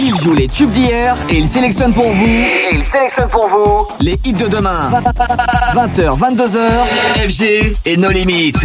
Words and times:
Il 0.00 0.16
joue 0.16 0.32
les 0.32 0.46
tubes 0.46 0.70
d'hier 0.70 1.16
et 1.28 1.38
il 1.38 1.48
sélectionne 1.48 1.92
pour 1.92 2.08
vous. 2.08 2.26
Et 2.26 2.68
il 2.72 2.84
sélectionne 2.84 3.28
pour 3.28 3.48
vous 3.48 3.86
les 4.00 4.18
hits 4.24 4.32
de 4.32 4.46
demain. 4.46 4.90
20h, 5.74 6.18
22h, 6.18 7.28
FG 7.28 7.74
et 7.84 7.96
nos 7.96 8.10
limites. 8.10 8.64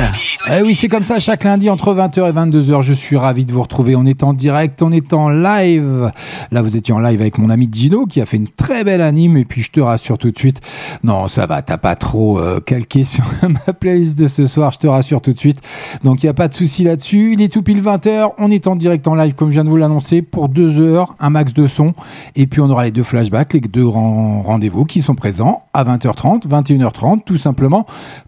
Eh 0.51 0.61
oui, 0.61 0.75
c'est 0.75 0.89
comme 0.89 1.04
ça 1.04 1.19
chaque 1.19 1.43
lundi 1.43 1.69
entre 1.69 1.96
20h 1.96 2.29
et 2.29 2.33
22h. 2.33 2.81
Je 2.81 2.93
suis 2.93 3.17
ravi 3.17 3.46
de 3.46 3.51
vous 3.51 3.61
retrouver. 3.61 3.96
On 3.96 4.05
est 4.05 4.23
en 4.23 4.33
direct, 4.33 4.83
on 4.83 4.91
est 4.91 5.13
en 5.13 5.29
live. 5.29 6.11
Là, 6.51 6.62
vous 6.62 6.76
étiez 6.76 6.94
en 6.94 6.99
live 6.99 7.22
avec 7.22 7.38
mon 7.38 7.50
ami 7.50 7.68
Gino 7.72 8.06
qui 8.06 8.22
a 8.22 8.26
fait 8.26 8.38
une 8.38 8.50
très 8.50 8.84
belle 8.84 9.02
anime. 9.02 9.38
Et 9.38 9.46
puis, 9.46 9.62
je 9.62 9.72
te 9.72 9.79
rassure 9.79 10.18
tout 10.18 10.29
de 10.29 10.38
suite. 10.38 10.60
Non, 11.04 11.29
ça 11.29 11.46
va, 11.46 11.62
t'as 11.62 11.78
pas 11.78 11.96
trop 11.96 12.40
euh, 12.40 12.60
calqué 12.60 13.04
sur 13.06 13.24
ma 13.44 13.74
playlist 13.74 14.18
de 14.18 14.28
ce 14.28 14.46
soir. 14.46 14.72
Je 14.72 14.79
te 14.79 14.88
rassure 14.88 15.22
tout 15.22 15.34
de 15.34 15.40
suite. 15.40 15.62
Donc, 16.04 16.22
il 16.22 16.26
n'y 16.27 16.30
a 16.31 16.34
pas 16.36 16.48
de 16.48 16.54
souci 16.54 16.84
là-dessus. 16.84 17.34
Il 17.34 17.41
est 17.41 17.52
tout 17.52 17.63
pile 17.63 17.81
20h. 17.81 18.34
On 18.38 18.52
est 18.52 18.68
en 18.68 18.76
direct 18.76 19.08
en 19.08 19.16
live, 19.16 19.34
comme 19.34 19.48
je 19.48 19.54
viens 19.54 19.63
de 19.63 19.70
vous 19.70 19.77
l'annoncer, 19.77 20.22
pour 20.22 20.50
deux 20.50 20.80
heures, 20.80 21.16
un 21.23 21.30
max 21.30 21.53
de 21.53 21.66
son. 21.66 21.94
Et 22.36 22.45
puis, 22.45 22.62
on 22.62 22.70
aura 22.70 22.86
les 22.86 22.91
deux 22.91 23.04
flashbacks, 23.04 23.54
les 23.54 23.62
deux 23.62 23.86
grands 23.86 24.41
rendez-vous 24.41 24.86
qui 24.86 25.02
sont 25.02 25.16
présents 25.16 25.63
à 25.73 25.84
20h30, 25.84 26.48
21h30, 26.48 27.23
tout 27.23 27.38
simplement 27.38 27.86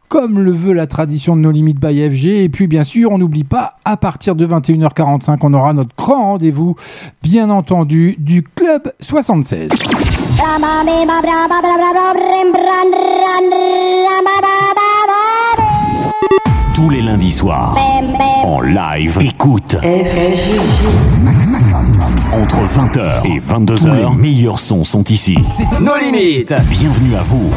comme 0.07 0.39
le 0.39 0.51
veut 0.51 0.73
la 0.73 0.87
tradition 0.87 1.35
de 1.35 1.41
nos 1.41 1.51
limites 1.51 1.79
by 1.79 2.09
FG. 2.09 2.43
Et 2.43 2.49
puis 2.49 2.67
bien 2.67 2.83
sûr, 2.83 3.11
on 3.11 3.17
n'oublie 3.17 3.43
pas, 3.43 3.75
à 3.85 3.97
partir 3.97 4.35
de 4.35 4.45
21h45, 4.45 5.39
on 5.41 5.53
aura 5.53 5.73
notre 5.73 5.95
grand 5.97 6.31
rendez-vous, 6.31 6.75
bien 7.21 7.49
entendu, 7.49 8.15
du 8.19 8.43
Club 8.43 8.93
76. 8.99 9.71
Tous 16.73 16.89
les 16.89 17.01
lundis 17.01 17.31
soirs, 17.31 17.77
en 18.43 18.61
live, 18.61 19.17
écoute. 19.21 19.75
Entre 22.35 22.57
20h 22.57 23.25
et 23.25 23.39
22h, 23.39 23.95
les 23.95 24.15
meilleurs 24.17 24.59
sons 24.59 24.83
sont 24.83 25.05
ici. 25.05 25.37
Nos 25.79 25.95
limites. 25.95 26.53
Bienvenue 26.69 27.15
à 27.15 27.23
vous. 27.23 27.49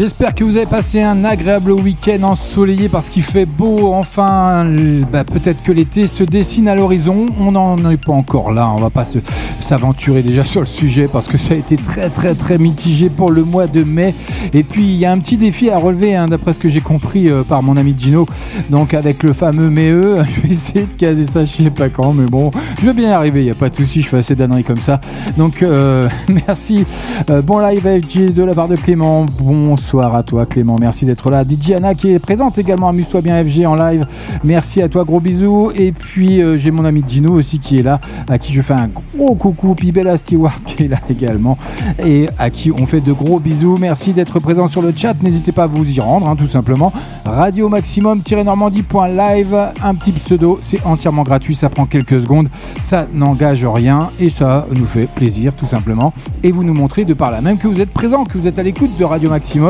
J'espère 0.00 0.34
que 0.34 0.44
vous 0.44 0.56
avez 0.56 0.64
passé 0.64 1.02
un 1.02 1.26
agréable 1.26 1.72
week-end 1.72 2.22
ensoleillé 2.22 2.88
parce 2.88 3.10
qu'il 3.10 3.22
fait 3.22 3.44
beau. 3.44 3.92
Enfin, 3.92 4.64
bah, 5.12 5.24
peut-être 5.24 5.62
que 5.62 5.72
l'été 5.72 6.06
se 6.06 6.24
dessine 6.24 6.68
à 6.68 6.74
l'horizon. 6.74 7.26
On 7.38 7.52
n'en 7.52 7.76
est 7.90 8.02
pas 8.02 8.12
encore 8.12 8.50
là. 8.50 8.72
On 8.74 8.80
va 8.80 8.88
pas 8.88 9.04
s'aventurer 9.60 10.22
déjà 10.22 10.42
sur 10.46 10.60
le 10.60 10.66
sujet 10.66 11.06
parce 11.06 11.28
que 11.28 11.36
ça 11.36 11.52
a 11.52 11.58
été 11.58 11.76
très 11.76 12.08
très 12.08 12.34
très 12.34 12.56
mitigé 12.56 13.10
pour 13.10 13.30
le 13.30 13.44
mois 13.44 13.66
de 13.66 13.84
mai. 13.84 14.14
Et 14.54 14.62
puis 14.62 14.84
il 14.84 14.96
y 14.96 15.04
a 15.04 15.12
un 15.12 15.18
petit 15.18 15.36
défi 15.36 15.68
à 15.68 15.76
relever, 15.76 16.16
hein, 16.16 16.28
d'après 16.28 16.54
ce 16.54 16.60
que 16.60 16.70
j'ai 16.70 16.80
compris 16.80 17.28
euh, 17.28 17.42
par 17.42 17.62
mon 17.62 17.76
ami 17.76 17.94
Gino. 17.94 18.24
Donc 18.70 18.94
avec 18.94 19.22
le 19.22 19.34
fameux 19.34 19.68
MEE, 19.68 20.24
je 20.34 20.40
vais 20.40 20.54
essayer 20.54 20.86
de 20.86 20.96
caser 20.96 21.24
ça, 21.24 21.44
je 21.44 21.64
sais 21.64 21.70
pas 21.70 21.90
quand, 21.90 22.14
mais 22.14 22.24
bon, 22.24 22.50
je 22.80 22.86
vais 22.86 22.94
bien 22.94 23.10
y 23.10 23.12
arriver. 23.12 23.42
Il 23.42 23.48
y 23.48 23.50
a 23.50 23.54
pas 23.54 23.68
de 23.68 23.74
souci, 23.74 24.00
je 24.00 24.08
fais 24.08 24.16
assez 24.16 24.34
d'anneries 24.34 24.64
comme 24.64 24.80
ça. 24.80 24.98
Donc 25.36 25.62
euh, 25.62 26.08
merci. 26.48 26.86
Euh, 27.28 27.42
bon 27.42 27.58
live 27.58 27.82
FG 27.82 28.32
de 28.32 28.44
la 28.44 28.54
part 28.54 28.68
de 28.68 28.76
Clément. 28.76 29.26
Bon 29.42 29.76
Bonsoir 29.92 30.14
à 30.14 30.22
toi 30.22 30.46
Clément, 30.46 30.76
merci 30.78 31.04
d'être 31.04 31.32
là. 31.32 31.42
DJ 31.42 31.72
Anna 31.72 31.96
qui 31.96 32.10
est 32.10 32.20
présente 32.20 32.56
également, 32.58 32.90
amuse-toi 32.90 33.22
bien 33.22 33.44
FG 33.44 33.66
en 33.66 33.74
live. 33.74 34.06
Merci 34.44 34.80
à 34.82 34.88
toi, 34.88 35.02
gros 35.02 35.18
bisous. 35.18 35.72
Et 35.74 35.90
puis 35.90 36.40
euh, 36.40 36.56
j'ai 36.56 36.70
mon 36.70 36.84
ami 36.84 37.02
Gino 37.04 37.32
aussi 37.32 37.58
qui 37.58 37.80
est 37.80 37.82
là, 37.82 38.00
à 38.28 38.38
qui 38.38 38.52
je 38.52 38.62
fais 38.62 38.74
un 38.74 38.88
gros 39.16 39.34
coucou. 39.34 39.74
Puis 39.74 39.90
Bella 39.90 40.16
Stewart 40.16 40.60
qui 40.64 40.84
est 40.84 40.88
là 40.88 40.98
également 41.10 41.58
et 42.06 42.28
à 42.38 42.50
qui 42.50 42.70
on 42.70 42.86
fait 42.86 43.00
de 43.00 43.12
gros 43.12 43.40
bisous. 43.40 43.78
Merci 43.80 44.12
d'être 44.12 44.38
présent 44.38 44.68
sur 44.68 44.80
le 44.80 44.92
chat. 44.94 45.20
N'hésitez 45.24 45.50
pas 45.50 45.64
à 45.64 45.66
vous 45.66 45.90
y 45.90 45.98
rendre, 45.98 46.28
hein, 46.28 46.36
tout 46.36 46.46
simplement. 46.46 46.92
Radio 47.24 47.68
maximum-normandie.live, 47.68 49.56
un 49.82 49.94
petit 49.96 50.12
pseudo, 50.12 50.60
c'est 50.62 50.86
entièrement 50.86 51.24
gratuit, 51.24 51.56
ça 51.56 51.68
prend 51.68 51.86
quelques 51.86 52.20
secondes, 52.20 52.48
ça 52.80 53.06
n'engage 53.12 53.64
rien 53.64 54.10
et 54.20 54.30
ça 54.30 54.68
nous 54.72 54.86
fait 54.86 55.06
plaisir 55.06 55.52
tout 55.52 55.66
simplement. 55.66 56.12
Et 56.44 56.52
vous 56.52 56.62
nous 56.62 56.74
montrez 56.74 57.04
de 57.04 57.14
par 57.14 57.32
là 57.32 57.40
même 57.40 57.58
que 57.58 57.66
vous 57.66 57.80
êtes 57.80 57.90
présent, 57.90 58.24
que 58.24 58.38
vous 58.38 58.46
êtes 58.46 58.58
à 58.60 58.62
l'écoute 58.62 58.96
de 58.96 59.04
Radio 59.04 59.30
Maximum 59.30 59.69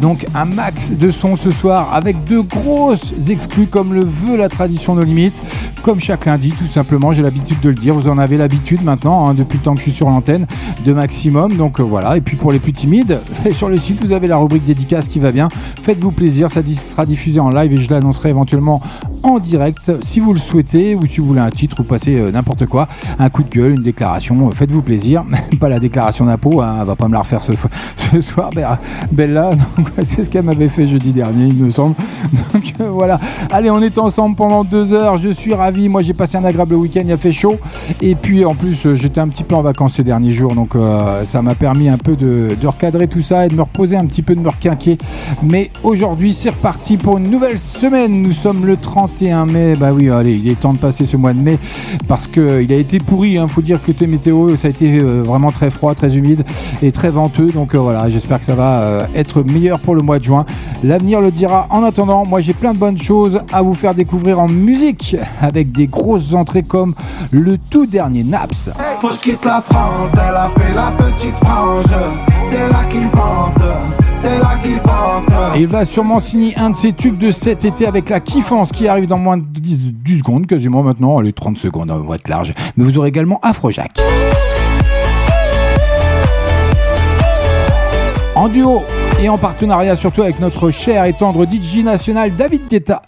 donc 0.00 0.26
un 0.34 0.44
max 0.44 0.92
de 0.92 1.10
son 1.10 1.36
ce 1.36 1.50
soir 1.50 1.90
avec 1.92 2.24
de 2.24 2.40
grosses 2.40 3.14
exclus 3.28 3.66
comme 3.66 3.94
le 3.94 4.04
veut 4.04 4.36
la 4.36 4.48
tradition 4.48 4.94
de 4.94 5.02
limites. 5.02 5.34
Comme 5.82 6.00
chaque 6.00 6.24
lundi, 6.26 6.50
tout 6.50 6.66
simplement, 6.66 7.12
j'ai 7.12 7.22
l'habitude 7.22 7.60
de 7.60 7.68
le 7.68 7.74
dire. 7.74 7.94
Vous 7.94 8.08
en 8.08 8.18
avez 8.18 8.36
l'habitude 8.36 8.82
maintenant, 8.82 9.28
hein, 9.28 9.34
depuis 9.34 9.58
le 9.58 9.62
temps 9.62 9.72
que 9.74 9.78
je 9.78 9.84
suis 9.84 9.92
sur 9.92 10.08
l'antenne, 10.08 10.46
de 10.84 10.92
maximum. 10.92 11.56
Donc 11.56 11.78
euh, 11.78 11.84
voilà. 11.84 12.16
Et 12.16 12.20
puis 12.20 12.36
pour 12.36 12.50
les 12.50 12.58
plus 12.58 12.72
timides, 12.72 13.20
sur 13.52 13.68
le 13.68 13.76
site, 13.76 14.04
vous 14.04 14.12
avez 14.12 14.26
la 14.26 14.36
rubrique 14.36 14.64
dédicace 14.64 15.08
qui 15.08 15.20
va 15.20 15.30
bien. 15.30 15.48
Faites-vous 15.82 16.10
plaisir, 16.10 16.50
ça 16.50 16.60
sera 16.66 17.06
diffusé 17.06 17.38
en 17.38 17.50
live 17.50 17.72
et 17.72 17.80
je 17.80 17.90
l'annoncerai 17.90 18.30
éventuellement 18.30 18.82
en 19.22 19.38
direct 19.38 19.92
si 20.02 20.20
vous 20.20 20.32
le 20.32 20.38
souhaitez 20.38 20.94
ou 20.94 21.06
si 21.06 21.20
vous 21.20 21.26
voulez 21.26 21.40
un 21.40 21.50
titre 21.50 21.80
ou 21.80 21.82
passer 21.82 22.16
euh, 22.16 22.30
n'importe 22.30 22.66
quoi, 22.66 22.88
un 23.18 23.28
coup 23.28 23.42
de 23.42 23.48
gueule, 23.48 23.72
une 23.72 23.82
déclaration. 23.82 24.50
Faites-vous 24.50 24.82
plaisir. 24.82 25.24
pas 25.60 25.68
la 25.68 25.78
déclaration 25.78 26.24
d'impôt, 26.24 26.60
hein, 26.60 26.78
elle 26.80 26.86
va 26.86 26.96
pas 26.96 27.08
me 27.08 27.12
la 27.12 27.20
refaire 27.20 27.42
ce, 27.42 27.52
ce 27.96 28.20
soir. 28.20 28.50
Bella 29.12 29.35
c'est 30.02 30.24
ce 30.24 30.30
qu'elle 30.30 30.44
m'avait 30.44 30.68
fait 30.68 30.86
jeudi 30.86 31.12
dernier, 31.12 31.46
il 31.46 31.64
me 31.64 31.70
semble. 31.70 31.94
Donc 32.52 32.72
euh, 32.80 32.88
voilà. 32.90 33.18
Allez, 33.50 33.70
on 33.70 33.80
est 33.80 33.98
ensemble 33.98 34.36
pendant 34.36 34.64
deux 34.64 34.92
heures. 34.92 35.18
Je 35.18 35.28
suis 35.28 35.54
ravi. 35.54 35.88
Moi, 35.88 36.02
j'ai 36.02 36.14
passé 36.14 36.36
un 36.36 36.44
agréable 36.44 36.74
week-end. 36.74 37.02
Il 37.04 37.12
a 37.12 37.16
fait 37.16 37.32
chaud. 37.32 37.56
Et 38.00 38.14
puis, 38.14 38.44
en 38.44 38.54
plus, 38.54 38.86
euh, 38.86 38.94
j'étais 38.94 39.20
un 39.20 39.28
petit 39.28 39.44
peu 39.44 39.54
en 39.54 39.62
vacances 39.62 39.94
ces 39.94 40.04
derniers 40.04 40.32
jours. 40.32 40.54
Donc, 40.54 40.74
euh, 40.74 41.24
ça 41.24 41.42
m'a 41.42 41.54
permis 41.54 41.88
un 41.88 41.98
peu 41.98 42.16
de, 42.16 42.56
recadrer 42.66 43.06
tout 43.06 43.22
ça 43.22 43.46
et 43.46 43.48
de 43.48 43.54
me 43.54 43.62
reposer 43.62 43.96
un 43.96 44.06
petit 44.06 44.22
peu, 44.22 44.34
de 44.34 44.40
me 44.40 44.48
requinquer. 44.48 44.98
Mais 45.42 45.70
aujourd'hui, 45.84 46.32
c'est 46.32 46.50
reparti 46.50 46.96
pour 46.96 47.18
une 47.18 47.30
nouvelle 47.30 47.58
semaine. 47.58 48.22
Nous 48.22 48.32
sommes 48.32 48.66
le 48.66 48.76
31 48.76 49.46
mai. 49.46 49.76
Bah 49.76 49.92
oui, 49.92 50.10
allez, 50.10 50.34
il 50.34 50.48
est 50.48 50.60
temps 50.60 50.72
de 50.72 50.78
passer 50.78 51.04
ce 51.04 51.16
mois 51.16 51.32
de 51.32 51.40
mai 51.40 51.58
parce 52.08 52.26
qu'il 52.26 52.72
a 52.72 52.76
été 52.76 52.98
pourri. 52.98 53.32
Il 53.32 53.38
hein. 53.38 53.48
faut 53.48 53.62
dire 53.62 53.82
que 53.82 53.92
tes 53.92 54.06
météo, 54.06 54.56
ça 54.56 54.68
a 54.68 54.70
été 54.70 54.98
vraiment 54.98 55.52
très 55.52 55.70
froid, 55.70 55.94
très 55.94 56.16
humide 56.16 56.44
et 56.82 56.90
très 56.92 57.10
venteux. 57.10 57.50
Donc 57.52 57.74
voilà, 57.74 58.08
j'espère 58.08 58.40
que 58.40 58.44
ça 58.44 58.54
va 58.54 59.06
être 59.14 59.25
meilleur 59.42 59.78
pour 59.78 59.94
le 59.94 60.02
mois 60.02 60.18
de 60.18 60.24
juin. 60.24 60.44
L'avenir 60.82 61.20
le 61.20 61.30
dira. 61.30 61.66
En 61.70 61.82
attendant, 61.82 62.24
moi 62.26 62.40
j'ai 62.40 62.52
plein 62.52 62.72
de 62.72 62.78
bonnes 62.78 62.98
choses 62.98 63.40
à 63.52 63.62
vous 63.62 63.74
faire 63.74 63.94
découvrir 63.94 64.40
en 64.40 64.48
musique 64.48 65.16
avec 65.40 65.72
des 65.72 65.86
grosses 65.86 66.34
entrées 66.34 66.62
comme 66.62 66.94
le 67.30 67.58
tout 67.58 67.86
dernier 67.86 68.24
Naps. 68.24 68.70
Faut 68.98 69.08
que 69.08 69.20
quitte 69.20 69.44
la 69.44 69.60
France, 69.60 70.12
elle 70.14 70.34
a 70.34 70.50
fait 70.56 70.74
la 70.74 70.90
petite 70.92 71.36
frange. 71.36 71.84
C'est 72.44 72.68
là 72.68 72.84
qu'il 72.88 73.08
pense, 73.08 73.54
c'est 74.14 74.38
là 74.38 74.56
qu'il 74.62 74.78
pense. 74.78 75.26
il 75.56 75.66
va 75.66 75.84
sûrement 75.84 76.20
signer 76.20 76.56
un 76.56 76.70
de 76.70 76.76
ses 76.76 76.92
tubes 76.92 77.18
de 77.18 77.30
cet 77.30 77.64
été 77.64 77.86
avec 77.86 78.08
la 78.08 78.20
kiffance 78.20 78.72
qui 78.72 78.88
arrive 78.88 79.06
dans 79.06 79.18
moins 79.18 79.36
de 79.36 79.42
10, 79.42 79.76
10 80.04 80.18
secondes, 80.18 80.46
quasiment 80.46 80.82
maintenant. 80.82 81.20
Les 81.20 81.32
30 81.32 81.58
secondes, 81.58 81.90
on 81.90 82.08
va 82.08 82.16
être 82.16 82.28
large. 82.28 82.54
Mais 82.76 82.84
vous 82.84 82.98
aurez 82.98 83.08
également 83.08 83.40
Afrojack. 83.42 83.98
En 88.36 88.48
duo, 88.48 88.82
et 89.22 89.28
en 89.28 89.38
partenariat 89.38 89.96
surtout 89.96 90.22
avec 90.22 90.40
notre 90.40 90.70
cher 90.70 91.04
et 91.04 91.12
tendre 91.12 91.46
DJ 91.46 91.78
national 91.78 92.34
David 92.34 92.68
Guetta. 92.68 93.02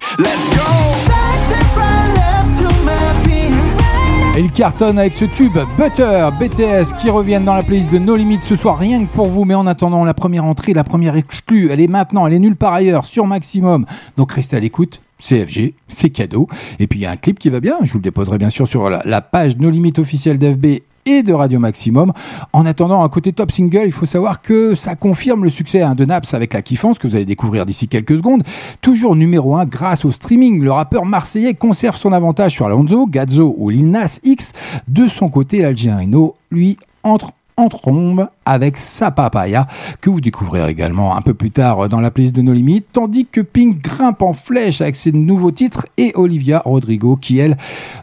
Et 4.36 4.40
il 4.40 4.50
cartonne 4.52 4.98
avec 4.98 5.12
ce 5.12 5.24
tube 5.24 5.58
Butter 5.76 6.28
BTS 6.38 6.96
qui 7.00 7.10
reviennent 7.10 7.44
dans 7.44 7.54
la 7.54 7.62
playlist 7.62 7.92
de 7.92 7.98
No 7.98 8.14
Limits 8.14 8.38
ce 8.42 8.54
soir 8.54 8.78
rien 8.78 9.04
que 9.04 9.12
pour 9.12 9.26
vous. 9.26 9.44
Mais 9.44 9.54
en 9.54 9.66
attendant, 9.66 10.04
la 10.04 10.14
première 10.14 10.44
entrée, 10.44 10.72
la 10.74 10.84
première 10.84 11.16
exclue, 11.16 11.70
elle 11.72 11.80
est 11.80 11.88
maintenant, 11.88 12.26
elle 12.26 12.34
est 12.34 12.38
nulle 12.38 12.56
par 12.56 12.72
ailleurs 12.72 13.04
sur 13.04 13.26
Maximum. 13.26 13.84
Donc 14.16 14.32
restez 14.32 14.56
à 14.56 14.60
l'écoute. 14.60 15.00
CFG, 15.20 15.74
c'est 15.88 16.10
cadeau. 16.10 16.46
Et 16.78 16.86
puis 16.86 17.00
il 17.00 17.02
y 17.02 17.06
a 17.06 17.10
un 17.10 17.16
clip 17.16 17.40
qui 17.40 17.48
va 17.48 17.58
bien, 17.58 17.78
je 17.82 17.90
vous 17.90 17.98
le 17.98 18.02
déposerai 18.04 18.38
bien 18.38 18.50
sûr 18.50 18.68
sur 18.68 18.88
la, 18.88 19.02
la 19.04 19.20
page 19.20 19.56
No 19.56 19.68
Limits 19.68 19.94
officielle 19.98 20.38
d'FB 20.38 20.82
et 21.08 21.22
de 21.22 21.32
Radio 21.32 21.58
Maximum. 21.58 22.12
En 22.52 22.66
attendant, 22.66 23.02
un 23.02 23.08
côté 23.08 23.32
top 23.32 23.50
single, 23.50 23.84
il 23.86 23.92
faut 23.92 24.06
savoir 24.06 24.42
que 24.42 24.74
ça 24.74 24.94
confirme 24.94 25.44
le 25.44 25.50
succès 25.50 25.80
hein, 25.80 25.94
de 25.94 26.04
Naps 26.04 26.34
avec 26.34 26.52
la 26.52 26.60
kiffance 26.60 26.98
que 26.98 27.08
vous 27.08 27.16
allez 27.16 27.24
découvrir 27.24 27.64
d'ici 27.64 27.88
quelques 27.88 28.18
secondes. 28.18 28.42
Toujours 28.82 29.16
numéro 29.16 29.56
1 29.56 29.64
grâce 29.64 30.04
au 30.04 30.12
streaming. 30.12 30.62
Le 30.62 30.70
rappeur 30.70 31.06
marseillais 31.06 31.54
conserve 31.54 31.96
son 31.96 32.12
avantage 32.12 32.52
sur 32.52 32.66
Alonso, 32.66 33.06
Gazzo 33.06 33.54
ou 33.56 33.70
Lil 33.70 33.90
Nas 33.90 34.20
X. 34.22 34.52
De 34.86 35.08
son 35.08 35.30
côté, 35.30 35.62
l'Algérino, 35.62 36.34
lui, 36.50 36.76
entre 37.02 37.32
en 37.58 37.68
trombe 37.68 38.28
avec 38.46 38.76
sa 38.76 39.10
papaya 39.10 39.66
que 40.00 40.08
vous 40.08 40.20
découvrirez 40.20 40.70
également 40.70 41.16
un 41.16 41.20
peu 41.20 41.34
plus 41.34 41.50
tard 41.50 41.88
dans 41.88 42.00
la 42.00 42.10
playlist 42.10 42.34
de 42.34 42.40
nos 42.40 42.52
limites 42.52 42.86
tandis 42.92 43.26
que 43.26 43.40
Pink 43.40 43.82
grimpe 43.82 44.22
en 44.22 44.32
flèche 44.32 44.80
avec 44.80 44.96
ses 44.96 45.12
nouveaux 45.12 45.50
titres 45.50 45.86
et 45.98 46.12
Olivia 46.14 46.62
Rodrigo 46.64 47.16
qui 47.16 47.38
elle 47.38 47.56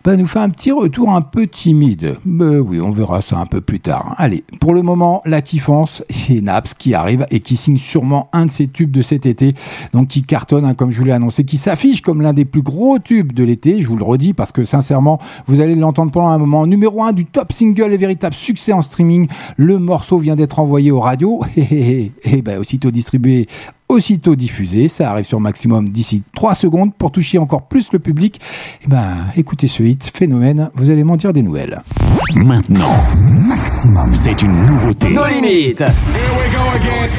bah, 0.04 0.16
nous 0.16 0.28
fait 0.28 0.40
un 0.40 0.50
petit 0.50 0.72
retour 0.72 1.10
un 1.10 1.22
peu 1.22 1.48
timide. 1.48 2.18
Mais 2.25 2.57
oui 2.57 2.80
on 2.80 2.92
verra 2.92 3.22
ça 3.22 3.38
un 3.38 3.46
peu 3.46 3.62
plus 3.62 3.80
tard. 3.80 4.13
Allez 4.18 4.44
pour 4.60 4.74
le 4.74 4.81
moment 4.81 5.22
la 5.25 5.42
kiffance 5.42 6.04
c'est 6.10 6.42
Naps 6.42 6.74
qui 6.74 6.94
arrive 6.94 7.25
et 7.31 7.40
qui 7.40 7.56
signe 7.56 7.78
sûrement 7.78 8.30
un 8.34 8.46
de 8.46 8.51
ses 8.51 8.68
tubes 8.68 8.92
de 8.92 9.01
cet 9.01 9.25
été 9.25 9.54
donc 9.94 10.10
qui 10.10 10.24
cartonne 10.24 10.66
hein, 10.66 10.74
comme 10.74 10.92
je 10.92 11.00
vous 11.00 11.06
l'ai 11.06 11.13
annoncé 11.13 11.46
qui 11.46 11.58
s'affiche 11.58 12.01
comme 12.01 12.22
l'un 12.22 12.34
des 12.34 12.46
plus 12.46 12.62
gros 12.62 13.00
tubes 13.00 13.31
de 13.31 13.44
l'été 13.44 13.81
je 13.81 13.88
vous 13.88 13.98
le 13.98 14.04
redis 14.04 14.34
parce 14.34 14.51
que 14.51 14.63
sincèrement 14.63 15.19
vous 15.48 15.62
allez 15.62 15.75
l'entendre 15.75 16.12
pendant 16.12 16.28
un 16.28 16.38
moment. 16.38 16.68
Numéro 16.68 17.04
un 17.04 17.13
du 17.13 17.25
top 17.25 17.54
single 17.54 17.94
et 17.94 17.98
véritable 17.98 18.36
succès 18.36 18.74
en 18.74 18.81
streaming 18.81 19.28
Le 19.57 19.80
morceau 19.80 20.18
vient 20.18 20.36
d'être 20.36 20.59
envoyé 20.59 20.92
aux 20.92 21.00
radios 21.00 21.42
et, 21.57 22.12
ben, 22.44 22.59
aussitôt 22.59 22.92
distribué, 22.92 23.47
aussitôt 23.89 24.36
diffusé. 24.36 24.88
Ça 24.88 25.12
arrive 25.12 25.25
sur 25.25 25.39
maximum 25.39 25.89
d'ici 25.89 26.24
3 26.36 26.56
secondes 26.56 26.94
pour 26.94 27.12
toucher 27.12 27.38
encore 27.38 27.63
plus 27.63 27.92
le 27.94 28.00
public. 28.00 28.39
Et 28.83 28.88
ben, 28.88 29.27
écoutez 29.38 29.68
ce 29.68 29.83
hit, 29.83 30.03
phénomène, 30.13 30.69
vous 30.75 30.89
allez 30.89 31.03
m'en 31.03 31.18
dire 31.18 31.33
des 31.33 31.42
nouvelles. 31.42 31.81
Maintenant, 32.36 32.95
maximum, 33.47 34.13
c'est 34.13 34.42
une 34.42 34.65
nouveauté. 34.65 35.09
Nos 35.09 35.27
limites. 35.27 35.81
Here 35.81 35.89
we 36.38 36.51
go 36.51 36.62
again. 36.75 37.09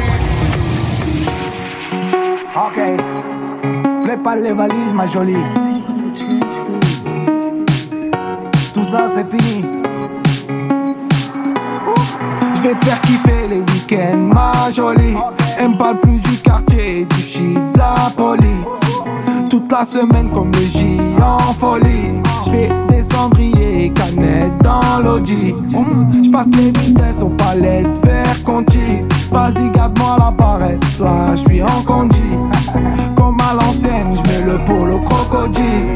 Ok. 2.57 2.81
Prépare 4.05 4.37
les 4.37 4.53
valises, 4.53 4.95
ma 4.95 5.07
jolie. 5.07 5.35
Tout 8.73 8.85
ça, 8.85 9.09
c'est 9.15 9.27
fini. 9.27 9.86
Vais 12.67 12.75
te 12.75 12.85
faire 12.85 13.01
kiffer 13.03 13.47
les 13.49 13.59
week-ends, 13.59 14.35
ma 14.35 14.73
jolie. 14.73 15.15
Elle 15.57 15.69
me 15.69 15.79
parle 15.79 16.01
plus 16.01 16.19
du 16.19 16.37
quartier, 16.39 17.05
du 17.05 17.21
shit, 17.21 17.55
de 17.55 17.79
la 17.79 18.11
police. 18.17 18.81
Toute 19.49 19.71
la 19.71 19.85
semaine 19.85 20.29
comme 20.31 20.51
le 20.51 20.67
J 20.67 20.99
en 21.23 21.55
folie. 21.55 22.11
Je 22.45 22.51
fais 22.51 22.69
des 22.89 23.03
cendriers, 23.03 23.93
canettes 23.95 24.59
dans 24.65 25.01
l'audi. 25.01 25.55
Je 26.25 26.29
passe 26.29 26.49
les 26.57 26.73
vitesses 26.73 27.23
aux 27.23 27.29
palettes, 27.29 27.87
vers 28.03 28.43
Conti. 28.43 29.05
Vas-y, 29.31 29.71
garde-moi 29.71 30.17
la 30.19 30.33
barrette, 30.33 30.85
là 30.99 31.37
je 31.37 31.43
suis 31.43 31.63
en 31.63 31.83
condi. 31.85 32.37
À 33.49 33.55
je 33.71 34.29
mets 34.29 34.45
le 34.45 34.59
polo 34.65 34.99
crocodile. 35.03 35.95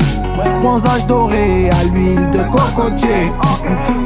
Bronzage 0.62 1.04
doré 1.06 1.68
à 1.68 1.84
l'huile 1.84 2.30
de 2.30 2.38
cocotier. 2.44 3.32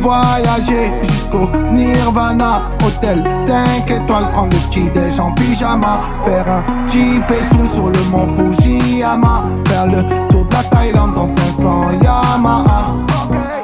Voyager 0.01 0.91
jusqu'au 1.03 1.51
Nirvana. 1.71 2.63
Hôtel 2.87 3.23
5 3.39 3.91
étoiles, 3.91 4.31
prendre 4.33 4.49
le 4.51 4.69
petit 4.69 4.89
déj 4.95 5.21
en 5.21 5.31
pyjama. 5.33 6.01
Faire 6.25 6.49
un 6.49 6.65
et 6.89 7.55
tout 7.55 7.69
sur 7.71 7.89
le 7.91 8.03
mont 8.11 8.29
Fujiyama. 8.35 9.43
Faire 9.67 9.87
le 9.89 10.07
tour 10.31 10.47
de 10.47 10.53
la 10.55 10.63
Thaïlande 10.65 11.13
dans 11.13 11.27
500 11.27 11.81
Yamaha. 12.03 12.95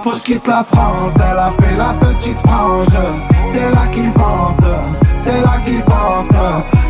Faut 0.01 0.11
que 0.11 0.19
quitte 0.19 0.47
la 0.47 0.63
France, 0.63 1.15
elle 1.17 1.39
a 1.39 1.53
fait 1.59 1.77
la 1.79 1.95
petite 1.95 2.39
frange. 2.39 2.87
C'est 3.47 3.71
là 3.71 3.87
qui 3.91 4.03
pense, 4.11 4.59
c'est 5.23 5.41
là 5.41 5.61
qui 5.65 5.79
pense. 5.81 6.29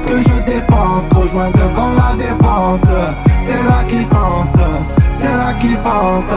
Que 0.06 0.18
je 0.18 0.42
dépense, 0.44 1.08
rejoins 1.14 1.50
devant 1.50 1.92
la 1.92 2.16
défense. 2.16 2.82
C'est 3.40 3.62
là 3.64 3.84
qui 3.88 4.04
pense 4.04 4.56
c'est 5.20 5.36
là 5.36 5.52
qui 5.54 5.74
pense. 5.76 6.32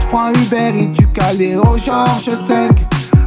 J'prends 0.00 0.30
Uber 0.30 0.72
et 0.76 0.86
du 0.86 1.06
Calais 1.08 1.56
au 1.56 1.78
Georges 1.78 2.34
5. 2.34 2.70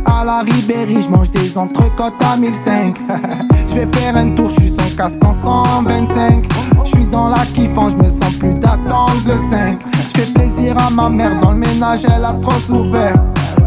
À 0.06 0.24
la 0.26 0.40
Ribéry, 0.40 1.02
j'mange 1.02 1.30
des 1.32 1.58
entrecôtes 1.58 2.22
à 2.24 2.38
1005. 2.38 2.98
J'vais 3.68 3.88
faire 3.94 4.16
un 4.16 4.30
tour, 4.32 4.50
j'suis 4.50 4.70
sans 4.70 4.96
casque 4.96 5.24
en 5.24 5.34
125. 5.34 6.46
J'suis 6.86 7.06
dans 7.06 7.30
la 7.30 7.46
kiffant, 7.54 7.90
j'me 7.90 8.04
sens 8.04 8.34
plus 8.40 8.54
d'attendre 8.56 9.22
le 9.26 9.34
5. 9.34 9.80
J'fais 10.14 10.32
plaisir 10.34 10.76
à 10.78 10.90
ma 10.90 11.10
mère, 11.10 11.40
dans 11.42 11.52
le 11.52 11.58
ménage 11.58 12.02
elle 12.06 12.24
a 12.24 12.34
trop 12.42 12.60
souffert. 12.60 13.16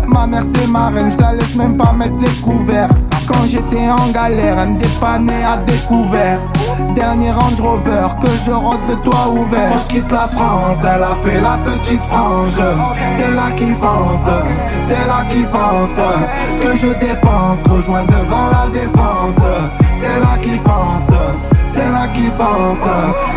Ma 0.08 0.26
mère 0.26 0.44
c'est 0.54 0.66
ma 0.66 0.88
reine, 0.88 1.12
je 1.16 1.22
la 1.22 1.34
laisse 1.34 1.54
même 1.56 1.76
pas 1.76 1.92
mettre 1.92 2.18
les 2.18 2.40
couverts. 2.42 2.90
Quand 3.30 3.46
j'étais 3.46 3.88
en 3.88 4.10
galère, 4.10 4.58
elle 4.58 4.70
me 4.70 4.78
dépannait 4.78 5.44
à 5.44 5.56
découvert. 5.58 6.40
Dernier 6.94 7.30
Range 7.30 7.60
Rover, 7.60 8.08
que 8.20 8.28
je 8.44 8.50
rentre 8.50 8.80
le 8.88 8.96
toit 8.96 9.28
ouvert. 9.28 9.70
Quand 9.70 9.78
je 9.78 9.94
quitte 9.94 10.10
la 10.10 10.28
France, 10.28 10.78
elle 10.82 11.02
a 11.02 11.16
fait 11.24 11.40
la 11.40 11.58
petite 11.58 12.02
frange. 12.02 12.60
C'est 13.10 13.34
là 13.34 13.50
qui 13.56 13.72
fonce, 13.74 14.28
c'est 14.80 15.06
là 15.06 15.24
qui 15.30 15.44
fonce. 15.44 16.00
Que 16.60 16.76
je 16.76 16.92
dépense, 16.98 17.62
rejoins 17.68 18.04
devant 18.04 18.48
la 18.50 18.68
défense. 18.68 19.36
C'est 19.94 20.20
là 20.20 20.36
qui 20.42 20.58
pense 20.58 21.10
c'est 21.72 21.88
là 21.90 22.08
qui 22.08 22.28
pense 22.30 22.84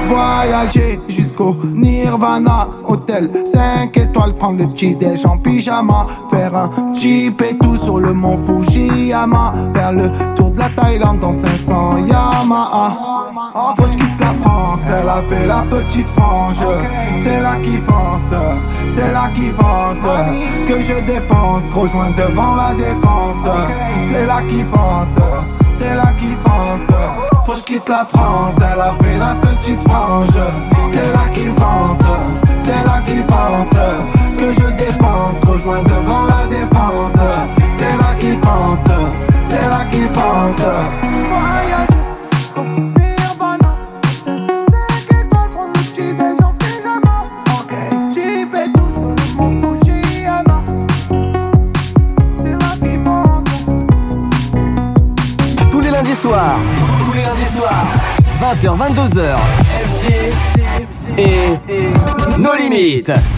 Voyager 0.08 1.00
jusqu'au 1.08 1.56
Nirvana. 1.64 2.68
Hôtel 2.84 3.30
5 3.46 3.96
étoiles, 3.98 4.34
prendre 4.34 4.60
le 4.60 4.68
petit 4.68 4.96
déj 4.96 5.26
en 5.26 5.38
pyjama. 5.38 6.06
Faire 6.30 6.56
un 6.56 6.70
jeep 6.94 7.42
et 7.42 7.58
tout 7.58 7.78
sur 7.78 8.00
le 8.00 8.14
mont 8.14 8.38
Fujiyama. 8.38 9.54
Faire 9.74 9.94
le 9.94 10.10
tour 10.36 10.52
de 10.52 10.60
la 10.60 10.70
Thaïlande 10.70 11.20
dans 11.20 11.34
500 11.34 11.98
Yamaha 12.06 12.96
Faut 13.76 13.84
que 13.84 13.92
je 13.92 13.98
quitte 13.98 14.20
la 14.20 14.34
France, 14.34 14.82
elle 14.88 15.10
a 15.10 15.22
fait 15.30 15.46
la 15.46 15.64
petite 15.70 16.10
frange. 16.10 16.64
C'est 17.16 17.40
là 17.40 17.56
qui 17.64 17.78
fonce, 17.78 18.34
c'est 18.88 19.12
là 19.12 19.30
qui 19.36 19.50
fonce 19.50 20.04
Que 20.68 20.82
je 20.82 21.06
dépense, 21.06 21.70
gros 21.70 21.88
joint 21.88 22.12
devant 22.18 22.56
la 22.56 22.74
défense. 22.74 23.48
C'est 24.02 24.26
là 24.26 24.42
qui 24.48 24.64
fonce 24.64 25.18
c'est 25.84 25.96
là 25.96 26.14
qui 26.18 26.28
fonce. 26.44 27.33
Faut 27.46 27.54
que 27.54 27.60
quitte 27.66 27.90
la 27.90 28.06
France, 28.06 28.56
elle 28.58 28.80
a 28.80 28.94
fait 29.04 29.18
la 29.18 29.36
petite 29.36 29.80
frange. 29.82 30.28
C'est 30.88 31.12
là 31.12 31.28
qui 31.34 31.46
fonce, 31.60 32.00
c'est 32.58 32.86
là 32.86 33.02
qui 33.06 33.18
fonce. 33.18 34.38
Que 34.38 34.54
je 34.54 34.70
dépense, 34.72 35.40
rejoins 35.46 35.84
devant 35.84 36.24
la 36.26 36.48
défense. 36.48 37.18
C'est 37.78 37.98
là 37.98 38.16
qui 38.20 38.32
fonce, 38.32 38.86
c'est 39.50 39.68
là 39.68 39.86
qui 39.92 40.04
fonce. 40.14 41.13
Nos 63.08 63.33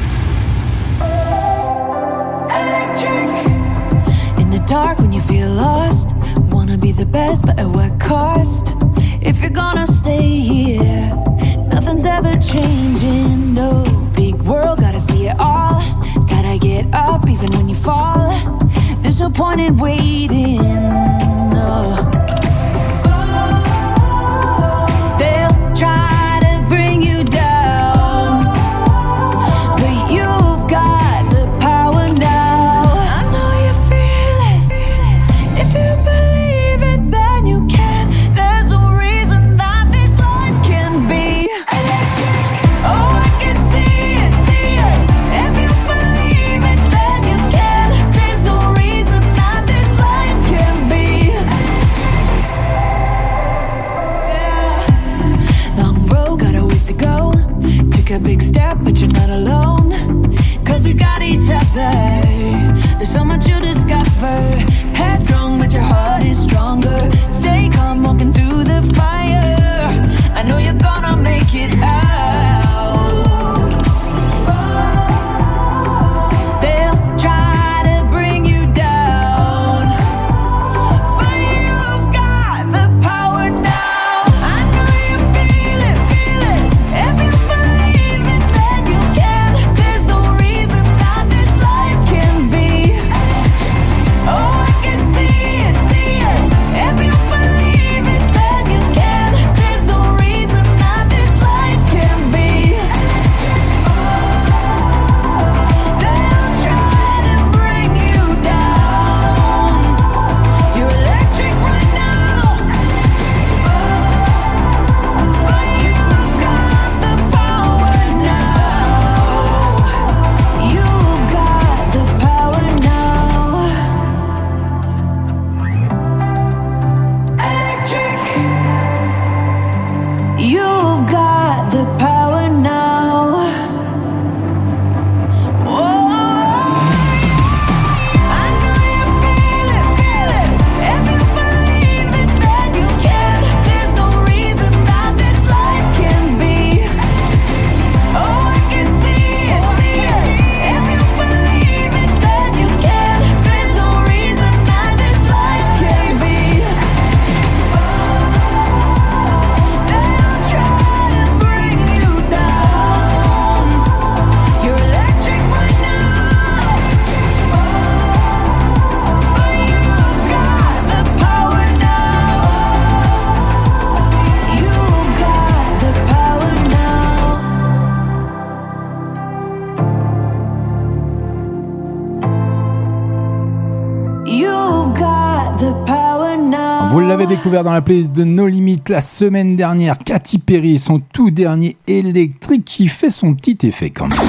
découvert 187.56 187.64
dans 187.64 187.74
la 187.74 187.82
playlist 187.82 188.12
de 188.12 188.26
No 188.26 188.48
Limit 188.48 188.82
la 188.90 189.00
semaine 189.00 189.56
dernière. 189.56 189.98
Katy 189.98 190.40
Perry, 190.40 190.78
son 190.78 191.00
tout 191.00 191.32
dernier 191.32 191.78
électrique 191.88 192.66
qui 192.66 192.88
fait 192.88 193.10
son 193.10 193.34
petit 193.34 193.58
effet 193.66 193.92
quand 193.92 194.08
même. 194.08 194.20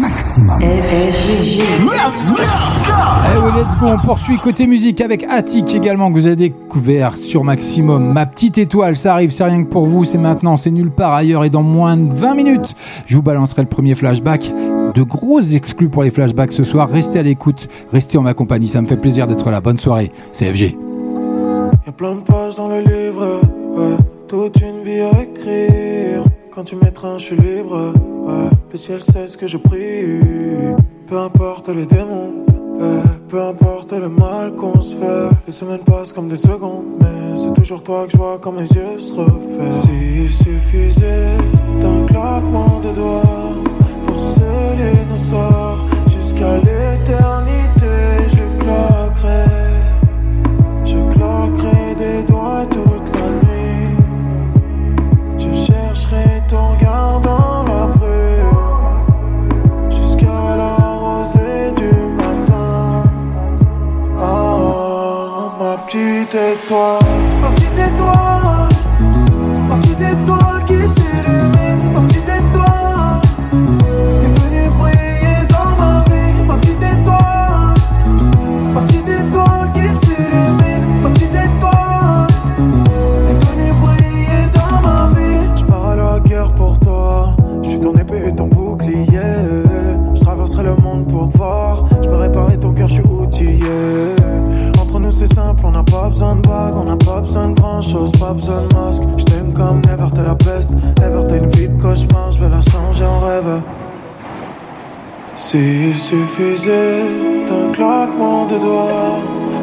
Maximum. 0.00 0.58
Let's 0.60 2.30
go. 2.30 2.42
Eh 3.26 3.58
let's 3.58 3.78
go. 3.78 3.88
On 3.88 3.98
poursuit 3.98 4.38
côté 4.38 4.66
musique 4.66 5.02
avec 5.02 5.26
Attic 5.28 5.74
également 5.74 6.10
que 6.10 6.18
vous 6.18 6.26
avez 6.26 6.36
découvert 6.36 7.16
sur 7.16 7.44
Maximum. 7.44 8.10
Ma 8.14 8.24
petite 8.24 8.56
étoile, 8.56 8.96
ça 8.96 9.12
arrive, 9.12 9.32
c'est 9.32 9.44
rien 9.44 9.64
que 9.64 9.68
pour 9.68 9.84
vous, 9.84 10.04
c'est 10.04 10.16
maintenant, 10.16 10.56
c'est 10.56 10.70
nulle 10.70 10.92
part 10.92 11.12
ailleurs 11.12 11.44
et 11.44 11.50
dans 11.50 11.62
moins 11.62 11.98
de 11.98 12.14
20 12.14 12.34
minutes. 12.34 12.74
Je 13.04 13.16
vous 13.16 13.22
balancerai 13.22 13.60
le 13.62 13.68
premier 13.68 13.94
flashback. 13.94 14.50
De 14.94 15.02
gros 15.02 15.40
exclus 15.40 15.90
pour 15.90 16.04
les 16.04 16.10
flashbacks 16.10 16.52
ce 16.52 16.64
soir. 16.64 16.88
Restez 16.88 17.18
à 17.18 17.22
l'écoute, 17.22 17.68
restez 17.92 18.16
en 18.16 18.22
ma 18.22 18.32
compagnie, 18.32 18.66
ça 18.66 18.80
me 18.80 18.86
fait 18.86 18.96
plaisir 18.96 19.26
d'être 19.26 19.50
là. 19.50 19.60
Bonne 19.60 19.78
soirée, 19.78 20.10
c'est 20.32 20.50
FG. 20.50 20.91
Y'a 21.84 21.92
plein 21.92 22.14
de 22.14 22.20
pages 22.20 22.54
dans 22.54 22.68
le 22.68 22.78
livre, 22.78 23.40
ouais. 23.76 23.96
Toute 24.28 24.60
une 24.60 24.84
vie 24.84 25.00
à 25.00 25.22
écrire. 25.22 26.22
Quand 26.54 26.62
tu 26.62 26.76
m'étreins, 26.76 27.18
je 27.18 27.24
suis 27.24 27.36
libre, 27.36 27.92
ouais. 28.22 28.50
Le 28.70 28.78
ciel 28.78 29.02
sait 29.02 29.26
ce 29.26 29.36
que 29.36 29.48
je 29.48 29.56
prie. 29.56 30.20
Peu 31.08 31.18
importe 31.18 31.68
les 31.70 31.86
démons. 31.86 32.44
Peu 33.28 33.42
importe 33.42 33.92
le 33.92 34.08
mal 34.08 34.54
qu'on 34.54 34.80
se 34.80 34.94
fait. 34.94 35.28
Les 35.46 35.52
semaines 35.52 35.80
passent 35.84 36.12
comme 36.12 36.28
des 36.28 36.36
secondes, 36.36 36.84
mais 37.00 37.36
c'est 37.36 37.52
toujours 37.54 37.82
toi 37.82 38.04
que 38.06 38.12
je 38.12 38.16
vois 38.16 38.38
quand 38.40 38.52
mes 38.52 38.68
yeux 38.68 39.00
se 39.00 39.14
refaient. 39.14 39.80
S'il 39.82 40.30
suffisait 40.30 41.36
d'un 41.80 42.06
claquement 42.06 42.80
de 42.80 42.94
doigts 42.94 43.54
pour 44.06 44.20
sceller 44.20 45.04
nos 45.10 45.18
sorts 45.18 45.84
jusqu'à 46.06 46.58
l'éternité, 46.58 47.61
petite 66.32 67.01
pas. 98.34 98.92
Je 99.18 99.52
comme 99.52 99.82
never, 99.82 100.10
t'es 100.14 100.22
la 100.22 100.34
peste. 100.34 100.72
Ever, 101.02 101.24
t'es 101.28 101.38
une 101.38 101.50
vie 101.50 101.68
de 101.68 101.80
cauchemar, 101.80 102.32
je 102.32 102.44
vais 102.44 102.48
la 102.48 102.62
changer 102.62 103.04
en 103.04 103.20
rêve. 103.20 103.62
S'il 105.36 105.96
suffisait 105.98 107.02
d'un 107.48 107.72
claquement 107.72 108.46
de 108.46 108.58
doigts 108.58 109.18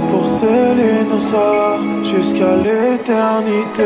pour 0.09 0.27
sceller 0.27 1.05
nos 1.09 1.19
sorts 1.19 1.79
jusqu'à 2.03 2.55
l'éternité. 2.57 3.83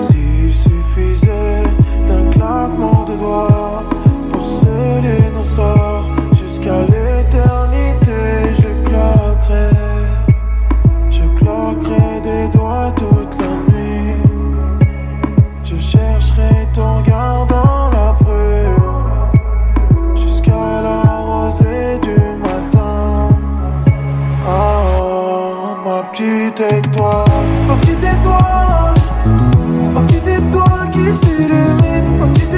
S'il 0.00 0.54
suffisait 0.54 1.64
d'un 2.06 2.30
claquement 2.30 3.04
de 3.04 3.14
doigts 3.14 3.84
pour 4.30 4.46
sceller 4.46 5.30
nos 5.36 5.44
sorts 5.44 6.10
jusqu'à 6.32 6.80
l'éternité, 6.82 7.05
petite 26.56 26.86
étoile, 26.86 27.26
ma 27.68 27.76
petite 27.76 28.02
étoile, 28.02 28.94
ma 29.94 30.00
qui 30.90 31.14
s'illumine, 31.14 32.18
ma. 32.18 32.55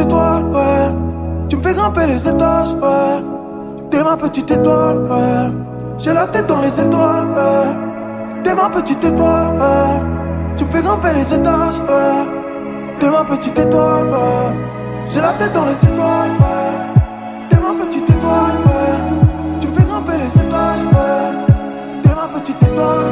Étoile, 0.00 0.44
ouais. 0.44 0.92
Tu 1.48 1.56
me 1.56 1.62
fais 1.62 1.74
grimper 1.74 2.06
les 2.06 2.28
étages, 2.28 2.72
ouais. 2.82 3.24
T'es 3.90 4.02
ma 4.02 4.16
petite 4.16 4.50
étoile, 4.50 4.98
ouais. 5.10 5.52
J'ai 5.98 6.12
la 6.12 6.26
tête 6.26 6.46
dans 6.46 6.60
les 6.60 6.80
étoiles, 6.80 7.26
ouais. 7.36 8.42
T'es 8.44 8.54
ma 8.54 8.68
petite 8.68 9.04
étoile, 9.04 9.48
ouais. 9.58 10.02
Tu 10.56 10.64
me 10.64 10.70
fais 10.70 10.82
grimper 10.82 11.12
les 11.14 11.34
étages, 11.34 11.78
ouais. 11.88 12.24
T'es 12.98 13.10
ma 13.10 13.24
petite 13.24 13.58
étoile, 13.58 14.06
ouais. 14.06 14.56
J'ai 15.08 15.20
la 15.20 15.32
tête 15.32 15.52
dans 15.52 15.64
les 15.64 15.72
étoiles, 15.72 16.34
ouais. 16.40 17.48
T'es 17.48 17.56
ma 17.56 17.84
petite 17.84 18.10
étoile, 18.10 18.56
ouais. 18.66 19.60
Tu 19.60 19.68
me 19.68 19.74
fais 19.74 19.84
grimper 19.84 20.18
les 20.18 20.42
étages, 20.42 20.84
ouais. 20.94 22.02
T'es 22.02 22.10
ma 22.10 22.28
petite 22.38 22.62
étoile, 22.62 23.04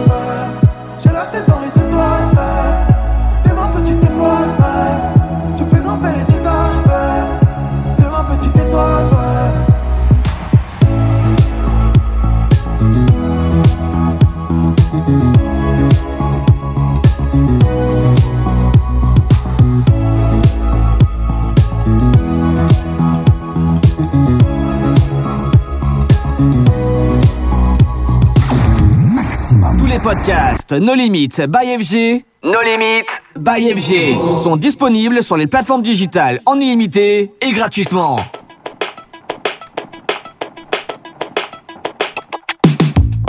podcasts 30.06 30.70
No 30.70 30.94
Limit 30.94 31.48
by 31.48 31.76
FG, 31.80 32.22
No 32.44 32.62
Limit 32.62 33.06
by 33.40 33.74
FG 33.74 34.14
sont 34.40 34.56
disponibles 34.56 35.20
sur 35.20 35.36
les 35.36 35.48
plateformes 35.48 35.82
digitales 35.82 36.40
en 36.46 36.60
illimité 36.60 37.32
et 37.40 37.50
gratuitement. 37.50 38.20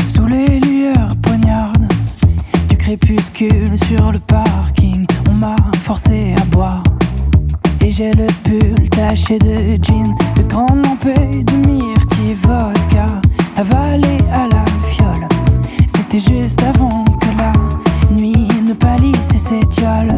Sous 0.08 0.28
les 0.28 0.60
lueurs 0.60 1.16
poignardes 1.24 1.88
du 2.70 2.78
crépuscule 2.78 3.76
sur 3.76 4.12
le 4.12 4.20
parking, 4.20 5.04
on 5.32 5.34
m'a 5.34 5.56
forcé 5.84 6.36
à 6.40 6.46
boire. 6.46 6.84
Et 7.84 7.92
j'ai 7.92 8.12
le 8.12 8.28
pull 8.44 8.88
taché 8.92 9.40
de 9.40 9.84
jean, 9.84 10.16
de 10.36 10.44
grandes 10.44 10.86
lampées, 10.86 11.44
de 11.44 11.54
myrtille 11.68 12.36
vodka, 12.36 13.08
avalé 13.56 14.20
à 14.32 14.48
la. 14.52 14.57
Juste 16.18 16.64
avant 16.64 17.04
que 17.22 17.28
la 17.38 17.54
nuit 18.12 18.48
ne 18.66 18.74
palisse 18.74 19.30
et 19.36 19.38
s'étiole. 19.38 20.12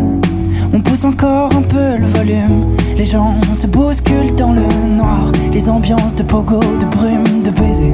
On 0.73 0.79
pousse 0.79 1.03
encore 1.03 1.53
un 1.53 1.61
peu 1.61 1.97
le 1.97 2.05
volume. 2.05 2.77
Les 2.95 3.03
gens 3.03 3.35
se 3.53 3.67
bousculent 3.67 4.33
dans 4.35 4.53
le 4.53 4.65
noir. 4.95 5.29
Les 5.51 5.67
ambiances 5.67 6.15
de 6.15 6.23
pogo, 6.23 6.61
de 6.79 6.85
brume, 6.85 7.43
de 7.43 7.51
baiser 7.51 7.93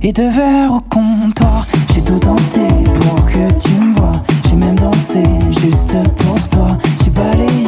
et 0.00 0.12
de 0.12 0.22
verre 0.22 0.72
au 0.72 0.80
comptoir. 0.80 1.66
J'ai 1.92 2.00
tout 2.00 2.18
tenté 2.18 2.66
pour 2.94 3.26
que 3.26 3.52
tu 3.60 3.74
me 3.74 3.94
vois. 3.94 4.12
J'ai 4.48 4.56
même 4.56 4.78
dansé 4.78 5.22
juste 5.60 5.96
pour 6.16 6.48
toi. 6.48 6.78
J'ai 7.04 7.10
balayé 7.10 7.67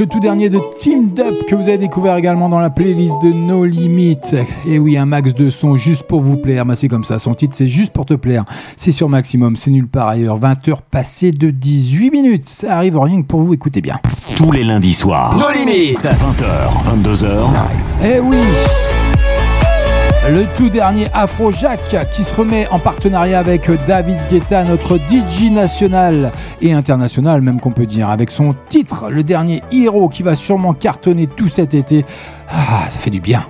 le 0.00 0.06
tout 0.06 0.18
dernier 0.18 0.48
de 0.48 0.58
Team 0.78 1.10
Up 1.18 1.34
que 1.48 1.54
vous 1.54 1.68
avez 1.68 1.78
découvert 1.78 2.16
également 2.16 2.48
dans 2.48 2.58
la 2.58 2.70
playlist 2.70 3.14
de 3.22 3.32
No 3.32 3.64
Limit. 3.64 4.18
Et 4.66 4.78
oui, 4.78 4.96
un 4.96 5.06
max 5.06 5.34
de 5.34 5.48
son 5.50 5.76
juste 5.76 6.04
pour 6.04 6.20
vous 6.20 6.36
plaire. 6.36 6.64
Bah, 6.64 6.74
c'est 6.74 6.88
comme 6.88 7.04
ça, 7.04 7.18
son 7.18 7.34
titre 7.34 7.54
c'est 7.56 7.68
juste 7.68 7.92
pour 7.92 8.06
te 8.06 8.14
plaire. 8.14 8.44
C'est 8.76 8.90
sur 8.90 9.08
maximum, 9.08 9.56
c'est 9.56 9.70
nulle 9.70 9.88
part 9.88 10.08
ailleurs. 10.08 10.36
20 10.36 10.68
heures 10.68 10.82
passées 10.82 11.30
de 11.30 11.50
18 11.50 12.10
minutes. 12.10 12.48
Ça 12.48 12.76
arrive 12.76 12.98
rien 12.98 13.22
que 13.22 13.26
pour 13.26 13.40
vous, 13.40 13.54
écoutez 13.54 13.80
bien. 13.80 14.00
Tous 14.36 14.50
les 14.50 14.64
lundis 14.64 14.94
soirs. 14.94 15.36
No 15.36 15.50
Limit 15.52 15.94
20h, 15.94 17.02
22h. 17.02 17.28
Eh 18.04 18.20
oui 18.20 18.36
le 20.30 20.46
tout 20.56 20.70
dernier 20.70 21.06
Afrojack 21.12 21.80
qui 22.12 22.22
se 22.22 22.34
remet 22.34 22.66
en 22.68 22.78
partenariat 22.78 23.38
avec 23.38 23.70
David 23.86 24.16
Guetta, 24.30 24.64
notre 24.64 24.96
DJ 24.96 25.50
national 25.50 26.32
international 26.72 27.40
même 27.40 27.60
qu'on 27.60 27.72
peut 27.72 27.86
dire, 27.86 28.08
avec 28.08 28.30
son 28.30 28.54
titre, 28.68 29.10
le 29.10 29.22
dernier 29.22 29.62
héros 29.72 30.08
qui 30.08 30.22
va 30.22 30.34
sûrement 30.34 30.74
cartonner 30.74 31.26
tout 31.26 31.48
cet 31.48 31.74
été. 31.74 32.04
Ah, 32.48 32.86
ça 32.88 32.98
fait 32.98 33.10
du 33.10 33.20
bien. 33.20 33.44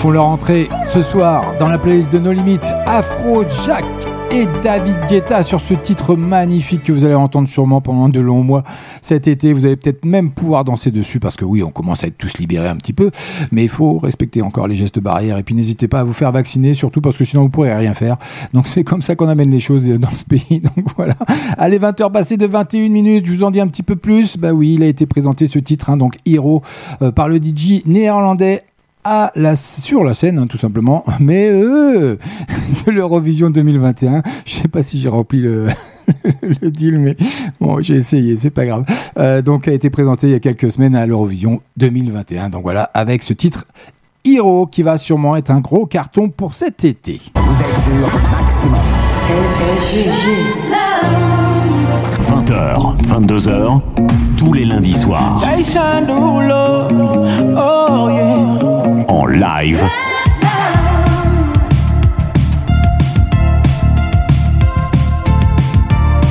Font 0.00 0.10
leur 0.12 0.24
entrée 0.24 0.70
ce 0.82 1.02
soir 1.02 1.44
dans 1.58 1.68
la 1.68 1.76
playlist 1.76 2.10
de 2.10 2.18
No 2.18 2.32
Limites. 2.32 2.72
Afro 2.86 3.44
Jack 3.66 3.84
et 4.30 4.46
David 4.62 4.96
Guetta 5.10 5.42
sur 5.42 5.60
ce 5.60 5.74
titre 5.74 6.16
magnifique 6.16 6.84
que 6.84 6.92
vous 6.92 7.04
allez 7.04 7.14
entendre 7.14 7.46
sûrement 7.48 7.82
pendant 7.82 8.08
de 8.08 8.18
longs 8.18 8.42
mois 8.42 8.62
cet 9.02 9.28
été. 9.28 9.52
Vous 9.52 9.66
allez 9.66 9.76
peut-être 9.76 10.06
même 10.06 10.30
pouvoir 10.30 10.64
danser 10.64 10.90
dessus 10.90 11.20
parce 11.20 11.36
que 11.36 11.44
oui, 11.44 11.62
on 11.62 11.70
commence 11.70 12.02
à 12.02 12.06
être 12.06 12.16
tous 12.16 12.38
libérés 12.38 12.68
un 12.68 12.76
petit 12.76 12.94
peu, 12.94 13.10
mais 13.52 13.62
il 13.62 13.68
faut 13.68 13.98
respecter 13.98 14.40
encore 14.40 14.68
les 14.68 14.74
gestes 14.74 15.00
barrières 15.00 15.36
et 15.36 15.42
puis 15.42 15.54
n'hésitez 15.54 15.86
pas 15.86 16.00
à 16.00 16.04
vous 16.04 16.14
faire 16.14 16.32
vacciner 16.32 16.72
surtout 16.72 17.02
parce 17.02 17.18
que 17.18 17.24
sinon 17.24 17.42
vous 17.42 17.50
pourrez 17.50 17.74
rien 17.74 17.92
faire. 17.92 18.16
Donc 18.54 18.68
c'est 18.68 18.84
comme 18.84 19.02
ça 19.02 19.16
qu'on 19.16 19.28
amène 19.28 19.50
les 19.50 19.60
choses 19.60 19.86
dans 19.86 20.12
ce 20.12 20.24
pays. 20.24 20.60
Donc 20.76 20.86
voilà. 20.96 21.16
Allez, 21.58 21.78
20h 21.78 22.10
passées 22.10 22.38
de 22.38 22.46
21 22.46 22.88
minutes, 22.88 23.26
je 23.26 23.32
vous 23.32 23.44
en 23.44 23.50
dis 23.50 23.60
un 23.60 23.68
petit 23.68 23.82
peu 23.82 23.96
plus. 23.96 24.38
Bah 24.38 24.52
oui, 24.52 24.74
il 24.76 24.82
a 24.82 24.86
été 24.86 25.04
présenté 25.04 25.44
ce 25.44 25.58
titre, 25.58 25.90
hein, 25.90 25.98
donc 25.98 26.14
Hero, 26.24 26.62
euh, 27.02 27.12
par 27.12 27.28
le 27.28 27.36
DJ 27.36 27.84
néerlandais 27.84 28.62
à 29.04 29.32
sur 29.54 30.04
la 30.04 30.14
scène, 30.14 30.38
hein, 30.38 30.46
tout 30.46 30.58
simplement, 30.58 31.04
mais 31.20 31.48
euh, 31.48 32.16
de 32.86 32.90
l'Eurovision 32.90 33.50
2021. 33.50 34.22
Je 34.44 34.52
sais 34.52 34.68
pas 34.68 34.82
si 34.82 35.00
j'ai 35.00 35.08
rempli 35.08 35.40
le, 35.40 35.66
le 36.42 36.70
deal, 36.70 36.98
mais 36.98 37.16
bon, 37.60 37.80
j'ai 37.80 37.96
essayé, 37.96 38.36
c'est 38.36 38.50
pas 38.50 38.66
grave. 38.66 38.84
Euh, 39.18 39.42
donc, 39.42 39.68
a 39.68 39.72
été 39.72 39.90
présenté 39.90 40.28
il 40.28 40.32
y 40.32 40.36
a 40.36 40.40
quelques 40.40 40.70
semaines 40.70 40.94
à 40.94 41.06
l'Eurovision 41.06 41.60
2021. 41.76 42.50
Donc 42.50 42.62
voilà, 42.62 42.84
avec 42.94 43.22
ce 43.22 43.32
titre 43.32 43.66
Hero 44.24 44.66
qui 44.66 44.82
va 44.82 44.98
sûrement 44.98 45.36
être 45.36 45.50
un 45.50 45.60
gros 45.60 45.86
carton 45.86 46.28
pour 46.28 46.54
cet 46.54 46.84
été. 46.84 47.20
Vous 47.34 47.60
êtes. 51.12 51.29
20h, 52.20 52.96
22h, 53.06 53.80
tous 54.36 54.52
les 54.52 54.64
lundis 54.64 54.94
soirs. 54.94 55.42
Oh, 57.56 58.08
en 59.08 59.26
live. 59.26 59.84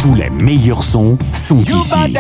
Tous 0.02 0.16
les 0.16 0.30
meilleurs 0.30 0.84
sons 0.84 1.18
sont 1.34 1.60
ici. 1.60 2.16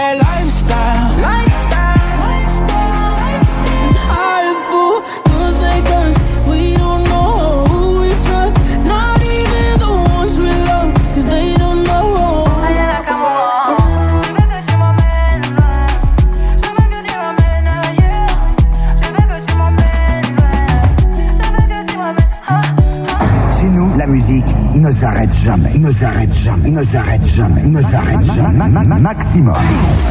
Jamais, 25.99 26.27
ne 26.27 26.31
s'arrête 26.31 26.33
jamais, 26.33 26.69
ne 26.71 26.83
s'arrête 26.83 27.23
jamais, 27.25 27.63
ne 27.63 27.81
s'arrête 27.81 28.23
jamais, 28.23 28.99
maximum. 28.99 29.55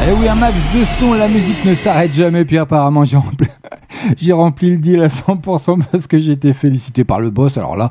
Eh 0.07 0.11
oui, 0.19 0.27
un 0.27 0.35
max 0.35 0.55
de 0.75 0.83
son, 0.83 1.13
la 1.13 1.27
musique 1.27 1.65
ne 1.65 1.73
s'arrête 1.73 2.13
jamais. 2.13 2.45
Puis 2.45 2.59
apparemment, 2.59 3.05
j'ai 3.05 3.17
rempli, 3.17 3.47
j'ai 4.17 4.33
rempli 4.33 4.71
le 4.71 4.77
deal 4.77 5.01
à 5.01 5.07
100% 5.07 5.81
parce 5.91 6.05
que 6.05 6.19
j'ai 6.19 6.33
été 6.33 6.53
félicité 6.53 7.03
par 7.03 7.19
le 7.19 7.31
boss. 7.31 7.57
Alors 7.57 7.75
là, 7.75 7.89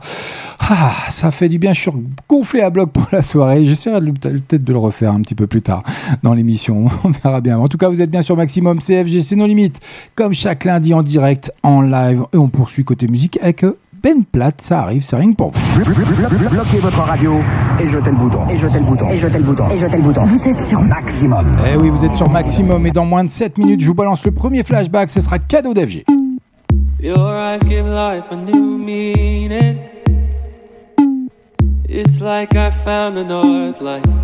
ah, 0.61 0.93
ça 1.09 1.31
fait 1.31 1.49
du 1.49 1.59
bien. 1.59 1.73
Je 1.73 1.81
suis 1.81 1.91
gonflé 2.29 2.61
à 2.61 2.71
bloc 2.71 2.93
pour 2.93 3.09
la 3.11 3.23
soirée. 3.23 3.65
J'essaierai 3.65 4.01
peut-être 4.01 4.65
de 4.65 4.73
le 4.73 4.79
refaire 4.79 5.13
un 5.13 5.21
petit 5.23 5.35
peu 5.35 5.49
plus 5.49 5.63
tard 5.63 5.83
dans 6.23 6.35
l'émission. 6.35 6.87
On 7.05 7.11
verra 7.11 7.41
bien. 7.41 7.59
En 7.59 7.67
tout 7.67 7.79
cas, 7.79 7.89
vous 7.89 8.01
êtes 8.01 8.11
bien 8.11 8.23
sur 8.23 8.37
Maximum 8.37 8.79
CFG, 8.79 9.21
c'est 9.21 9.37
nos 9.37 9.47
limites. 9.47 9.81
Comme 10.15 10.35
chaque 10.35 10.65
lundi 10.65 10.95
en 10.95 11.03
direct, 11.03 11.53
en 11.65 11.81
live. 11.81 12.23
Et 12.33 12.37
on 12.37 12.49
poursuit 12.49 12.85
côté 12.85 13.09
musique 13.09 13.39
avec 13.43 13.65
ben 14.09 14.25
Plate, 14.25 14.63
ça 14.63 14.81
arrive, 14.81 15.03
c'est 15.03 15.17
rien 15.17 15.33
que 15.33 15.37
pour 15.37 15.51
vous. 15.51 15.85
Bloquez 16.51 16.79
votre 16.79 17.01
radio 17.01 17.41
et 17.79 17.89
jetez 17.89 18.11
le 18.11 18.17
bouton. 18.17 18.49
Et 18.49 18.57
jetez 18.57 18.79
le 18.79 18.85
bouton. 18.85 19.11
Et 19.11 19.19
jetez 19.19 19.39
le 19.39 19.45
bouton. 19.45 19.71
Et 19.71 19.79
jetez 19.79 19.97
le 19.99 20.03
bouton. 20.03 20.23
Vous 20.25 20.49
êtes 20.49 20.61
sur 20.61 20.81
Maximum. 20.81 21.59
Eh 21.71 21.77
oui, 21.77 21.91
vous 21.91 22.05
êtes 22.05 22.17
sur 22.17 22.29
Maximum 22.31 22.87
et 22.87 22.91
dans 22.91 23.05
moins 23.05 23.25
de 23.25 23.29
7 23.29 23.59
minutes, 23.59 23.81
je 23.81 23.87
vous 23.87 23.95
balance 23.95 24.25
le 24.25 24.31
premier 24.31 24.63
flashback, 24.63 25.11
ce 25.11 25.21
sera 25.21 25.39
cadeau 25.39 25.75
d'FG. 25.75 26.05
Your 27.01 27.19
eyes 27.19 27.61
give 27.69 27.87
life 27.87 28.31
a 28.31 28.37
new 28.37 28.79
meaning. 28.79 29.77
It's 31.87 32.21
like 32.21 32.55
I 32.55 32.71
found 32.71 33.17
the 33.17 33.25
north 33.25 33.81
lights. 33.81 34.17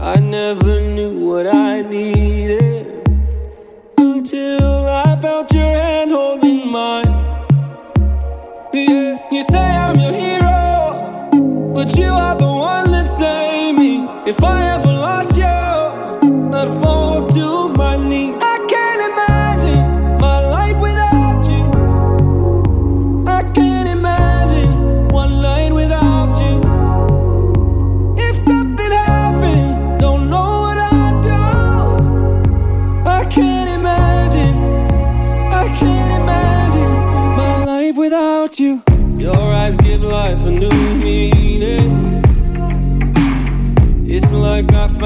I 0.00 0.20
never 0.20 0.80
knew 0.80 1.28
what 1.28 1.46
I 1.46 1.82
needed. 1.82 2.98
until 4.18 4.86
I 4.86 5.18
felt 5.20 5.52
your 5.52 5.62
hand. 5.62 6.12
Yeah, 8.70 9.16
you 9.32 9.42
say 9.44 9.58
I'm 9.58 9.98
your 9.98 10.12
hero, 10.12 11.72
but 11.72 11.96
you 11.96 12.04
are 12.04 12.36
the 12.36 12.46
one 12.46 12.90
that 12.92 13.08
saved 13.08 13.78
me. 13.78 14.06
If 14.26 14.44
I 14.44 14.74
ever 14.74 14.92
lost 14.92 15.38
you, 15.38 15.44
I'd 15.44 16.82
fall 16.82 17.07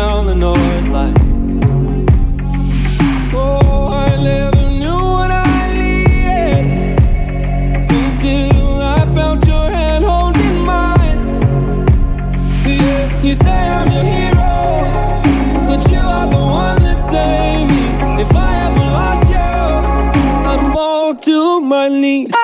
the 0.03 0.35
north 0.35 0.89
lights. 0.89 1.29
Oh, 3.33 3.89
I 3.89 4.17
never 4.21 4.71
knew 4.81 5.01
what 5.17 5.31
I 5.31 5.73
needed 5.79 6.99
until 7.89 8.83
I 8.83 9.07
felt 9.15 9.47
your 9.47 9.71
hand 9.71 10.05
holding 10.05 10.59
mine. 10.67 11.21
Yeah, 12.67 13.23
you 13.23 13.35
say 13.37 13.69
I'm 13.79 13.93
your 13.93 14.03
hero, 14.03 14.57
but 15.69 15.89
you 15.89 15.99
are 15.99 16.29
the 16.29 16.37
one 16.37 16.83
that 16.83 16.99
saved 16.99 17.71
me. 17.71 18.23
If 18.23 18.35
I 18.35 18.53
ever 18.67 18.87
lost 18.99 19.31
you, 19.31 19.53
I'd 20.51 20.73
fall 20.73 21.15
to 21.15 21.61
my 21.61 21.89
knees. 21.89 22.42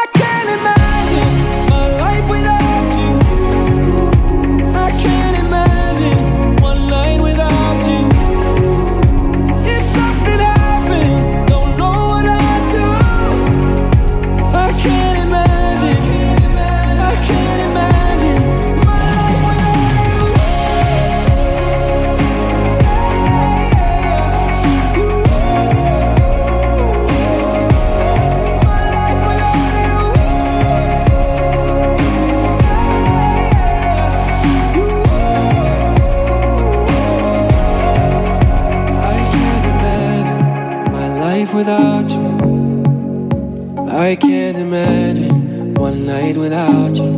I 44.08 44.16
can't 44.16 44.56
imagine 44.56 45.74
one 45.74 46.06
night 46.06 46.34
without 46.34 46.96
you. 46.96 47.17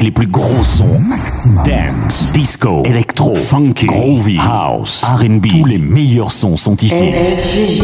Avec 0.00 0.02
les 0.02 0.10
plus 0.10 0.26
gros 0.26 0.64
sons. 0.64 0.98
Maximum. 0.98 1.64
Dance, 1.64 2.32
disco, 2.32 2.82
electro, 2.84 3.34
funky, 3.34 3.86
groovy, 3.86 4.38
house, 4.38 5.04
R&B. 5.04 5.46
Tous 5.48 5.66
les 5.66 5.78
meilleurs 5.78 6.32
sons 6.32 6.56
sont 6.56 6.76
ici. 6.76 7.12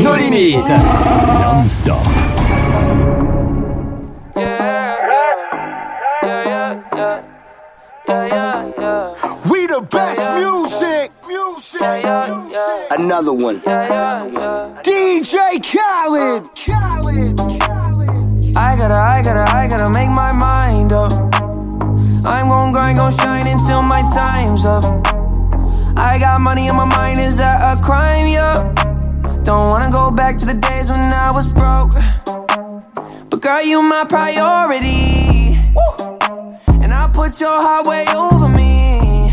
Nos 0.03 0.15
limites. 0.17 0.69
Non-stop. 0.69 1.99
We 9.49 9.67
the 9.67 9.83
best 9.91 10.31
music. 10.35 11.11
Music. 11.29 11.83
Another 12.91 13.33
one. 13.33 13.61
DJ 14.83 15.61
Khaled. 15.63 16.45
I 18.59 18.75
gotta, 18.75 18.95
I 18.95 19.23
gotta, 19.23 19.45
I 19.55 19.69
gotta 19.69 19.91
make 19.91 20.09
my 20.09 20.33
mind 20.33 20.93
up. 20.93 21.26
I'm 22.27 22.49
gon' 22.49 22.73
grind, 22.73 22.99
gon' 22.99 23.12
shine 23.12 23.47
until 23.47 23.83
my 23.83 24.03
time's 24.12 24.65
up. 24.65 24.85
I 25.97 26.19
got 26.19 26.41
money 26.41 26.67
in 26.67 26.75
my 26.75 26.85
mind, 26.85 27.21
is 27.21 27.39
that 27.39 27.79
a 27.79 27.81
crime? 27.83 28.27
Yeah. 28.27 28.73
Don't 29.45 29.69
wanna 29.69 29.93
go 29.93 30.11
back 30.11 30.37
to 30.39 30.45
the 30.45 30.55
days 30.55 30.91
when 30.91 31.01
I 31.12 31.31
was 31.31 31.55
broke. 31.55 31.93
But 33.31 33.41
girl, 33.41 33.62
you 33.62 33.81
my 33.81 34.05
priority. 34.09 35.55
And 36.83 36.93
I 36.93 37.09
put 37.15 37.41
your 37.41 37.61
heart 37.62 37.87
way 37.87 38.05
over 38.09 38.49
me. 38.49 39.33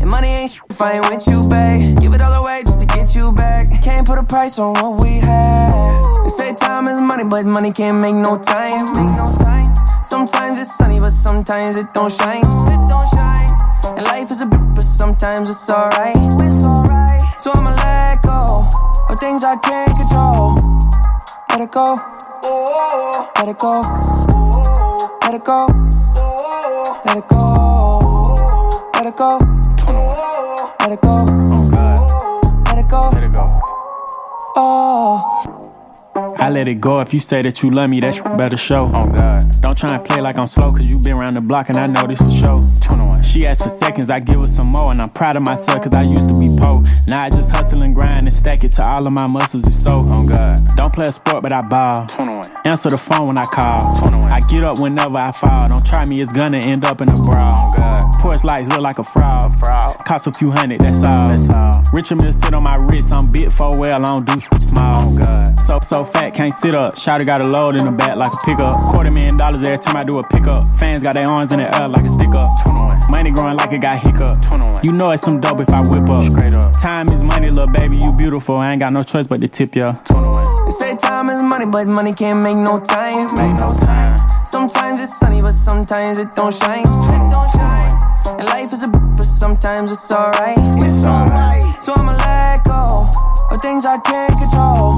And 0.00 0.08
money 0.08 0.28
ain't 0.28 0.52
shit 0.52 0.60
if 0.70 0.80
I 0.80 0.92
ain't 0.92 1.10
with 1.10 1.26
you, 1.26 1.42
babe. 1.48 1.96
Give 2.00 2.14
it 2.14 2.20
all 2.20 2.32
away 2.32 2.62
just 2.64 2.78
to 2.78 2.86
get 2.86 3.14
you 3.14 3.32
back. 3.32 3.82
Can't 3.82 4.06
put 4.06 4.18
a 4.18 4.22
price 4.22 4.58
on 4.58 4.74
what 4.74 5.00
we 5.00 5.18
had. 5.18 5.92
They 6.24 6.30
say 6.30 6.54
time 6.54 6.86
is 6.86 7.00
money, 7.00 7.24
but 7.24 7.44
money 7.44 7.72
can't 7.72 8.00
make 8.00 8.14
no 8.14 8.38
time. 8.38 8.86
Make 8.86 9.16
no 9.18 9.34
time. 9.38 9.79
Sometimes 10.10 10.58
it's 10.58 10.74
sunny, 10.74 10.98
but 10.98 11.12
sometimes 11.12 11.76
it 11.76 11.94
don't 11.94 12.10
shine. 12.10 12.42
It 12.42 12.88
don't 12.88 13.08
shine. 13.14 13.48
And 13.96 14.04
life 14.06 14.32
is 14.32 14.40
a 14.40 14.44
bitch, 14.44 14.74
but 14.74 14.82
sometimes 14.82 15.48
it's 15.48 15.70
alright. 15.70 16.16
It's 16.16 16.64
alright. 16.64 17.40
So 17.40 17.52
I'ma 17.52 17.70
let 17.76 18.20
go 18.20 18.66
of 19.08 19.20
things 19.20 19.44
I 19.44 19.54
can't 19.58 19.96
control. 19.96 20.56
Let 21.50 21.60
it 21.60 21.70
go. 21.70 21.94
Let 23.36 23.48
it 23.50 23.58
go. 23.58 23.80
Let 25.22 25.34
it 25.34 25.44
go. 25.44 25.66
Let 27.06 27.16
it 27.16 27.28
go. 27.28 27.46
Let 28.96 29.06
it 29.06 29.16
go. 29.16 29.38
Let 30.80 30.90
it 30.90 31.00
go. 31.00 31.24
Let 32.66 32.78
it 32.78 32.88
go. 32.88 33.10
Let 33.12 33.22
it 33.22 33.32
go. 33.32 33.60
Oh. 34.56 35.59
I 36.40 36.48
let 36.48 36.68
it 36.68 36.80
go 36.80 37.00
if 37.00 37.12
you 37.12 37.20
say 37.20 37.42
that 37.42 37.62
you 37.62 37.70
love 37.70 37.90
me, 37.90 38.00
that 38.00 38.16
better 38.38 38.56
show. 38.56 38.90
Oh 38.94 39.10
God. 39.12 39.44
Don't 39.60 39.76
try 39.76 39.96
and 39.96 40.04
play 40.04 40.22
like 40.22 40.38
I'm 40.38 40.46
slow, 40.46 40.72
cause 40.72 40.84
you 40.84 40.98
been 40.98 41.12
around 41.16 41.34
the 41.34 41.42
block 41.42 41.68
and 41.68 41.78
I 41.78 41.86
know 41.86 42.06
this 42.06 42.18
for 42.18 42.30
sure. 42.30 43.22
She 43.22 43.46
asked 43.46 43.62
for 43.62 43.68
seconds, 43.68 44.08
I 44.08 44.20
give 44.20 44.40
her 44.40 44.46
some 44.46 44.68
more, 44.68 44.90
and 44.90 45.00
I'm 45.02 45.10
proud 45.10 45.36
of 45.36 45.42
myself 45.42 45.82
cause 45.82 45.92
I 45.92 46.02
used 46.02 46.26
to 46.28 46.40
be 46.40 46.48
poor. 46.58 46.82
Now 47.06 47.24
I 47.24 47.30
just 47.30 47.50
hustle 47.50 47.82
and 47.82 47.94
grind 47.94 48.26
and 48.26 48.32
stack 48.32 48.64
it 48.64 48.72
to 48.72 48.82
all 48.82 49.06
of 49.06 49.12
my 49.12 49.26
muscles 49.26 49.64
and 49.64 49.74
so. 49.74 50.02
Oh 50.02 50.26
God. 50.26 50.58
Don't 50.76 50.92
play 50.92 51.08
a 51.08 51.12
sport, 51.12 51.42
but 51.42 51.52
I 51.52 51.60
ball. 51.60 52.06
21. 52.06 52.46
Answer 52.64 52.88
the 52.88 52.98
phone 52.98 53.28
when 53.28 53.38
I 53.38 53.44
call. 53.44 53.98
21. 54.00 54.32
I 54.32 54.40
get 54.40 54.64
up 54.64 54.78
whenever 54.78 55.18
I 55.18 55.32
fall. 55.32 55.68
Don't 55.68 55.84
try 55.84 56.06
me, 56.06 56.22
it's 56.22 56.32
gonna 56.32 56.58
end 56.58 56.84
up 56.84 57.02
in 57.02 57.08
a 57.10 57.16
brawl. 57.16 57.70
Oh 57.70 57.74
God. 57.76 58.12
Porch 58.20 58.44
lights 58.44 58.68
look 58.68 58.80
like 58.80 58.98
a 58.98 59.04
fraud. 59.04 59.54
fraud. 59.60 59.89
Cost 60.04 60.26
a 60.26 60.32
few 60.32 60.50
hundred, 60.50 60.80
that's 60.80 61.02
all. 61.02 61.28
That's 61.28 61.48
all. 61.50 61.82
Richer 61.92 62.16
mill 62.16 62.32
sit 62.32 62.52
on 62.54 62.62
my 62.62 62.76
wrist, 62.76 63.12
I'm 63.12 63.30
bit 63.30 63.52
for 63.52 63.76
well, 63.76 64.04
I 64.04 64.08
don't 64.08 64.24
do 64.26 64.40
small. 64.60 65.08
Oh 65.08 65.18
God. 65.18 65.58
So 65.60 65.78
so 65.80 66.02
fat, 66.04 66.34
can't 66.34 66.52
sit 66.52 66.74
up. 66.74 66.94
Shotty 66.94 67.24
got 67.24 67.40
a 67.40 67.44
load 67.44 67.78
in 67.78 67.84
the 67.84 67.92
back 67.92 68.16
like 68.16 68.32
a 68.32 68.36
pickup. 68.44 68.76
Quarter 68.92 69.10
million 69.10 69.36
dollars 69.36 69.62
every 69.62 69.78
time 69.78 69.96
I 69.96 70.04
do 70.04 70.18
a 70.18 70.26
pickup. 70.26 70.68
Fans 70.76 71.02
got 71.02 71.14
their 71.14 71.28
arms 71.30 71.52
in 71.52 71.58
the 71.58 71.76
air 71.76 71.88
like 71.88 72.04
a 72.04 72.08
stick 72.08 72.34
up. 72.34 72.50
Money 73.10 73.30
growing 73.30 73.56
like 73.56 73.72
it 73.72 73.80
got 73.80 73.98
hiccup. 73.98 74.38
You 74.82 74.92
know 74.92 75.10
it's 75.10 75.22
some 75.22 75.40
dope 75.40 75.60
if 75.60 75.68
I 75.68 75.80
whip 75.80 76.08
up. 76.08 76.24
Straight 76.24 76.54
up. 76.54 76.72
Time 76.80 77.08
is 77.10 77.22
money, 77.22 77.50
little 77.50 77.72
baby, 77.72 77.96
you 77.96 78.12
beautiful. 78.12 78.56
I 78.56 78.72
ain't 78.72 78.80
got 78.80 78.92
no 78.92 79.02
choice 79.02 79.26
but 79.26 79.40
to 79.40 79.48
tip 79.48 79.76
ya. 79.76 79.92
They 80.64 80.70
say 80.72 80.96
time 80.96 81.28
is 81.28 81.42
money, 81.42 81.66
but 81.66 81.86
money 81.86 82.14
can't 82.14 82.42
make 82.42 82.56
no 82.56 82.80
time. 82.80 83.26
Make 83.34 83.54
no 83.58 83.76
time. 83.84 84.18
Sometimes 84.46 85.00
it's 85.00 85.16
sunny, 85.18 85.42
but 85.42 85.52
sometimes 85.52 86.18
it 86.18 86.34
don't 86.34 86.54
shine. 86.54 86.80
It 86.80 87.30
don't 87.30 87.50
shine. 87.52 87.99
And 88.26 88.46
life 88.48 88.72
is 88.72 88.82
a 88.82 88.88
but 88.88 89.24
sometimes 89.24 89.90
it's 89.90 90.10
alright. 90.12 90.58
It's 90.84 91.04
alright. 91.04 91.82
So 91.82 91.94
I'ma 91.94 92.12
let 92.12 92.64
go 92.64 93.08
of 93.50 93.60
things 93.62 93.84
I 93.84 93.98
can't 93.98 94.36
control. 94.38 94.96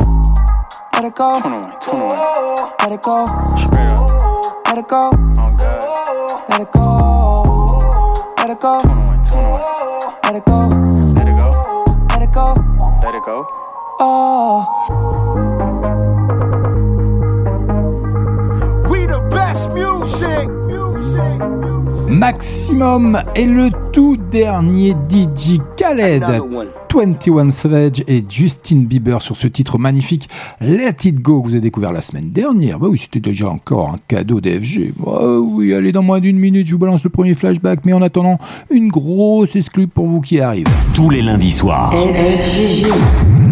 Let 0.93 1.05
it 1.05 1.15
go. 1.15 1.41
21, 1.41 1.63
21. 1.81 2.73
Let 2.81 2.93
it 2.93 3.03
go. 3.03 3.25
Let 3.25 3.59
Straight 3.59 3.89
up. 3.89 4.67
Let 4.67 4.79
it 4.79 4.89
go. 4.89 5.11
On 5.11 5.57
God. 5.57 6.51
Let 6.51 6.61
it 6.61 6.73
go. 6.73 6.87
Let 8.39 8.51
it 8.51 8.61
go. 8.61 8.81
21, 8.81 9.25
21. 9.27 9.63
Let 10.23 10.35
it 10.37 10.45
go. 10.45 10.59
Let 11.15 11.27
it 11.29 11.37
go. 11.39 11.51
Let 12.09 12.23
it 12.23 12.33
go. 12.33 12.55
Let 13.03 13.15
it 13.15 13.23
go. 13.25 13.47
Oh. 14.01 14.67
We 18.91 19.07
the 19.07 19.21
best 19.31 19.71
music. 19.73 20.62
Maximum 22.09 23.23
est 23.35 23.47
le 23.47 23.71
tout 23.93 24.17
dernier 24.17 24.95
DJ 25.09 25.59
Khaled. 25.77 26.23
Another 26.23 26.45
one. 26.45 26.69
21 26.93 27.49
Savage 27.49 28.05
et 28.07 28.23
Justin 28.29 28.81
Bieber 28.81 29.23
sur 29.23 29.35
ce 29.35 29.47
titre 29.47 29.79
magnifique 29.79 30.29
Let 30.61 30.97
It 31.05 31.21
Go 31.21 31.41
que 31.41 31.49
vous 31.49 31.55
avez 31.55 31.63
découvert 31.63 31.91
la 31.91 32.03
semaine 32.03 32.31
dernière. 32.31 32.79
Bah 32.79 32.89
oui, 32.91 32.99
c'était 32.99 33.21
déjà 33.21 33.49
encore 33.49 33.91
un 33.91 33.99
cadeau 34.09 34.41
d'FG. 34.43 34.93
Bah 34.99 35.39
oui, 35.39 35.73
allez, 35.73 35.93
dans 35.93 36.03
moins 36.03 36.21
d'une 36.21 36.39
minute, 36.39 36.67
je 36.67 36.73
vous 36.73 36.79
balance 36.79 37.03
le 37.03 37.11
premier 37.11 37.35
flashback, 37.35 37.81
mais 37.87 37.95
en 37.95 38.03
attendant, 38.03 38.37
une 38.71 38.89
grosse 38.89 39.57
exclue 39.57 39.89
pour 39.89 40.07
vous 40.07 40.21
qui 40.21 40.41
arrive. 40.41 40.67
Tous 40.95 41.09
les 41.09 41.23
lundis 41.23 41.53
soirs. 41.53 41.95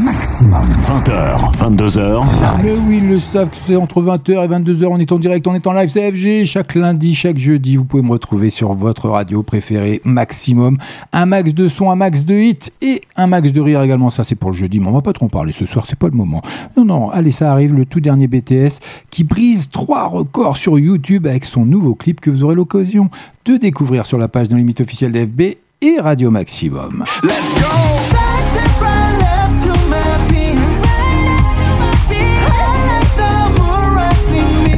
Maximum. 0.00 0.64
20h, 0.64 1.56
22h. 1.58 2.24
Mais 2.62 2.72
oui, 2.72 3.00
ils 3.02 3.08
le 3.08 3.18
savent 3.18 3.50
que 3.50 3.56
c'est 3.56 3.76
entre 3.76 4.00
20h 4.00 4.30
et 4.30 4.48
22h, 4.48 4.86
on 4.86 4.98
est 4.98 5.12
en 5.12 5.18
direct, 5.18 5.46
on 5.46 5.54
est 5.54 5.66
en 5.66 5.72
live, 5.72 5.90
c'est 5.90 6.10
FG. 6.10 6.46
Chaque 6.46 6.74
lundi, 6.74 7.14
chaque 7.14 7.36
jeudi, 7.36 7.76
vous 7.76 7.84
pouvez 7.84 8.02
me 8.02 8.10
retrouver 8.10 8.48
sur 8.48 8.72
votre 8.72 9.10
radio 9.10 9.42
préférée 9.42 10.00
Maximum. 10.04 10.78
Un 11.12 11.26
max 11.26 11.52
de 11.52 11.68
son, 11.68 11.90
un 11.90 11.96
max 11.96 12.24
de 12.24 12.34
hit 12.34 12.72
et 12.80 13.02
un 13.16 13.26
max 13.26 13.52
de 13.52 13.60
rire 13.60 13.82
également. 13.82 14.08
Ça, 14.08 14.24
c'est 14.24 14.36
pour 14.36 14.52
le 14.52 14.56
jeudi, 14.56 14.80
mais 14.80 14.88
on 14.88 14.92
va 14.92 15.02
pas 15.02 15.12
trop 15.12 15.26
en 15.26 15.28
parler 15.28 15.52
ce 15.52 15.66
soir, 15.66 15.84
c'est 15.86 15.98
pas 15.98 16.08
le 16.08 16.16
moment. 16.16 16.40
Non, 16.78 16.86
non, 16.86 17.10
allez, 17.10 17.30
ça 17.30 17.52
arrive, 17.52 17.74
le 17.74 17.84
tout 17.84 18.00
dernier 18.00 18.26
BTS 18.26 18.80
qui 19.10 19.24
brise 19.24 19.68
trois 19.68 20.06
records 20.06 20.56
sur 20.56 20.78
YouTube 20.78 21.26
avec 21.26 21.44
son 21.44 21.66
nouveau 21.66 21.94
clip 21.94 22.22
que 22.22 22.30
vous 22.30 22.42
aurez 22.42 22.54
l'occasion 22.54 23.10
de 23.44 23.58
découvrir 23.58 24.06
sur 24.06 24.16
la 24.16 24.28
page 24.28 24.48
de 24.48 24.56
limite 24.56 24.80
officielle 24.80 25.12
d'FB 25.12 25.56
et 25.82 26.00
Radio 26.00 26.30
Maximum. 26.30 27.04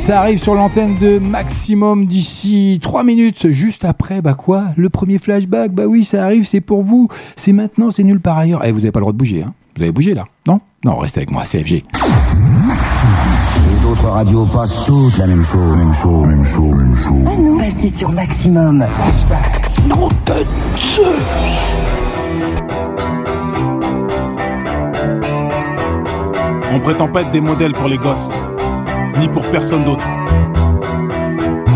Ça 0.03 0.19
arrive 0.19 0.39
sur 0.39 0.57
l'antenne 0.57 0.97
de 0.99 1.21
Maximum 1.21 2.07
d'ici 2.07 2.81
3 2.83 3.05
minutes, 3.05 3.53
juste 3.53 3.85
après, 3.85 4.21
bah 4.21 4.35
quoi 4.35 4.65
Le 4.77 4.89
premier 4.89 5.21
flashback, 5.21 5.71
bah 5.71 5.85
oui, 5.87 6.03
ça 6.03 6.25
arrive, 6.25 6.45
c'est 6.45 6.61
pour 6.61 6.83
vous. 6.83 7.07
C'est 7.37 7.53
maintenant, 7.53 7.93
c'est 7.93 8.03
nulle 8.03 8.19
part 8.19 8.37
ailleurs. 8.37 8.65
Et 8.65 8.73
vous 8.73 8.81
n'avez 8.81 8.91
pas 8.91 8.99
le 8.99 9.05
droit 9.05 9.13
de 9.13 9.19
bouger, 9.19 9.45
hein 9.45 9.55
Vous 9.77 9.83
avez 9.85 9.93
bougé 9.93 10.15
là 10.15 10.25
Non? 10.49 10.61
Non, 10.85 10.97
restez 10.97 11.21
avec 11.21 11.31
moi, 11.31 11.45
CFG. 11.45 11.85
Les 13.71 13.89
autres 13.89 14.09
radios 14.09 14.45
passent 14.47 14.87
toutes 14.87 15.17
la 15.19 15.29
même 15.29 15.45
chose, 15.45 15.77
même 15.77 15.95
chose, 15.95 16.27
même 16.27 16.45
chose, 16.47 16.75
même 16.75 16.97
chose. 16.97 17.25
Ah 17.25 17.37
non 17.41 17.59
Passez 17.59 17.97
sur 17.97 18.11
Maximum. 18.11 18.85
Non, 19.87 20.09
de 20.27 20.45
Zeus. 20.81 21.77
On 26.75 26.81
prétend 26.81 27.07
pas 27.07 27.21
être 27.21 27.31
des 27.31 27.41
modèles 27.41 27.73
pour 27.73 27.89
les 27.89 27.99
gosses, 27.99 28.31
ni 29.19 29.29
pour 29.29 29.43
personne 29.51 29.85
d'autre. 29.85 30.05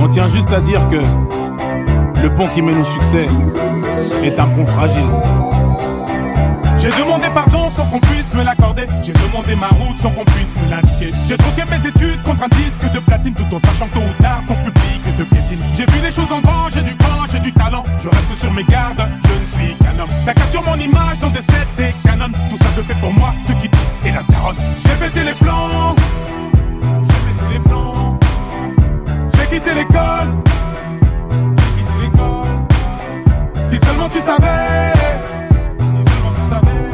On 0.01 0.09
tient 0.09 0.29
juste 0.29 0.53
à 0.53 0.61
dire 0.61 0.81
que 0.88 1.03
le 2.22 2.35
pont 2.35 2.46
qui 2.55 2.62
mène 2.62 2.79
au 2.79 2.85
succès 2.85 3.27
est 4.22 4.38
un 4.38 4.46
pont 4.46 4.66
fragile. 4.66 5.11
J'ai 6.79 6.90
demandé 7.03 7.27
pardon 7.35 7.68
sans 7.70 7.85
qu'on 7.87 7.99
puisse 8.01 8.33
me 8.35 8.44
l'accorder. 8.44 8.87
J'ai 9.03 9.12
demandé 9.12 9.57
ma 9.57 9.68
route 9.68 9.99
sans 9.99 10.11
qu'on 10.11 10.25
puisse 10.25 10.55
me 10.57 10.70
l'indiquer. 10.70 11.12
J'ai 11.27 11.37
troqué 11.37 11.62
mes 11.70 11.88
études 11.88 12.22
contre 12.22 12.44
un 12.44 12.49
disque 12.49 12.92
de 12.92 12.99
platine 13.01 13.35
tout 13.35 13.55
en 13.55 13.59
sachant 13.59 13.88
tôt 13.88 14.01
ou 14.01 14.22
tard 14.22 14.42
ton 14.46 14.55
public 14.55 14.96
te 15.16 15.22
piétine. 15.22 15.59
J'ai 15.77 15.87
vu 15.87 16.01
les 16.03 16.11
choses 16.11 16.31
en 16.31 16.40
grand, 16.40 16.68
j'ai 16.72 16.83
du 16.83 16.96
temps, 16.96 17.25
j'ai 17.31 17.38
du 17.40 17.53
talent. 17.53 17.85
Je 18.03 18.09
reste 18.09 18.35
sur 18.35 18.53
mes 18.53 18.64
gardes, 18.64 19.03
je 19.25 19.40
ne 19.40 19.46
suis 19.46 19.75
qu'un 19.77 19.99
homme. 20.01 20.11
Ça 20.22 20.35
capture 20.35 20.62
mon 20.62 20.77
image 20.77 21.18
dans 21.20 21.31
des 21.31 21.40
sets, 21.40 21.66
des 21.77 21.94
canons. 22.05 22.33
Tout 22.51 22.57
ça 22.57 22.66
je 22.77 22.83
fais 22.83 23.01
pour 23.01 23.12
moi, 23.12 23.35
ce 23.42 23.53
qui 23.53 23.66
est 23.66 24.12
la 24.12 24.22
taronne. 24.22 24.57
J'ai 24.85 25.07
pété 25.07 25.25
les 25.25 25.35
plans. 25.35 25.94
quitté 29.56 29.74
l'école. 29.74 30.28
Si 33.66 33.78
seulement 33.78 34.08
tu 34.08 34.20
savais, 34.20 34.92
si 35.78 36.12
seulement 36.12 36.32
tu 36.34 36.40
savais, 36.48 36.92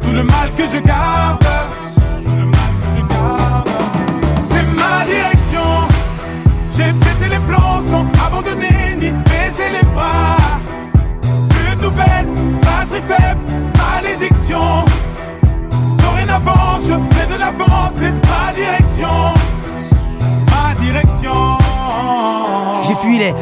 tout 0.00 0.10
le 0.12 0.22
mal 0.24 0.50
que 0.56 0.66
je 0.66 0.78
garde, 0.78 1.44
le 2.24 2.44
mal 2.44 2.72
que 2.80 2.86
je 2.96 3.02
garde. 3.14 3.68
C'est 4.42 4.64
ma 4.80 5.04
direction. 5.06 5.70
J'ai 6.76 6.92
pété 6.92 7.28
les 7.30 7.42
plans 7.46 7.80
sans 7.80 8.04
abandonner 8.26 8.96
ni 9.00 9.10
baisser 9.10 9.70
les 9.76 9.86
bras. 9.94 10.36
Une 11.22 11.80
nouvelle, 11.80 12.26
batterie 12.62 13.02
faible, 13.08 13.40
malédiction. 13.78 14.84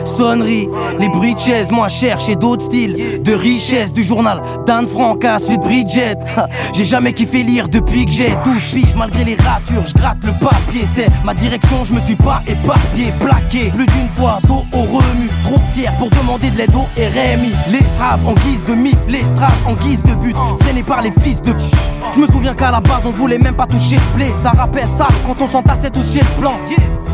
Sonneries, 0.05 0.68
les 0.99 1.09
bruits 1.09 1.35
de 1.35 1.40
chaises, 1.40 1.71
moi 1.71 1.88
cherche 1.88 2.29
et 2.29 2.37
d'autres 2.37 2.64
styles 2.64 3.23
de 3.23 3.33
richesse 3.33 3.95
du 3.95 4.03
journal 4.03 4.42
d'Anne 4.66 4.87
Frank 4.87 5.25
à 5.25 5.38
de 5.38 5.57
Bridget. 5.57 6.18
J'ai 6.73 6.85
jamais 6.85 7.12
kiffé 7.12 7.42
lire 7.42 7.68
depuis 7.68 8.05
que 8.07 8.12
j'ai 8.12 8.37
12 8.45 8.61
piges, 8.73 8.95
malgré 8.97 9.25
les 9.25 9.35
ratures, 9.35 9.85
je 9.87 9.95
gratte 9.95 10.18
le 10.25 10.33
papier. 10.45 10.85
C'est 10.92 11.09
ma 11.25 11.35
direction, 11.35 11.85
je 11.85 11.95
me 11.95 12.01
suis 12.01 12.16
pas 12.16 12.42
éparpillé, 12.47 13.12
plaqué 13.21 13.71
plus 13.71 13.87
d'une 13.87 14.09
fois, 14.09 14.38
dos 14.47 14.64
au 14.73 14.83
remue. 14.83 15.31
Trop 15.45 15.61
fier 15.73 15.92
pour 15.99 16.11
demander 16.11 16.51
de 16.51 16.59
l'aide 16.59 16.75
au 16.75 16.87
RMI. 16.97 17.53
Les 17.71 17.85
straps 17.85 18.27
en 18.27 18.35
guise 18.35 18.64
de 18.64 18.75
mif, 18.75 18.99
les 19.09 19.25
straps 19.25 19.66
en 19.66 19.75
guise 19.75 20.03
de 20.03 20.14
but, 20.14 20.37
freinés 20.61 20.83
par 20.83 21.03
les 21.03 21.12
fils 21.23 21.42
de 21.42 21.53
Je 22.14 22.21
me 22.21 22.27
souviens 22.27 22.55
qu'à 22.55 22.71
la 22.71 22.81
base 22.81 23.03
on 23.05 23.11
voulait 23.11 23.38
même 23.38 23.55
pas 23.55 23.66
toucher 23.66 23.97
le 23.97 24.16
blé. 24.16 24.27
Ça 24.42 24.51
rappelle 24.51 24.88
ça 24.88 25.09
quand 25.27 25.40
on 25.40 25.47
s'entassait 25.47 25.90
tous 25.90 26.12
chez 26.12 26.21
plan. 26.40 26.53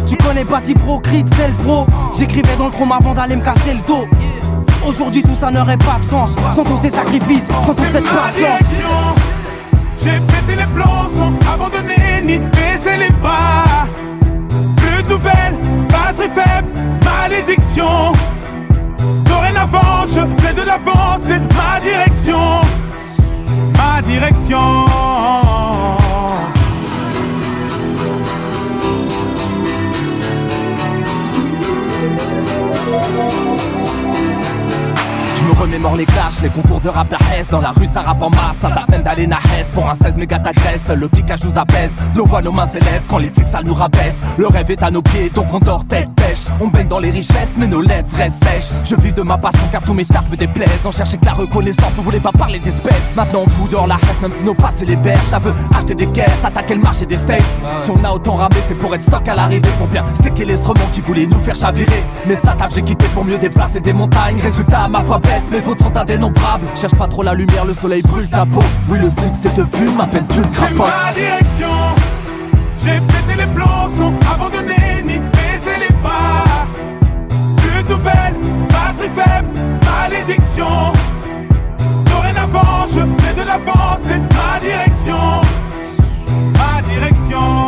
Tu 0.09 0.17
connais 0.17 0.45
Pro, 0.45 1.01
Crit, 1.01 1.25
c'est 1.37 1.49
le 1.49 1.55
pro. 1.55 1.87
J'écrivais 2.17 2.57
dans 2.57 2.67
le 2.67 2.71
chrome 2.71 2.93
avant 2.93 3.13
d'aller 3.13 3.37
me 3.37 3.43
casser 3.43 3.75
le 3.75 3.87
dos. 3.87 4.07
Aujourd'hui 4.87 5.23
tout 5.23 5.35
ça 5.35 5.51
n'aurait 5.51 5.77
pas 5.77 5.99
de 6.01 6.05
sens 6.09 6.35
sans 6.55 6.65
tous 6.65 6.79
ces 6.81 6.89
sacrifices, 6.89 7.47
sans 7.47 7.75
toute 7.75 7.85
cette 7.93 8.05
patience. 8.05 8.61
J'ai 10.03 10.19
pété 10.19 10.57
les 10.57 10.67
plans 10.75 11.07
sans 11.09 11.33
abandonner 11.53 12.23
ni 12.23 12.39
baisser 12.39 12.97
les 12.99 13.13
pas. 13.21 13.87
Plus 14.77 15.03
de 15.03 15.11
nouvelles, 15.11 15.59
batterie 15.91 16.31
faible, 16.35 16.69
malédiction. 17.05 18.13
Dorénavant, 19.27 20.07
je 20.07 20.43
fais 20.43 20.55
de 20.55 20.63
l'avant, 20.63 21.17
c'est 21.23 21.41
ma 21.55 21.81
direction. 21.81 22.61
Ma 23.77 24.01
direction. 24.01 24.87
Je 35.37 35.45
me 35.45 35.53
remémore 35.69 35.97
les 35.97 36.07
clashs, 36.07 36.41
les 36.43 36.49
concours 36.49 36.81
de 36.81 36.89
rap 36.89 37.11
la 37.11 37.19
hesse 37.37 37.49
Dans 37.51 37.61
la 37.61 37.71
rue 37.71 37.87
ça 37.93 38.01
rappe 38.01 38.23
en 38.23 38.31
masse, 38.31 38.57
ça 38.61 38.73
s'appelle 38.73 39.03
d'aller 39.03 39.27
na 39.27 39.37
hesse 39.37 39.69
Pour 39.75 39.89
un 39.89 39.95
16 39.95 40.17
méga 40.17 40.39
t'agresse, 40.39 40.89
le 40.89 41.09
kickage 41.09 41.45
nous 41.45 41.59
apaise 41.59 41.93
Nos 42.15 42.25
voix, 42.25 42.43
nos 42.43 42.53
mains 42.53 42.67
s'élèvent 42.67 43.03
quand 43.09 43.19
les 43.19 43.29
flics 43.29 43.49
ça 43.49 43.63
nous 43.63 43.75
rabaisse. 43.75 44.19
Le 44.37 44.47
rêve 44.47 44.71
est 44.71 44.83
à 44.83 44.91
nos 44.91 45.03
pieds, 45.03 45.31
donc 45.31 45.47
on 45.53 45.59
dort 45.59 45.85
tête 45.87 46.09
pêche. 46.17 46.45
On 46.61 46.69
baigne 46.69 46.89
dans 46.89 46.99
les 46.99 47.11
richesses, 47.11 47.53
mais 47.57 47.67
nos 47.67 47.81
lèvres 47.81 48.09
restent 48.17 48.45
sèches. 48.45 48.71
Je 48.85 48.95
vis 48.97 49.13
de 49.13 49.23
ma 49.23 49.39
passion 49.39 49.67
car 49.73 49.83
tous 49.83 49.95
mes 49.95 50.05
tartes 50.05 50.31
me 50.31 50.37
déplaisent. 50.37 50.85
On 50.85 50.91
cherchait 50.91 51.17
que 51.17 51.25
la 51.25 51.33
reconnaissance, 51.33 51.93
on 51.99 52.03
voulait 52.03 52.21
pas 52.21 52.33
parler 52.33 52.59
d'espèces. 52.59 53.17
Maintenant 53.17 53.41
on 53.47 53.49
fout 53.49 53.71
dehors 53.71 53.87
la 53.87 53.97
reste, 53.97 54.21
même 54.23 54.33
si 54.33 54.45
nos 54.45 54.55
passes 54.55 54.83
et 54.83 54.87
les 54.87 54.97
berges. 54.97 55.23
Ça 55.23 55.39
veut 55.39 55.53
acheter 55.75 55.95
des 55.95 56.07
caisses, 56.09 56.45
attaquer 56.45 56.75
le 56.75 56.83
marché 56.83 57.07
des 57.07 57.17
steaks 57.17 57.43
Si 57.85 57.91
on 57.91 58.05
a 58.05 58.11
autant 58.11 58.35
ramé, 58.35 58.57
c'est 58.67 58.77
pour 58.79 58.95
être 58.95 59.03
stock 59.03 59.27
à 59.29 59.35
l'arrivée. 59.35 59.69
Pour 59.79 59.89
bien 59.89 60.05
sticker 60.21 60.45
l'instrument 60.45 60.89
qui 60.93 61.01
voulait 61.01 61.27
nous 61.27 61.41
faire 61.41 61.55
chavirer. 61.55 62.05
Mais 62.27 62.37
ça 62.37 62.57
j'ai 62.75 62.83
quitté 62.83 63.07
pour 63.15 63.25
mieux 63.25 63.39
déplacer 63.39 63.81
des 63.81 63.93
montagnes. 63.93 64.41
Résultat 64.41 64.89
ma 64.89 65.01
foi 65.01 65.19
baisse, 65.19 65.43
mes 65.59 65.65
vôtres 65.65 65.85
sont 65.85 65.97
indénombrables 65.97 66.67
Cherche 66.77 66.95
pas 66.95 67.09
trop 67.09 67.23
la 67.23 67.35
lumière, 67.35 67.65
le 67.65 67.75
soleil 67.75 68.03
brûle 68.03 68.29
ta 68.29 68.47
peau 68.47 68.61
Oui 68.89 68.99
le 68.99 69.09
succès 69.11 69.51
te 69.55 69.77
fume, 69.77 70.01
à 70.01 70.07
peine 70.07 70.25
tu 70.29 70.39
le 70.39 70.45
C'est 70.51 70.75
ma 70.75 71.13
direction. 71.15 71.69
J'ai 72.79 73.01
pété 73.01 73.39
les 73.39 73.55
plans 73.55 73.87
sans 73.89 74.13
abandonner 74.33 75.03
ni 75.05 75.19
baisser 75.19 75.77
les 75.81 75.95
pas. 76.03 76.45
Plus 77.57 77.83
de 77.83 77.89
nouvelles, 77.89 78.35
batterie 78.69 79.11
faible, 79.15 79.49
malédiction. 79.85 80.93
Dorénavant, 82.07 82.87
je 82.87 83.01
fais 83.23 83.35
de 83.35 83.47
l'avant, 83.47 83.97
c'est 83.97 84.19
ma 84.19 84.61
direction. 84.61 85.41
Ma 86.55 86.83
direction. 86.83 87.67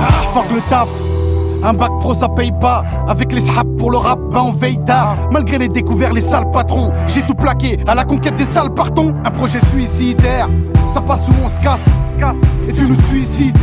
Ah, 0.00 0.22
fuck 0.32 0.50
le 0.54 0.60
taf. 0.70 0.88
Un 1.62 1.72
bac 1.72 1.90
pro 2.00 2.14
ça 2.14 2.28
paye 2.28 2.52
pas. 2.60 2.84
Avec 3.08 3.32
les 3.32 3.40
saps 3.40 3.76
pour 3.78 3.90
le 3.90 3.96
rap 3.96 4.18
ben 4.32 4.40
on 4.40 4.52
veille 4.52 4.82
tard. 4.84 5.16
Malgré 5.30 5.58
les 5.58 5.68
découverts 5.68 6.12
les 6.12 6.20
sales 6.20 6.50
patrons 6.50 6.92
J'ai 7.06 7.22
tout 7.22 7.34
plaqué. 7.34 7.78
À 7.86 7.94
la 7.94 8.04
conquête 8.04 8.34
des 8.34 8.46
salles 8.46 8.72
partons. 8.74 9.14
Un 9.24 9.30
projet 9.30 9.60
suicidaire. 9.72 10.48
Ça 10.92 11.00
passe 11.00 11.28
ou 11.28 11.32
on 11.44 11.48
se 11.48 11.60
casse? 11.60 11.84
Et 12.68 12.72
tu 12.72 12.84
nous 12.88 13.00
suicides 13.08 13.58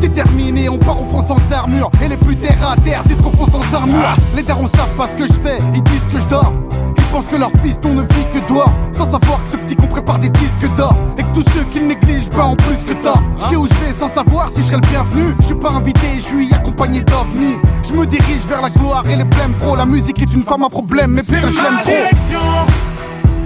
Déterminé 0.00 0.68
on 0.68 0.78
part 0.78 1.00
au 1.00 1.04
front 1.04 1.22
sans 1.22 1.36
armure. 1.52 1.90
Et 2.04 2.08
les 2.08 2.16
plus 2.16 2.36
terre 2.36 2.58
à 2.70 2.76
terre 2.76 3.02
disent 3.04 3.20
qu'on 3.20 3.30
fonce 3.30 3.50
dans 3.50 3.78
un 3.78 3.86
mur. 3.86 4.16
Les 4.36 4.42
darons 4.42 4.68
savent 4.68 4.94
pas 4.96 5.06
ce 5.08 5.14
que 5.14 5.26
je 5.26 5.32
fais 5.32 5.58
Ils 5.74 5.82
disent 5.82 6.06
que 6.06 6.18
je 6.18 6.30
dors. 6.30 6.52
Ils 6.98 7.04
pensent 7.04 7.26
que 7.26 7.36
leur 7.36 7.50
fils 7.62 7.80
on 7.84 7.94
ne 7.94 8.02
vit 8.02 8.26
que 8.32 8.52
dehors 8.52 8.72
Sans 8.92 9.06
savoir 9.06 9.42
que 9.44 9.50
ce 9.50 9.56
petit 9.58 9.76
qu'on 9.76 9.86
prépare 9.86 10.18
des 10.18 10.28
disques 10.28 10.76
d'or 10.76 10.94
tous 11.36 11.44
ceux 11.52 11.64
qu'ils 11.64 11.86
négligent 11.86 12.30
ben 12.30 12.44
en 12.44 12.56
plus 12.56 12.82
que 12.82 12.94
tort 13.02 13.22
Je 13.40 13.44
sais 13.44 13.56
où 13.56 13.66
je 13.66 13.74
vais 13.74 13.92
sans 13.92 14.08
savoir 14.08 14.50
si 14.50 14.62
je 14.62 14.66
serai 14.68 14.76
le 14.76 14.88
bienvenu 14.88 15.34
Je 15.40 15.46
suis 15.46 15.54
pas 15.54 15.70
invité, 15.70 16.06
je 16.16 16.22
suis 16.22 16.54
accompagné 16.54 17.00
d'ovnis 17.00 17.56
Je 17.86 17.92
me 17.92 18.06
dirige 18.06 18.46
vers 18.48 18.62
la 18.62 18.70
gloire 18.70 19.04
et 19.10 19.16
les 19.16 19.24
blèmes 19.24 19.52
pro 19.60 19.76
La 19.76 19.84
musique 19.84 20.22
est 20.22 20.32
une 20.32 20.42
femme 20.42 20.64
à 20.64 20.70
problème 20.70 21.10
mais 21.10 21.20
putain 21.20 21.40
je 21.42 21.46
C'est 21.48 21.62
l'aime 21.62 21.74
ma 21.74 21.82
trop 21.82 21.90
direction. 21.90 22.40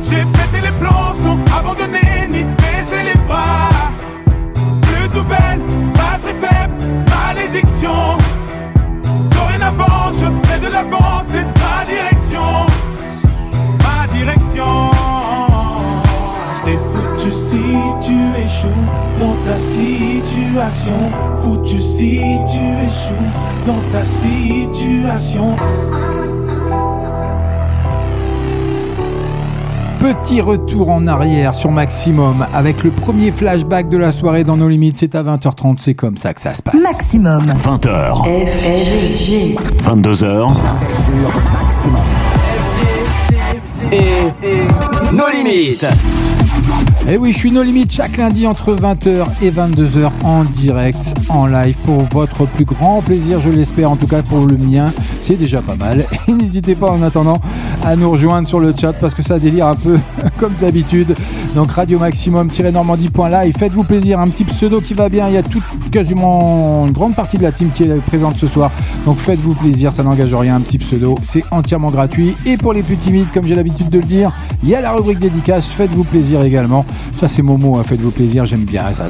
J'ai 0.05 0.23
pété 0.23 0.61
les 0.63 0.79
plans 0.79 1.13
sans 1.21 1.37
abandonner 1.59 2.29
ni 2.29 2.45
baisser 2.45 3.03
les 3.13 3.21
pas. 3.27 3.69
Plus 4.55 5.09
de 5.09 5.15
nouvelles, 5.15 5.61
batterie 5.95 6.35
faible, 6.41 6.75
malédiction. 7.11 8.19
Dorénavant, 9.31 10.13
je 10.13 10.49
fais 10.49 10.59
de 10.61 10.73
l'avant, 10.73 11.23
c'est 11.25 11.45
ma 11.45 11.85
direction. 11.85 12.67
Ma 13.83 14.07
direction. 14.07 15.00
Si 17.51 17.57
tu 18.01 18.13
échoues 18.41 18.69
dans 19.19 19.35
ta 19.45 19.57
situation. 19.57 20.93
Foutu 21.43 21.81
si 21.81 22.21
tu 22.47 22.87
échoues 22.87 23.27
dans 23.67 23.81
ta 23.91 24.05
situation. 24.05 25.57
Petit 29.99 30.41
retour 30.41 30.91
en 30.91 31.09
arrière 31.09 31.53
sur 31.53 31.73
Maximum 31.73 32.47
avec 32.55 32.85
le 32.85 32.91
premier 32.93 33.33
flashback 33.33 33.89
de 33.89 33.97
la 33.97 34.13
soirée 34.13 34.45
dans 34.45 34.57
nos 34.57 34.69
limites. 34.69 34.99
C'est 34.99 35.17
à 35.17 35.25
20h30, 35.25 35.79
c'est 35.81 35.95
comme 35.95 36.19
ça 36.19 36.33
que 36.33 36.41
ça 36.41 36.55
se 36.55 36.63
passe. 36.63 36.81
Maximum. 36.81 37.43
20h. 37.43 38.29
22h. 39.83 40.53
Et 43.91 45.13
nos 45.13 45.29
limites. 45.31 45.87
Et 47.09 47.15
Eh 47.15 47.17
oui, 47.17 47.33
je 47.33 47.39
suis 47.39 47.51
nos 47.51 47.63
limites 47.63 47.93
chaque 47.93 48.19
lundi 48.19 48.47
entre 48.47 48.75
20h 48.75 49.27
et 49.43 49.51
22h 49.51 50.11
en 50.23 50.45
direct, 50.45 51.15
en 51.29 51.47
live 51.47 51.75
pour 51.85 52.03
votre 52.05 52.47
plus 52.47 52.67
grand 52.67 53.01
plaisir, 53.01 53.41
je 53.41 53.49
l'espère 53.49 53.91
en 53.91 53.97
tout 53.97 54.07
cas 54.07 54.23
pour 54.23 54.47
le 54.47 54.57
mien, 54.57 54.93
c'est 55.21 55.37
déjà 55.37 55.63
pas 55.63 55.77
mal. 55.77 56.05
Et 56.29 56.33
n'hésitez 56.33 56.75
pas 56.75 56.91
en 56.91 57.03
attendant 57.03 57.41
à 57.85 57.97
nous 57.97 58.11
rejoindre 58.11 58.47
sur 58.47 58.61
le 58.61 58.73
chat 58.79 58.93
parce 58.93 59.15
que 59.15 59.23
ça 59.23 59.39
délire 59.39 59.67
un 59.67 59.75
peu 59.75 59.99
comme 60.39 60.53
d'habitude. 60.61 61.15
Donc 61.55 61.73
radio 61.73 61.99
maximum-normandie.live, 61.99 63.55
faites-vous 63.59 63.85
plaisir, 63.85 64.21
un 64.21 64.29
petit 64.29 64.45
pseudo 64.45 64.81
qui 64.81 64.95
va 64.95 65.09
bien, 65.09 65.29
il 65.29 65.35
y 65.35 65.37
a 65.37 65.43
toute 65.43 65.63
quasiment 65.91 66.87
une 66.87 66.93
grande 66.93 67.15
partie 67.15 67.39
de 67.39 67.43
la 67.43 67.53
team 67.53 67.71
qui 67.75 67.85
est 67.85 67.95
présente 68.07 68.37
ce 68.39 68.47
soir. 68.47 68.71
Donc 69.05 69.19
faites-vous 69.19 69.55
plaisir, 69.55 69.93
ça 69.93 70.03
n'engage 70.03 70.35
rien, 70.35 70.57
un 70.57 70.61
petit 70.61 70.79
pseudo, 70.79 71.15
c'est 71.23 71.43
entièrement 71.51 71.89
gratuit. 71.89 72.35
Et 72.47 72.57
pour 72.57 72.73
les 72.73 72.83
plus 72.83 72.97
timides, 72.97 73.27
comme 73.33 73.47
j'ai 73.47 73.55
l'habitude 73.55 73.89
de 73.89 73.99
le 73.99 74.05
dire, 74.05 74.33
il 74.63 74.69
y 74.69 74.75
a 74.75 74.81
la 74.81 74.93
rubrique 74.93 75.19
dédicace, 75.19 75.69
faites-vous 75.69 76.05
plaisir 76.05 76.43
également. 76.43 76.85
Ça 77.19 77.29
c'est 77.29 77.43
Momo, 77.43 77.77
hein, 77.77 77.83
faites-vous 77.87 78.11
plaisir, 78.11 78.45
j'aime 78.45 78.65
bien 78.65 78.85
ça. 78.93 79.09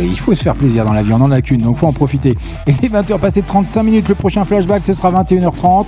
il 0.00 0.18
faut 0.18 0.34
se 0.34 0.42
faire 0.42 0.54
plaisir 0.54 0.84
dans 0.84 0.92
la 0.92 1.02
vie, 1.02 1.12
on 1.12 1.20
en 1.20 1.30
a 1.30 1.42
qu'une, 1.42 1.60
donc 1.60 1.76
faut 1.76 1.86
en 1.86 1.92
profiter. 1.92 2.36
Et 2.66 2.74
les 2.80 2.88
20h 2.88 3.18
passées 3.18 3.42
de 3.42 3.46
35 3.46 3.82
minutes, 3.82 4.08
le 4.08 4.14
prochain 4.14 4.44
flashback 4.44 4.84
ce 4.84 4.92
sera 4.92 5.12
21h30. 5.12 5.86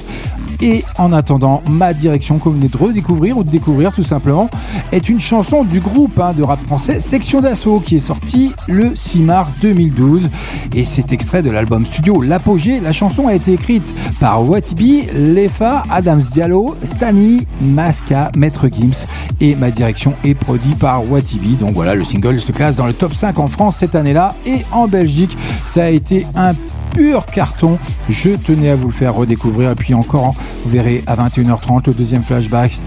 Et 0.62 0.84
en 0.98 1.12
attendant, 1.12 1.62
ma 1.68 1.94
direction 1.94 2.38
que 2.38 2.44
vous 2.44 2.52
venez 2.52 2.68
de 2.68 2.76
redécouvrir 2.76 3.38
ou 3.38 3.44
de 3.44 3.50
découvrir 3.50 3.92
tout 3.92 4.02
simplement 4.02 4.50
est 4.92 5.08
une 5.08 5.20
chanson 5.20 5.64
du 5.64 5.80
groupe 5.80 6.18
hein, 6.20 6.32
de 6.36 6.42
rap 6.42 6.61
français 6.66 7.00
Section 7.00 7.40
d'Assaut 7.40 7.80
qui 7.80 7.94
est 7.96 7.98
sorti 7.98 8.52
le 8.68 8.94
6 8.94 9.22
mars 9.22 9.52
2012. 9.62 10.28
Et 10.74 10.84
c'est 10.84 11.12
extrait 11.12 11.42
de 11.42 11.50
l'album 11.50 11.86
studio 11.86 12.20
L'Apogée. 12.20 12.80
La 12.80 12.92
chanson 12.92 13.26
a 13.28 13.34
été 13.34 13.54
écrite 13.54 13.84
par 14.20 14.48
Watibi, 14.48 15.06
Lefa, 15.14 15.84
Adams 15.90 16.22
Diallo, 16.32 16.76
Stani, 16.84 17.46
Maska, 17.62 18.30
Maître 18.36 18.68
Gims 18.70 19.06
et 19.40 19.54
ma 19.54 19.70
direction 19.70 20.12
est 20.24 20.34
produit 20.34 20.74
par 20.74 21.11
Watibi. 21.11 21.56
Donc 21.56 21.72
voilà, 21.72 21.94
le 21.94 22.04
single 22.04 22.40
se 22.40 22.52
classe 22.52 22.76
dans 22.76 22.86
le 22.86 22.92
top 22.92 23.14
5 23.14 23.38
en 23.38 23.48
France 23.48 23.76
cette 23.76 23.94
année-là 23.94 24.34
et 24.46 24.58
en 24.72 24.86
Belgique. 24.86 25.36
Ça 25.64 25.84
a 25.84 25.88
été 25.88 26.26
un 26.36 26.52
pur 26.93 27.26
carton. 27.26 27.78
Je 28.09 28.30
tenais 28.30 28.70
à 28.70 28.76
vous 28.76 28.88
le 28.88 28.93
faire 28.93 29.14
redécouvrir. 29.14 29.70
Et 29.70 29.74
puis 29.74 29.95
encore, 29.95 30.34
vous 30.64 30.70
verrez 30.70 31.03
à 31.07 31.16
21h30 31.16 31.86
le 31.86 31.95
deuxième 31.95 32.22
flashback. 32.22 32.78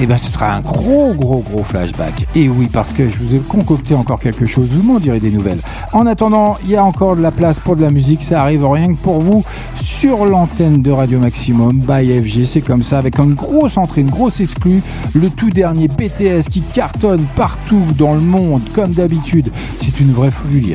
Et 0.00 0.06
ben 0.06 0.16
ce 0.16 0.30
sera 0.30 0.54
un 0.54 0.60
gros, 0.60 1.12
gros, 1.14 1.40
gros 1.40 1.64
flashback. 1.64 2.26
Et 2.36 2.48
oui, 2.48 2.68
parce 2.72 2.92
que 2.92 3.10
je 3.10 3.18
vous 3.18 3.34
ai 3.34 3.38
concocté 3.38 3.94
encore 3.94 4.20
quelque 4.20 4.46
chose. 4.46 4.68
Vous 4.70 4.82
m'en 4.82 5.00
direz 5.00 5.18
des 5.18 5.30
nouvelles. 5.30 5.60
En 5.92 6.06
attendant, 6.06 6.56
il 6.64 6.70
y 6.70 6.76
a 6.76 6.84
encore 6.84 7.16
de 7.16 7.22
la 7.22 7.32
place 7.32 7.58
pour 7.58 7.74
de 7.74 7.82
la 7.82 7.90
musique. 7.90 8.22
Ça 8.22 8.42
arrive 8.42 8.64
rien 8.64 8.94
que 8.94 8.98
pour 8.98 9.20
vous 9.20 9.44
sur 9.82 10.24
l'antenne 10.24 10.82
de 10.82 10.90
Radio 10.90 11.18
Maximum 11.18 11.78
by 11.78 12.22
FG. 12.22 12.44
C'est 12.44 12.60
comme 12.60 12.82
ça, 12.82 12.98
avec 12.98 13.18
une 13.18 13.34
grosse 13.34 13.76
entrée, 13.76 14.02
une 14.02 14.10
grosse 14.10 14.40
exclue. 14.40 14.82
Le 15.14 15.30
tout 15.30 15.50
dernier 15.50 15.88
BTS 15.88 16.48
qui 16.50 16.60
cartonne 16.60 17.24
partout 17.36 17.82
dans 17.96 18.14
le 18.14 18.20
monde, 18.20 18.62
comme 18.74 18.92
d'habitude. 18.92 19.50
C'est 19.80 19.98
une 19.98 20.12
vraie 20.12 20.30
folie. 20.30 20.74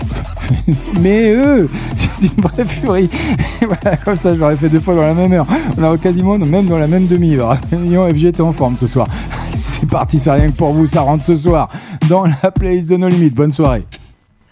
Mais 1.02 1.32
eux, 1.32 1.70
c'est 1.96 2.28
une 2.28 2.42
vraie 2.42 2.64
Et 3.62 3.66
voilà, 3.66 3.98
comme 3.98 4.16
ça, 4.16 4.34
je 4.34 4.40
l'aurais 4.40 4.58
fait 4.58 4.70
deux 4.70 4.80
fois 4.80 4.96
dans 4.96 5.02
la 5.04 5.14
même 5.14 5.34
heure. 5.34 5.48
On 5.78 5.84
a 5.84 5.98
quasiment 5.98 6.38
même 6.38 6.66
dans 6.66 6.78
la 6.78 6.88
même 6.88 7.08
demi-heure. 7.08 7.58
Lyon 7.72 8.08
FG 8.10 8.26
était 8.26 8.42
en 8.42 8.54
forme 8.54 8.76
ce 8.80 8.88
soir. 8.88 9.08
C'est 9.66 9.90
parti, 9.90 10.20
c'est 10.20 10.32
rien 10.32 10.48
que 10.48 10.58
pour 10.58 10.74
vous, 10.74 10.86
ça 10.86 11.02
rentre 11.02 11.26
ce 11.26 11.38
soir 11.38 11.70
dans 12.10 12.26
la 12.26 12.52
playlist 12.52 12.88
de 12.88 12.98
nos 12.98 13.08
limites. 13.08 13.34
Bonne 13.34 13.52
soirée. 13.52 13.86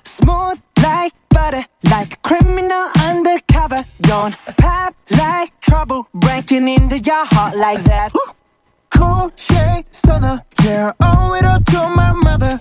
Smooth 0.04 0.58
like 0.78 1.14
butter, 1.30 1.64
like 1.84 2.14
a 2.14 2.18
criminal 2.24 2.88
undercover. 3.10 3.84
Don't 4.02 4.36
pop 4.58 4.94
like 5.12 5.52
trouble, 5.62 6.08
breaking 6.14 6.68
into 6.68 6.98
your 6.98 7.26
heart 7.26 7.56
like 7.58 7.84
that. 7.84 8.10
Cool 8.90 9.32
shade 9.36 9.86
stunner, 9.92 10.42
yeah, 10.64 10.92
owe 11.02 11.34
it 11.36 11.46
all 11.46 11.60
to 11.60 11.96
my 11.96 12.14
mother. 12.14 12.60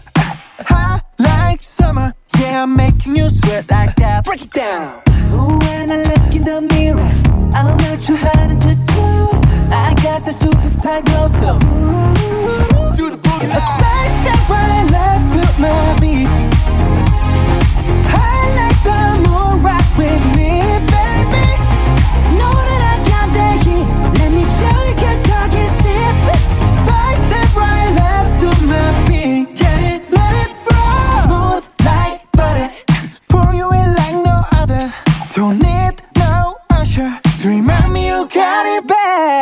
High 0.66 1.00
like 1.18 1.62
summer, 1.62 2.14
yeah, 2.40 2.62
I'm 2.62 2.74
making 2.74 3.16
you 3.16 3.28
sweat 3.28 3.70
like 3.70 3.94
that. 3.96 4.24
Break 4.24 4.42
it 4.42 4.52
down. 4.52 5.02
Ooh, 5.32 5.58
when 5.58 5.90
I 5.90 5.96
look 6.10 6.34
in 6.34 6.44
the 6.44 6.60
mirror, 6.72 7.12
I'm 7.54 7.76
not 7.76 8.02
too 8.02 8.16
hard 8.16 8.60
to 8.62 8.74
do. 8.74 9.06
I 9.72 9.94
got 10.02 10.24
the 10.24 10.32
superstar 10.32 11.04
glow, 11.04 11.28
so 11.40 11.50
ooh, 11.68 12.96
do 12.96 13.10
the 13.10 13.18
boogie. 13.18 13.44
A 13.44 13.60
side 13.78 14.12
step 14.20 14.48
right 14.48 14.86
left 14.90 15.26
to 15.34 15.42
my 15.60 15.98
beat. 16.00 16.28
I 18.08 18.39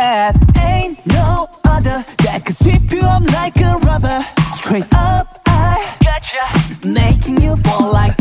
bad. 0.09 0.35
Ain't 0.59 0.99
no 1.07 1.49
other 1.65 1.99
that 2.25 2.41
could 2.47 2.57
sweep 2.57 2.91
you 2.91 3.03
up 3.15 3.25
like 3.39 3.57
a 3.71 3.73
rubber. 3.89 4.21
Straight 4.61 4.91
up, 4.95 5.27
I 5.47 5.75
gotcha. 6.09 6.45
Making 7.01 7.43
you 7.43 7.57
fall 7.57 7.93
like 7.93 8.18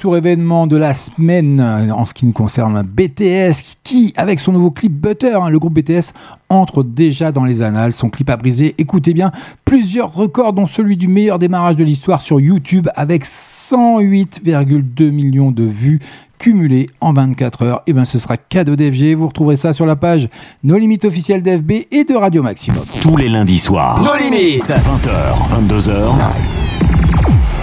retour 0.00 0.16
événement 0.16 0.66
de 0.66 0.78
la 0.78 0.94
semaine 0.94 1.60
en 1.60 2.06
ce 2.06 2.14
qui 2.14 2.24
nous 2.24 2.32
concerne 2.32 2.80
BTS, 2.80 3.76
qui, 3.84 4.14
avec 4.16 4.40
son 4.40 4.50
nouveau 4.50 4.70
clip 4.70 4.94
Butter, 4.94 5.34
hein, 5.34 5.50
le 5.50 5.58
groupe 5.58 5.74
BTS 5.74 6.14
entre 6.48 6.82
déjà 6.82 7.32
dans 7.32 7.44
les 7.44 7.60
annales. 7.60 7.92
Son 7.92 8.08
clip 8.08 8.30
a 8.30 8.38
brisé, 8.38 8.74
écoutez 8.78 9.12
bien, 9.12 9.30
plusieurs 9.66 10.14
records, 10.14 10.54
dont 10.54 10.64
celui 10.64 10.96
du 10.96 11.06
meilleur 11.06 11.38
démarrage 11.38 11.76
de 11.76 11.84
l'histoire 11.84 12.22
sur 12.22 12.40
YouTube, 12.40 12.88
avec 12.94 13.26
108,2 13.26 15.10
millions 15.10 15.50
de 15.50 15.64
vues 15.64 16.00
cumulées 16.38 16.88
en 17.02 17.12
24 17.12 17.62
heures. 17.62 17.82
Et 17.86 17.92
bien, 17.92 18.06
ce 18.06 18.18
sera 18.18 18.38
cadeau 18.38 18.76
d'FG. 18.76 19.14
Vous 19.14 19.28
retrouverez 19.28 19.56
ça 19.56 19.74
sur 19.74 19.84
la 19.84 19.96
page 19.96 20.30
No 20.64 20.78
Limites 20.78 21.04
officielle 21.04 21.42
d'FB 21.42 21.72
et 21.90 22.04
de 22.04 22.14
Radio 22.14 22.42
Maximum. 22.42 22.82
Tous 23.02 23.18
les 23.18 23.28
lundis 23.28 23.58
soirs. 23.58 24.02
Nos 24.02 24.16
limites. 24.16 24.64
20h, 24.64 25.68
22h. 25.68 26.59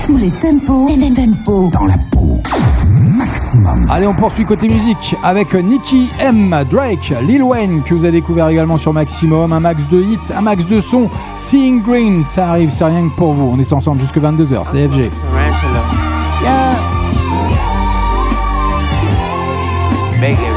Tous 0.07 0.15
les 0.15 0.29
tempos, 0.29 0.87
les 0.97 1.13
tempos 1.13 1.69
dans 1.69 1.83
la 1.83 1.97
peau. 2.09 2.41
Maximum. 2.89 3.89
Allez, 3.91 4.07
on 4.07 4.13
poursuit 4.13 4.45
côté 4.45 4.69
musique 4.69 5.13
avec 5.21 5.53
Nicky 5.53 6.07
M, 6.21 6.55
Drake, 6.71 7.13
Lil 7.23 7.43
Wayne, 7.43 7.83
que 7.83 7.93
vous 7.93 8.05
avez 8.05 8.13
découvert 8.13 8.47
également 8.47 8.77
sur 8.77 8.93
Maximum, 8.93 9.51
un 9.51 9.59
max 9.59 9.85
de 9.89 10.01
hits, 10.01 10.33
un 10.33 10.39
max 10.39 10.65
de 10.65 10.79
son, 10.79 11.09
Seeing 11.37 11.81
Green, 11.81 12.23
ça 12.23 12.51
arrive, 12.51 12.69
c'est 12.69 12.85
rien 12.85 13.09
que 13.09 13.15
pour 13.17 13.33
vous. 13.33 13.51
On 13.53 13.59
est 13.59 13.73
ensemble 13.73 13.99
jusque 13.99 14.17
22h, 14.17 14.63
c'est 14.71 14.87
FG. 14.87 15.11
It 20.23 20.56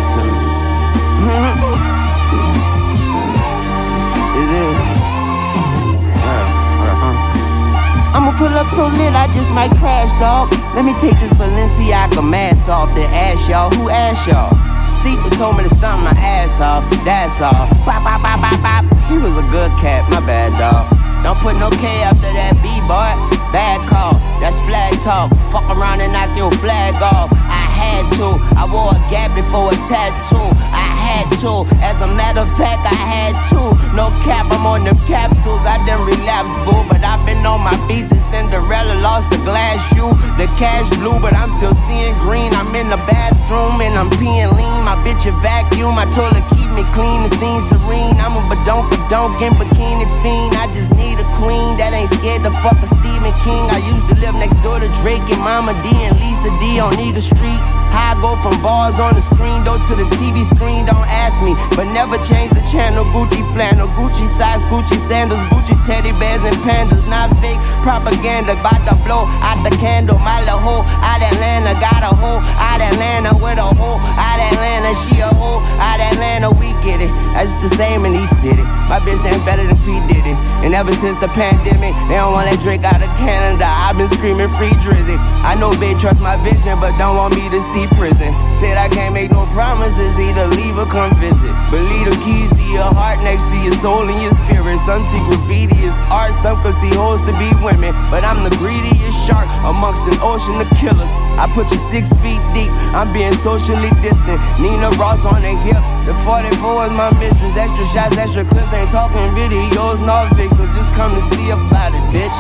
pull 8.41 8.57
up 8.57 8.73
so 8.73 8.89
lit, 8.89 9.13
I 9.13 9.29
just 9.37 9.53
might 9.53 9.69
crash, 9.77 10.09
dog. 10.17 10.49
Let 10.73 10.89
me 10.89 10.97
take 10.97 11.13
this 11.21 11.29
Balenciaga 11.37 12.25
mask 12.25 12.73
off, 12.73 12.89
then 12.97 13.05
ask 13.13 13.45
y'all, 13.45 13.69
who 13.77 13.93
asked 13.93 14.25
y'all? 14.25 14.57
Seaton 14.97 15.29
told 15.37 15.61
me 15.61 15.69
to 15.69 15.69
stomp 15.69 16.01
my 16.01 16.17
ass 16.17 16.57
off, 16.57 16.81
that's 17.05 17.37
all. 17.45 17.69
Bop, 17.85 18.01
bop, 18.01 18.25
bop, 18.25 18.41
bop, 18.41 18.57
bop. 18.65 18.85
He 19.13 19.21
was 19.21 19.37
a 19.37 19.45
good 19.53 19.69
cat, 19.77 20.09
my 20.09 20.25
bad, 20.25 20.57
dog. 20.57 20.89
Don't 21.21 21.37
put 21.45 21.61
no 21.61 21.69
K 21.69 21.85
after 22.01 22.33
that 22.33 22.57
B, 22.65 22.73
boy. 22.89 23.13
Bad 23.53 23.85
call, 23.85 24.17
that's 24.41 24.57
flag 24.65 24.97
talk. 25.05 25.29
Fuck 25.53 25.69
around 25.77 26.01
and 26.01 26.09
knock 26.17 26.33
your 26.33 26.49
flag 26.65 26.97
off. 26.97 27.29
I 27.37 27.70
had 27.91 28.07
to. 28.23 28.29
I 28.55 28.65
wore 28.71 28.95
a 28.95 29.01
gap 29.11 29.35
before 29.35 29.75
a 29.75 29.79
tattoo. 29.91 30.47
I 30.71 30.87
had 30.87 31.27
to. 31.43 31.67
As 31.83 31.99
a 32.01 32.11
matter 32.15 32.47
of 32.47 32.53
fact, 32.55 32.87
I 32.87 32.95
had 32.95 33.35
to. 33.51 33.75
No 33.99 34.15
cap, 34.23 34.47
I'm 34.55 34.65
on 34.67 34.87
them 34.87 34.99
capsules. 35.11 35.63
I 35.67 35.83
done 35.87 36.03
relapse, 36.07 36.55
boo. 36.63 36.87
But 36.87 37.03
I've 37.03 37.23
been 37.27 37.43
on 37.43 37.61
my 37.67 37.75
beats 37.91 38.15
since 38.15 38.23
Cinderella 38.31 38.95
lost 39.03 39.29
the 39.35 39.41
glass 39.43 39.79
shoe. 39.91 40.13
The 40.39 40.47
cash 40.57 40.87
blue, 41.03 41.19
but 41.19 41.35
I'm 41.35 41.51
still 41.59 41.75
seeing 41.89 42.15
green. 42.23 42.55
I'm 42.55 42.71
in 42.79 42.89
the 42.89 43.01
bathroom 43.11 43.83
and 43.83 43.95
I'm 43.99 44.11
peeing 44.17 44.53
lean. 44.55 44.81
My 44.87 44.97
bitch 45.03 45.27
a 45.27 45.35
vacuum. 45.43 45.99
My 45.99 46.07
toilet 46.15 46.47
keep 46.55 46.71
me 46.73 46.87
clean. 46.95 47.27
The 47.27 47.33
scene 47.37 47.63
serene. 47.67 48.17
I'm 48.23 48.39
a 48.39 48.43
badonk 48.47 48.89
badonk 48.95 49.41
in 49.43 49.53
bikini 49.59 50.07
fiend. 50.23 50.55
I 50.57 50.71
just 50.73 50.95
need 50.95 51.19
a 51.19 51.27
queen 51.41 51.77
that 51.83 51.91
ain't 51.93 52.13
scared 52.15 52.45
to 52.47 52.53
fuck 52.63 52.79
a 52.79 52.89
Stephen 52.89 53.35
King. 53.43 53.65
I 53.75 53.83
used 53.91 54.09
to 54.13 54.17
live 54.23 54.37
next 54.39 54.61
door 54.63 54.79
to 54.79 54.89
Drake 55.03 55.25
and 55.33 55.43
Mama 55.43 55.75
D 55.83 55.91
and 56.07 56.15
Lisa 56.21 56.51
D 56.63 56.79
on 56.79 56.95
Eagle 57.01 57.25
Street. 57.25 57.80
How 57.91 58.13
I 58.13 58.21
go 58.21 58.37
from 58.45 58.57
bars 58.63 58.99
on 58.99 59.15
the 59.15 59.25
screen 59.25 59.65
door 59.65 59.79
to 59.79 59.95
the 59.97 60.07
TV 60.21 60.45
screen, 60.45 60.85
don't 60.85 61.09
ask 61.25 61.41
me. 61.41 61.57
But 61.75 61.89
never 61.97 62.19
change 62.27 62.53
the 62.53 62.65
channel. 62.69 63.05
Gucci 63.11 63.41
flannel, 63.55 63.89
Gucci 63.97 64.27
size, 64.29 64.63
Gucci 64.69 64.99
sandals, 65.01 65.41
Gucci 65.49 65.75
teddy 65.87 66.13
bears 66.19 66.45
and 66.45 66.57
pandas. 66.67 67.03
Not 67.09 67.33
fake 67.41 67.59
propaganda, 67.83 68.59
about 68.59 68.85
to 68.87 68.95
blow 69.07 69.25
out 69.43 69.63
the 69.65 69.73
candle. 69.81 70.19
My 70.21 70.41
little 70.45 70.61
hoe 70.61 70.85
out 71.03 71.23
Atlanta, 71.23 71.75
got 71.81 72.05
a 72.05 72.13
hoe 72.13 72.43
out 72.61 72.81
Atlanta 72.83 73.33
with 73.39 73.59
a 73.59 73.69
hoe 73.79 73.99
out 73.99 74.39
Atlanta. 74.39 74.91
She 75.07 75.19
a 75.23 75.31
hoe 75.31 75.63
out 75.81 76.01
Atlanta, 76.01 76.51
we 76.51 76.71
get 76.85 77.01
it. 77.01 77.11
That's 77.33 77.57
just 77.57 77.63
the 77.63 77.73
same 77.79 78.05
in 78.05 78.15
each 78.15 78.31
city. 78.31 78.63
My 78.91 78.99
bitch 79.01 79.23
ain't 79.25 79.43
better 79.47 79.65
than 79.65 79.79
P. 79.87 79.97
Diddy's. 80.11 80.39
And 80.67 80.75
ever 80.75 80.93
since 80.93 81.17
the 81.21 81.31
pandemic, 81.33 81.95
they 82.11 82.19
don't 82.19 82.35
want 82.35 82.51
that 82.51 82.61
Drake 82.61 82.85
out 82.85 83.01
of 83.01 83.09
Canada. 83.17 83.65
I've 83.65 83.97
been 83.97 84.11
screaming 84.11 84.51
free 84.59 84.75
Drizzy. 84.85 85.17
I 85.47 85.57
know 85.57 85.73
they 85.79 85.95
trust 85.97 86.21
my 86.21 86.37
vision, 86.45 86.77
but 86.83 86.93
don't 86.99 87.17
want 87.17 87.33
me 87.33 87.49
to 87.49 87.61
see 87.71 87.87
prison. 87.95 88.35
Said 88.59 88.75
I 88.75 88.91
can't 88.91 89.15
make 89.15 89.31
no 89.31 89.47
promises, 89.55 90.19
either 90.19 90.47
leave 90.59 90.75
or 90.75 90.91
come 90.91 91.15
visit. 91.23 91.55
But 91.71 91.87
leave 91.87 92.11
the 92.11 92.19
keys 92.27 92.51
to 92.51 92.65
your 92.67 92.91
heart 92.91 93.23
next 93.23 93.47
to 93.55 93.57
your 93.63 93.75
soul 93.79 94.03
and 94.11 94.19
your 94.19 94.35
spirit. 94.35 94.83
Some 94.83 95.07
see 95.07 95.23
graffiti 95.31 95.87
as 95.87 95.95
art, 96.11 96.35
some 96.35 96.59
could 96.67 96.75
see 96.83 96.91
hoes 96.91 97.23
to 97.31 97.33
be 97.39 97.47
women. 97.63 97.95
But 98.11 98.27
I'm 98.27 98.43
the 98.43 98.51
greediest 98.59 99.15
shark 99.23 99.47
amongst 99.63 100.03
an 100.11 100.19
ocean 100.19 100.59
of 100.59 100.67
killers. 100.75 101.11
I 101.39 101.47
put 101.55 101.71
you 101.71 101.79
six 101.79 102.11
feet 102.19 102.43
deep, 102.51 102.71
I'm 102.91 103.15
being 103.15 103.35
socially 103.39 103.95
distant. 104.03 104.43
Nina 104.59 104.91
Ross 104.99 105.23
on 105.23 105.43
the 105.47 105.55
hip, 105.63 105.79
the 106.11 106.15
44 106.27 106.91
is 106.91 106.95
my 106.99 107.11
mistress. 107.23 107.55
Extra 107.55 107.87
shots, 107.87 108.19
extra 108.19 108.43
clips, 108.43 108.75
ain't 108.75 108.91
talking 108.91 109.23
videos, 109.39 110.03
no 110.03 110.27
Vic, 110.35 110.51
so 110.51 110.67
just 110.75 110.91
come 110.99 111.15
to 111.15 111.23
see 111.23 111.51
about 111.55 111.95
it, 111.95 112.05
bitch. 112.11 112.39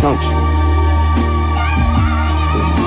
Don't 0.00 0.18
you? 0.18 0.51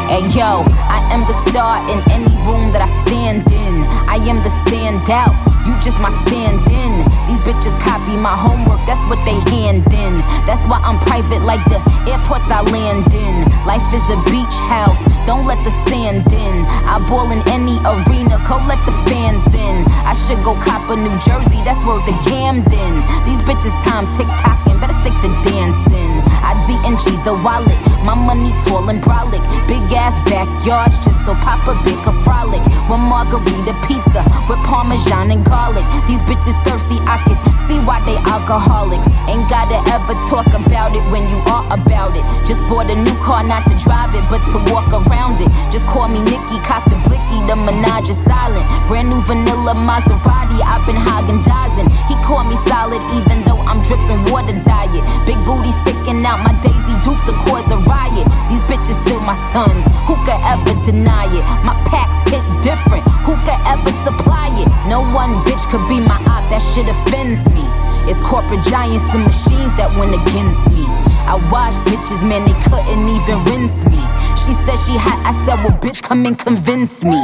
Hey 0.05 0.21
yo, 0.37 0.61
I 0.85 1.01
am 1.09 1.25
the 1.25 1.33
star 1.33 1.81
in 1.89 1.97
any 2.13 2.29
room 2.45 2.69
that 2.77 2.79
I 2.85 2.89
stand 3.01 3.41
in. 3.49 3.75
I 4.05 4.21
am 4.29 4.37
the 4.45 4.53
standout, 4.61 5.33
you 5.65 5.73
just 5.81 5.97
my 5.97 6.13
stand 6.29 6.61
in. 6.69 6.93
These 7.25 7.41
bitches 7.41 7.73
copy 7.81 8.13
my 8.13 8.37
homework, 8.37 8.85
that's 8.85 9.01
what 9.09 9.17
they 9.25 9.33
hand 9.49 9.81
in. 9.89 10.13
That's 10.45 10.61
why 10.69 10.77
I'm 10.85 11.01
private 11.09 11.41
like 11.41 11.65
the 11.73 11.81
airports 12.05 12.45
I 12.53 12.61
land 12.69 13.09
in. 13.17 13.35
Life 13.65 13.81
is 13.97 14.05
a 14.13 14.21
beach 14.29 14.57
house, 14.69 15.01
don't 15.25 15.49
let 15.49 15.57
the 15.65 15.73
sand 15.89 16.29
in. 16.29 16.55
I 16.85 17.01
ball 17.09 17.33
in 17.33 17.41
any 17.49 17.81
arena, 17.81 18.37
go 18.45 18.61
let 18.69 18.77
the 18.85 18.93
fans 19.09 19.41
in. 19.57 19.75
I 20.05 20.13
should 20.13 20.39
go 20.45 20.53
cop 20.61 20.85
a 20.93 20.95
New 21.01 21.17
Jersey, 21.25 21.65
that's 21.65 21.81
where 21.81 21.97
the 22.05 22.13
Camden. 22.29 22.93
These 23.25 23.41
bitches 23.41 23.73
time 23.81 24.05
tick 24.13 24.29
tocking, 24.45 24.77
better 24.77 24.93
stick 25.01 25.17
to 25.25 25.33
dancing. 25.41 26.04
I 26.45 26.53
DNG 26.69 27.09
the 27.25 27.33
wallet, 27.41 27.79
my 28.05 28.13
money 28.13 28.53
tall 28.69 28.87
and 28.87 29.01
brolic. 29.01 29.41
Big 29.67 29.81
ass 29.97 30.13
backyards, 30.29 31.01
just 31.01 31.25
to 31.25 31.33
pop 31.41 31.55
Papa 31.65 31.81
Big 31.81 31.97
a 32.05 32.13
frolic. 32.21 32.61
One 32.85 33.01
margarita 33.09 33.73
pizza 33.89 34.21
with 34.45 34.61
parmesan 34.69 35.31
and 35.31 35.43
garlic. 35.43 35.81
These 36.05 36.21
bitches 36.29 36.57
thirsty, 36.61 37.01
I 37.09 37.17
can 37.25 37.37
see 37.65 37.81
why 37.81 37.97
they 38.05 38.17
alcoholics. 38.29 39.07
Ain't 39.25 39.49
gotta 39.49 39.81
ever 39.89 40.13
talk 40.29 40.45
about 40.53 40.93
it 40.93 41.01
when 41.09 41.25
you 41.31 41.39
are 41.49 41.65
about 41.73 42.13
it. 42.13 42.21
Just 42.45 42.61
bought 42.69 42.91
a 42.91 42.97
new 43.01 43.15
car, 43.25 43.41
not 43.41 43.65
to 43.65 43.75
drive 43.81 44.13
it, 44.13 44.21
but 44.29 44.43
to 44.53 44.57
walk 44.69 44.85
around 44.93 45.41
it. 45.41 45.49
Just 45.73 45.87
call 45.89 46.05
me 46.07 46.21
Nikki, 46.21 46.61
cock 46.61 46.85
the 46.85 46.99
blicky, 47.07 47.39
the 47.49 47.55
menage 47.57 48.09
is 48.13 48.21
silent. 48.21 48.65
Brand 48.85 49.09
new 49.09 49.21
vanilla 49.25 49.73
Maserati, 49.73 50.61
I've 50.61 50.85
been 50.85 50.99
hogging 50.99 51.41
dozing. 51.41 51.89
He 52.05 52.13
called 52.21 52.45
me 52.45 52.57
solid, 52.69 53.01
even 53.17 53.41
though 53.47 53.57
I'm 53.65 53.81
dripping 53.81 54.21
water 54.29 54.53
diet. 54.61 55.01
Big 55.25 55.39
booty 55.47 55.71
sticking 55.71 56.21
out, 56.27 56.34
my 56.41 56.53
Daisy 56.63 56.95
Dukes 57.05 57.23
will 57.27 57.37
cause 57.47 57.67
a 57.71 57.77
riot. 57.85 58.25
These 58.49 58.63
bitches 58.67 58.99
still 58.99 59.21
my 59.21 59.37
sons, 59.53 59.85
who 60.07 60.15
could 60.25 60.39
ever 60.43 60.73
deny 60.83 61.29
it? 61.29 61.43
My 61.63 61.75
packs 61.91 62.15
hit 62.31 62.43
different, 62.65 63.03
who 63.23 63.37
could 63.45 63.59
ever 63.69 63.91
supply 64.03 64.49
it? 64.59 64.67
No 64.89 65.05
one 65.13 65.31
bitch 65.45 65.63
could 65.69 65.83
be 65.87 65.99
my 66.01 66.17
op, 66.31 66.43
that 66.49 66.61
shit 66.61 66.89
offends 66.89 67.45
me. 67.53 67.63
It's 68.09 68.19
corporate 68.21 68.61
giants 68.65 69.05
and 69.13 69.25
machines 69.25 69.73
that 69.81 69.89
went 69.97 70.13
against 70.13 70.61
me. 70.69 70.85
I 71.25 71.41
watched 71.49 71.81
bitches, 71.89 72.21
man, 72.21 72.45
they 72.45 72.57
couldn't 72.69 73.05
even 73.09 73.41
rinse 73.49 73.81
me. 73.89 73.97
She 74.37 74.53
said 74.65 74.77
she 74.85 74.93
hot, 74.93 75.17
I 75.25 75.33
said, 75.45 75.57
well, 75.65 75.73
bitch, 75.81 76.03
come 76.03 76.25
and 76.25 76.37
convince 76.37 77.03
me. 77.03 77.17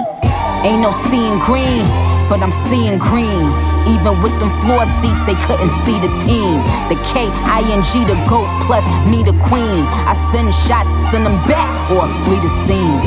Ain't 0.65 0.81
no 0.81 0.89
seeing 1.09 1.37
green, 1.45 1.85
but 2.29 2.41
I'm 2.41 2.51
seeing 2.69 2.97
green. 2.97 3.70
Even 3.89 4.13
with 4.21 4.33
them 4.37 4.49
floor 4.61 4.85
seats, 5.01 5.21
they 5.25 5.37
couldn't 5.45 5.71
see 5.85 5.97
the 5.97 6.11
team. 6.25 6.61
The 6.91 6.97
K 7.07 7.25
I 7.47 7.65
N 7.73 7.81
G, 7.81 8.05
the 8.05 8.17
GOAT, 8.29 8.45
plus 8.67 8.85
me, 9.09 9.23
the 9.23 9.33
queen. 9.41 9.81
I 10.05 10.13
send 10.29 10.53
shots, 10.53 10.89
send 11.09 11.25
them 11.25 11.37
back, 11.49 11.69
or 11.89 12.05
flee 12.25 12.39
the 12.41 12.51
scene. 12.65 13.01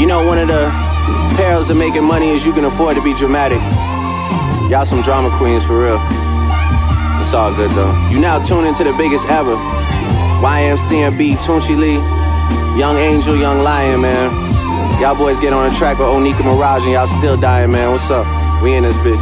You 0.00 0.06
know, 0.06 0.26
one 0.26 0.38
of 0.38 0.48
the 0.48 0.70
perils 1.36 1.70
of 1.70 1.76
making 1.76 2.04
money 2.04 2.28
is 2.28 2.44
you 2.46 2.52
can 2.52 2.64
afford 2.64 2.96
to 2.96 3.02
be 3.02 3.14
dramatic. 3.14 3.60
Y'all 4.70 4.84
some 4.84 5.02
drama 5.02 5.30
queens 5.36 5.64
for 5.64 5.82
real. 5.82 6.00
It's 7.20 7.34
all 7.34 7.54
good 7.54 7.70
though. 7.72 7.92
You 8.10 8.20
now 8.20 8.38
tune 8.38 8.66
into 8.66 8.84
the 8.84 8.92
biggest 8.92 9.28
ever. 9.28 9.56
YMCMB, 10.44 11.36
Tunchi 11.42 11.76
Lee, 11.76 11.96
Young 12.78 12.96
Angel, 12.96 13.34
Young 13.36 13.60
Lion, 13.60 14.02
man. 14.02 14.45
Y'all 15.00 15.14
boys 15.14 15.38
get 15.38 15.52
on 15.52 15.68
the 15.68 15.74
track 15.76 15.98
with 15.98 16.08
Onika 16.08 16.40
Mirage 16.40 16.84
and 16.84 16.92
y'all 16.92 17.06
still 17.06 17.36
dying, 17.36 17.70
man. 17.70 17.92
What's 17.92 18.10
up? 18.10 18.24
We 18.62 18.74
in 18.74 18.82
this 18.82 18.96
bitch. 19.04 19.20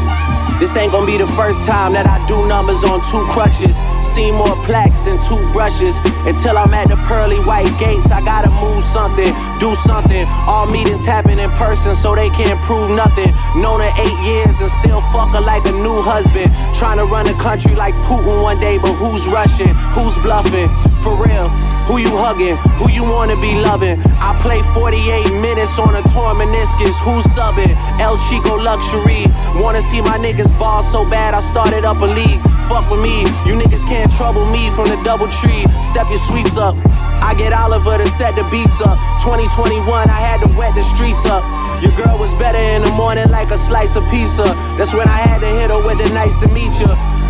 This 0.63 0.77
ain't 0.79 0.93
gonna 0.93 1.05
be 1.05 1.19
the 1.19 1.27
first 1.35 1.67
time 1.67 1.99
that 1.99 2.07
I 2.07 2.23
do 2.31 2.47
numbers 2.47 2.87
on 2.87 3.03
two 3.03 3.27
crutches. 3.27 3.83
See 4.07 4.31
more 4.31 4.55
plaques 4.63 5.03
than 5.03 5.19
two 5.27 5.43
brushes. 5.51 5.99
Until 6.31 6.63
I'm 6.63 6.71
at 6.79 6.87
the 6.87 6.97
pearly 7.11 7.43
white 7.43 7.75
gates, 7.83 8.07
I 8.15 8.23
gotta 8.23 8.55
move 8.63 8.87
something, 8.87 9.35
do 9.59 9.75
something. 9.75 10.23
All 10.47 10.71
meetings 10.71 11.03
happen 11.03 11.43
in 11.43 11.51
person, 11.59 11.99
so 11.99 12.15
they 12.15 12.31
can't 12.31 12.57
prove 12.63 12.95
nothing. 12.95 13.35
Known 13.59 13.83
her 13.83 13.95
eight 13.99 14.19
years 14.23 14.63
and 14.63 14.71
still 14.71 15.03
fuck 15.11 15.35
her 15.35 15.43
like 15.43 15.67
a 15.67 15.75
new 15.83 15.99
husband. 16.07 16.55
Trying 16.79 17.03
to 17.03 17.05
run 17.11 17.27
a 17.27 17.35
country 17.43 17.75
like 17.75 17.99
Putin 18.07 18.47
one 18.47 18.63
day, 18.63 18.79
but 18.79 18.95
who's 18.95 19.27
rushing? 19.27 19.75
Who's 19.99 20.15
bluffing? 20.23 20.71
For 21.03 21.19
real. 21.19 21.51
Who 21.87 21.99
you 21.99 22.17
hugging? 22.17 22.57
Who 22.81 22.91
you 22.91 23.05
wanna 23.05 23.37
be 23.37 23.55
loving? 23.61 24.01
I 24.17 24.33
play 24.41 24.63
48 24.73 25.29
minutes 25.45 25.79
on 25.79 25.95
a 25.95 26.03
torn 26.09 26.41
meniscus. 26.41 26.97
Who's 27.05 27.25
subbing? 27.37 27.77
El 28.01 28.17
Chico 28.29 28.57
Luxury. 28.57 29.29
Wanna 29.61 29.83
see 29.83 30.01
my 30.01 30.17
niggas 30.17 30.49
ball 30.59 30.83
so 30.83 31.05
bad, 31.09 31.35
I 31.35 31.41
started 31.41 31.85
up 31.85 32.01
a 32.01 32.09
league. 32.09 32.41
Fuck 32.69 32.91
with 32.91 33.03
me, 33.03 33.29
you 33.45 33.53
niggas 33.61 33.85
can't 33.85 34.11
trouble 34.17 34.47
me 34.49 34.71
from 34.71 34.89
the 34.89 34.97
double 35.05 35.29
tree. 35.29 35.65
Step 35.85 36.09
your 36.09 36.19
sweets 36.19 36.57
up. 36.57 36.75
I 37.21 37.35
get 37.37 37.53
Oliver 37.53 37.99
to 37.99 38.09
set 38.09 38.35
the 38.35 38.45
beats 38.51 38.81
up. 38.81 38.97
2021, 39.21 39.85
I 40.09 40.21
had 40.21 40.41
to 40.41 40.49
wet 40.57 40.75
the 40.75 40.83
streets 40.83 41.25
up. 41.27 41.45
Your 41.85 41.93
girl 42.01 42.17
was 42.19 42.33
better 42.41 42.59
in 42.59 42.81
the 42.81 42.93
morning 42.93 43.29
like 43.29 43.51
a 43.51 43.59
slice 43.59 43.97
of 43.97 44.09
pizza. 44.11 44.45
That's 44.81 44.95
when 44.95 45.09
I 45.09 45.21
had 45.21 45.41
to 45.41 45.47
hit 45.47 45.69
her 45.69 45.81
with 45.85 45.99
the 45.99 46.09
nice 46.15 46.37
to 46.41 46.49
meet 46.49 46.73
you. 46.81 46.89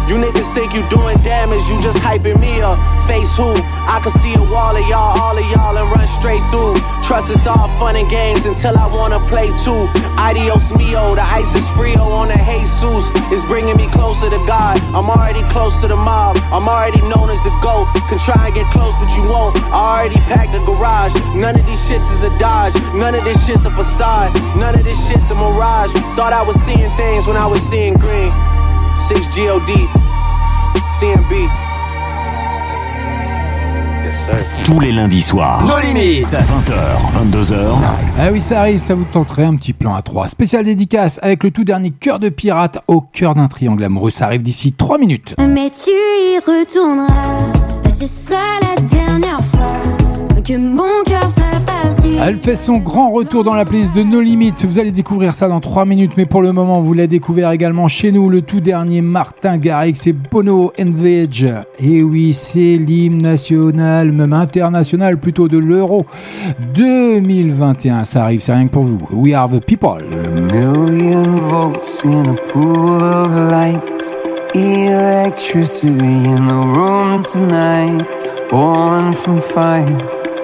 You 0.09 0.17
niggas 0.21 0.53
think 0.55 0.75
you 0.75 0.83
doing 0.89 1.17
damage, 1.23 1.65
you 1.69 1.81
just 1.81 1.99
hyping 1.99 2.41
me 2.41 2.61
up. 2.61 2.79
Face 3.09 3.35
who? 3.37 3.57
I 3.89 4.01
can 4.03 4.13
see 4.13 4.35
a 4.35 4.45
wall 4.53 4.77
of 4.77 4.87
y'all, 4.89 5.17
all 5.21 5.37
of 5.37 5.47
y'all, 5.51 5.77
and 5.77 5.89
run 5.91 6.07
straight 6.07 6.45
through. 6.51 6.77
Trust 7.03 7.31
is 7.31 7.47
all 7.47 7.69
fun 7.81 7.97
and 7.97 8.09
games 8.09 8.45
until 8.45 8.77
I 8.77 8.87
wanna 8.87 9.21
play 9.29 9.49
too. 9.65 9.89
Adios 10.17 10.73
mio, 10.77 11.15
the 11.15 11.23
ice 11.23 11.55
is 11.55 11.69
frio 11.77 12.01
on 12.01 12.29
the 12.29 12.45
Jesus. 12.85 13.13
It's 13.33 13.45
bringing 13.45 13.77
me 13.77 13.87
closer 13.89 14.31
to 14.31 14.41
God. 14.47 14.81
I'm 14.95 15.09
already 15.11 15.43
close 15.51 15.81
to 15.83 15.89
the 15.89 15.97
mob. 15.97 16.37
I'm 16.53 16.69
already 16.69 17.01
known 17.09 17.31
as 17.31 17.41
the 17.43 17.53
GOAT. 17.63 17.87
Can 18.09 18.19
try 18.19 18.47
and 18.47 18.55
get 18.55 18.67
close, 18.73 18.95
but 19.01 19.11
you 19.17 19.23
won't. 19.29 19.57
I 19.73 20.05
already 20.05 20.21
packed 20.31 20.53
the 20.53 20.65
garage. 20.65 21.15
None 21.35 21.55
of 21.59 21.67
these 21.67 21.81
shits 21.89 22.11
is 22.13 22.23
a 22.25 22.33
dodge. 22.39 22.75
None 22.95 23.15
of 23.15 23.25
this 23.25 23.47
shit's 23.47 23.65
a 23.65 23.71
facade. 23.71 24.35
None 24.57 24.75
of 24.75 24.85
this 24.85 24.99
shit's 25.09 25.31
a 25.31 25.35
mirage. 25.35 25.93
Thought 26.17 26.33
I 26.33 26.43
was 26.43 26.57
seeing 26.57 26.91
things 26.97 27.27
when 27.27 27.37
I 27.37 27.47
was 27.47 27.63
seeing 27.63 27.95
green. 27.95 28.33
6 28.95 29.15
GOD, 29.37 29.71
CMB. 30.99 31.33
Yes, 34.05 34.15
sir. 34.25 34.65
Tous 34.65 34.81
les 34.81 34.93
lundis 34.93 35.21
soirs. 35.21 35.63
Nos 35.67 35.79
limites. 35.79 36.27
20h, 36.29 37.33
22h. 37.33 37.57
Ah 38.19 38.29
oui, 38.33 38.41
ça 38.41 38.61
arrive, 38.61 38.81
ça 38.81 38.95
vous 38.95 39.05
tenterait 39.05 39.45
un 39.45 39.57
petit 39.57 39.73
plan 39.73 39.95
à 39.95 40.03
3. 40.03 40.29
Spécial 40.29 40.65
dédicace 40.65 41.19
avec 41.23 41.45
le 41.45 41.51
tout 41.51 41.65
dernier 41.65 41.91
cœur 41.91 42.19
de 42.19 42.29
pirate 42.29 42.79
au 42.87 43.01
cœur 43.01 43.35
d'un 43.35 43.49
triangle 43.49 43.85
amoureux. 43.85 44.11
Ça 44.11 44.27
arrive 44.27 44.43
d'ici 44.43 44.73
3 44.73 44.99
minutes. 44.99 45.35
Mais 45.39 45.71
tu 45.71 45.91
y 45.91 46.39
retourneras, 46.39 47.39
ce 47.89 48.07
sera 48.07 48.41
la 48.63 48.81
dernière 48.81 49.45
fois 49.45 49.83
que 50.43 50.57
mon 50.57 51.03
cœur. 51.05 51.44
Elle 52.21 52.37
fait 52.37 52.57
son 52.57 52.79
grand 52.79 53.11
retour 53.11 53.45
dans 53.45 53.55
la 53.55 53.65
playlist 53.65 53.95
de 53.95 54.03
No 54.03 54.21
Limites. 54.21 54.65
Vous 54.65 54.79
allez 54.79 54.93
découvrir 54.93 55.35
ça 55.35 55.49
dans 55.49 55.61
3 55.61 55.85
minutes, 55.85 56.13
mais 56.17 56.25
pour 56.25 56.43
le 56.43 56.53
moment, 56.53 56.81
vous 56.81 56.95
l'avez 56.95 57.09
découvert 57.09 57.51
également 57.51 57.89
chez 57.89 58.13
nous, 58.13 58.29
le 58.29 58.43
tout 58.43 58.61
dernier 58.61 59.03
Martin 59.03 59.59
Garrix 59.59 59.99
et 60.07 60.13
Bono 60.13 60.73
and 60.81 61.05
Edge. 61.05 61.47
Et 61.79 62.03
oui, 62.03 62.33
c'est 62.33 62.79
l'hymne 62.79 63.23
national, 63.23 64.13
même 64.13 64.33
international 64.33 65.19
plutôt 65.19 65.49
de 65.49 65.59
l'Euro 65.59 66.07
2021. 66.75 68.05
Ça 68.05 68.23
arrive, 68.23 68.41
c'est 68.41 68.55
rien 68.55 68.67
que 68.69 68.73
pour 68.73 68.85
vous. 68.85 69.01
We 69.13 69.35
are 69.35 69.49
the 69.49 69.61
people. 69.61 70.03
million 70.53 71.37
votes 71.39 72.05
in 72.05 72.25
a 72.27 72.53
pool 72.53 73.03
of. 73.03 73.33
Electricity 73.35 74.25
electricity 74.55 75.89
in 75.89 76.47
the 76.47 76.55
room 76.55 77.23
tonight. 77.23 78.07
Born 78.51 79.13
from 79.13 79.41
fire, 79.41 79.99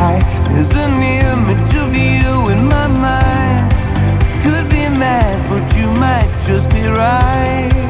There's 0.00 0.72
an 0.76 0.94
image 1.02 1.76
of 1.76 1.94
in 2.48 2.64
my 2.68 2.88
mind. 2.88 3.70
Could 4.42 4.70
be 4.70 4.88
mad, 4.88 5.46
but 5.50 5.76
you 5.76 5.92
might 5.92 6.30
just 6.46 6.70
be 6.70 6.86
right. 6.86 7.89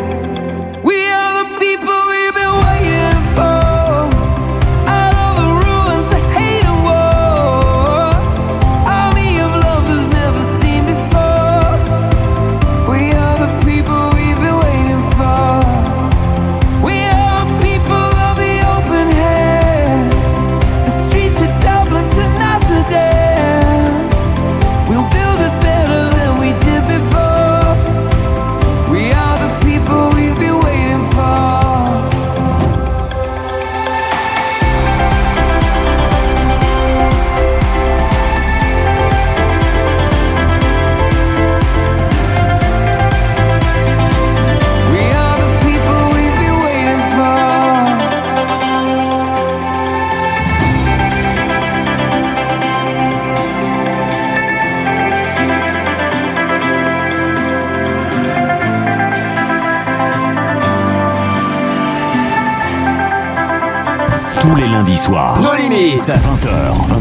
Tous 64.51 64.57
les 64.57 64.67
lundis 64.67 64.97
soirs. 64.97 65.39
Nos 65.41 65.55
limites. 65.55 66.09
20h, 66.09 66.49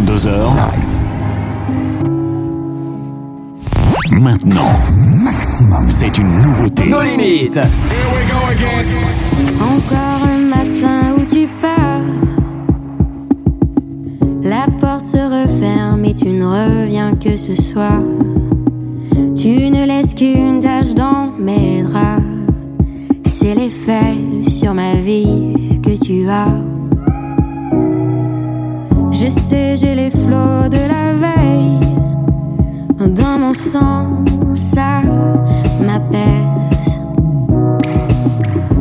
22h. 0.06 0.28
Maintenant. 4.20 4.70
Maximum. 4.94 5.88
C'est 5.88 6.16
une 6.16 6.42
nouveauté. 6.42 6.86
Nos 6.88 7.02
limites. 7.02 7.58
Encore 9.60 10.28
un 10.32 10.46
matin 10.46 11.16
où 11.18 11.24
tu 11.24 11.48
pars. 11.60 12.02
La 14.44 14.68
porte 14.78 15.06
se 15.06 15.16
referme 15.16 16.04
et 16.04 16.14
tu 16.14 16.28
ne 16.28 16.44
reviens 16.44 17.16
que 17.16 17.36
ce 17.36 17.60
soir. 17.60 18.00
Tu 19.34 19.70
ne 19.70 19.86
laisses 19.86 20.14
qu'une 20.14 20.60
tache 20.60 20.94
dans 20.94 21.32
mes 21.36 21.82
draps. 21.82 22.22
C'est 23.24 23.56
l'effet 23.56 24.14
sur 24.46 24.72
ma 24.72 24.94
vie 24.94 25.80
que 25.82 26.00
tu 26.00 26.28
as. 26.28 26.69
J'ai 29.52 29.96
les 29.96 30.10
flots 30.10 30.68
de 30.68 30.78
la 30.78 31.12
veille 31.12 31.80
dans 33.08 33.36
mon 33.36 33.52
sang, 33.52 34.24
ça 34.54 35.00
m'apaise. 35.84 37.00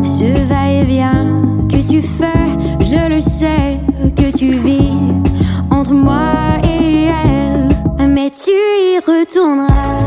Ce 0.04 0.26
va-et-vient 0.48 1.26
que 1.68 1.78
tu 1.78 2.02
fais, 2.02 2.50
je 2.82 3.10
le 3.10 3.20
sais 3.20 3.80
que 4.16 4.38
tu 4.38 4.52
vis 4.60 4.92
entre 5.72 5.94
moi 5.94 6.34
et 6.64 7.06
elle. 7.06 8.08
Mais 8.08 8.30
tu 8.30 8.52
y 8.52 9.00
retourneras, 9.00 9.98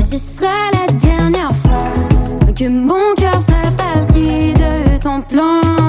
ce 0.00 0.18
sera 0.18 0.48
la 0.72 0.92
dernière 0.92 1.56
fois 1.56 1.94
que 2.54 2.68
mon 2.68 3.14
cœur 3.16 3.40
fera 3.42 3.70
partie 3.70 4.52
de 4.52 4.98
ton 4.98 5.22
plan 5.22 5.79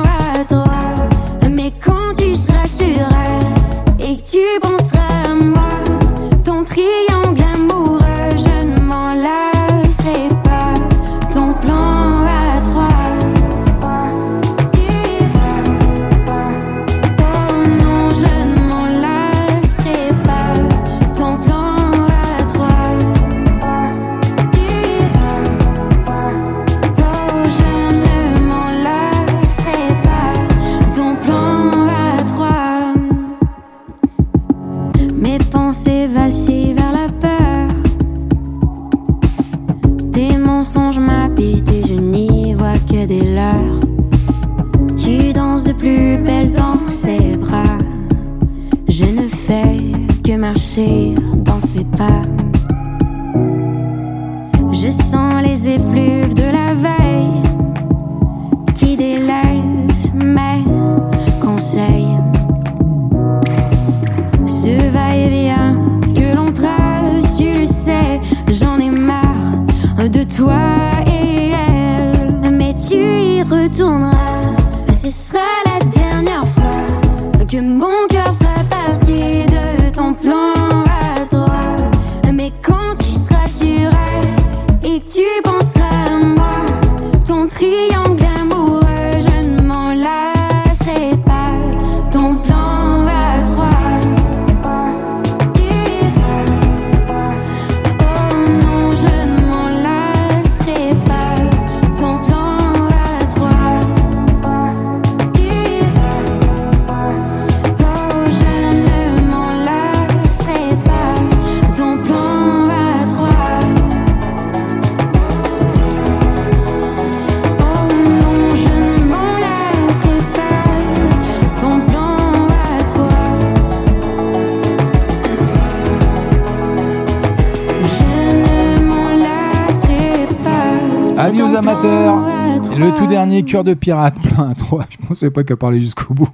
cœur 133.52 133.64
de 133.66 133.74
pirate, 133.74 134.16
plein 134.22 134.52
à 134.52 134.56
3. 134.56 134.86
Je 134.89 135.08
pensais 135.08 135.30
pas 135.30 135.43
qu'à 135.43 135.58
parler 135.58 135.82
jusqu'au 135.82 136.14
bout. 136.14 136.30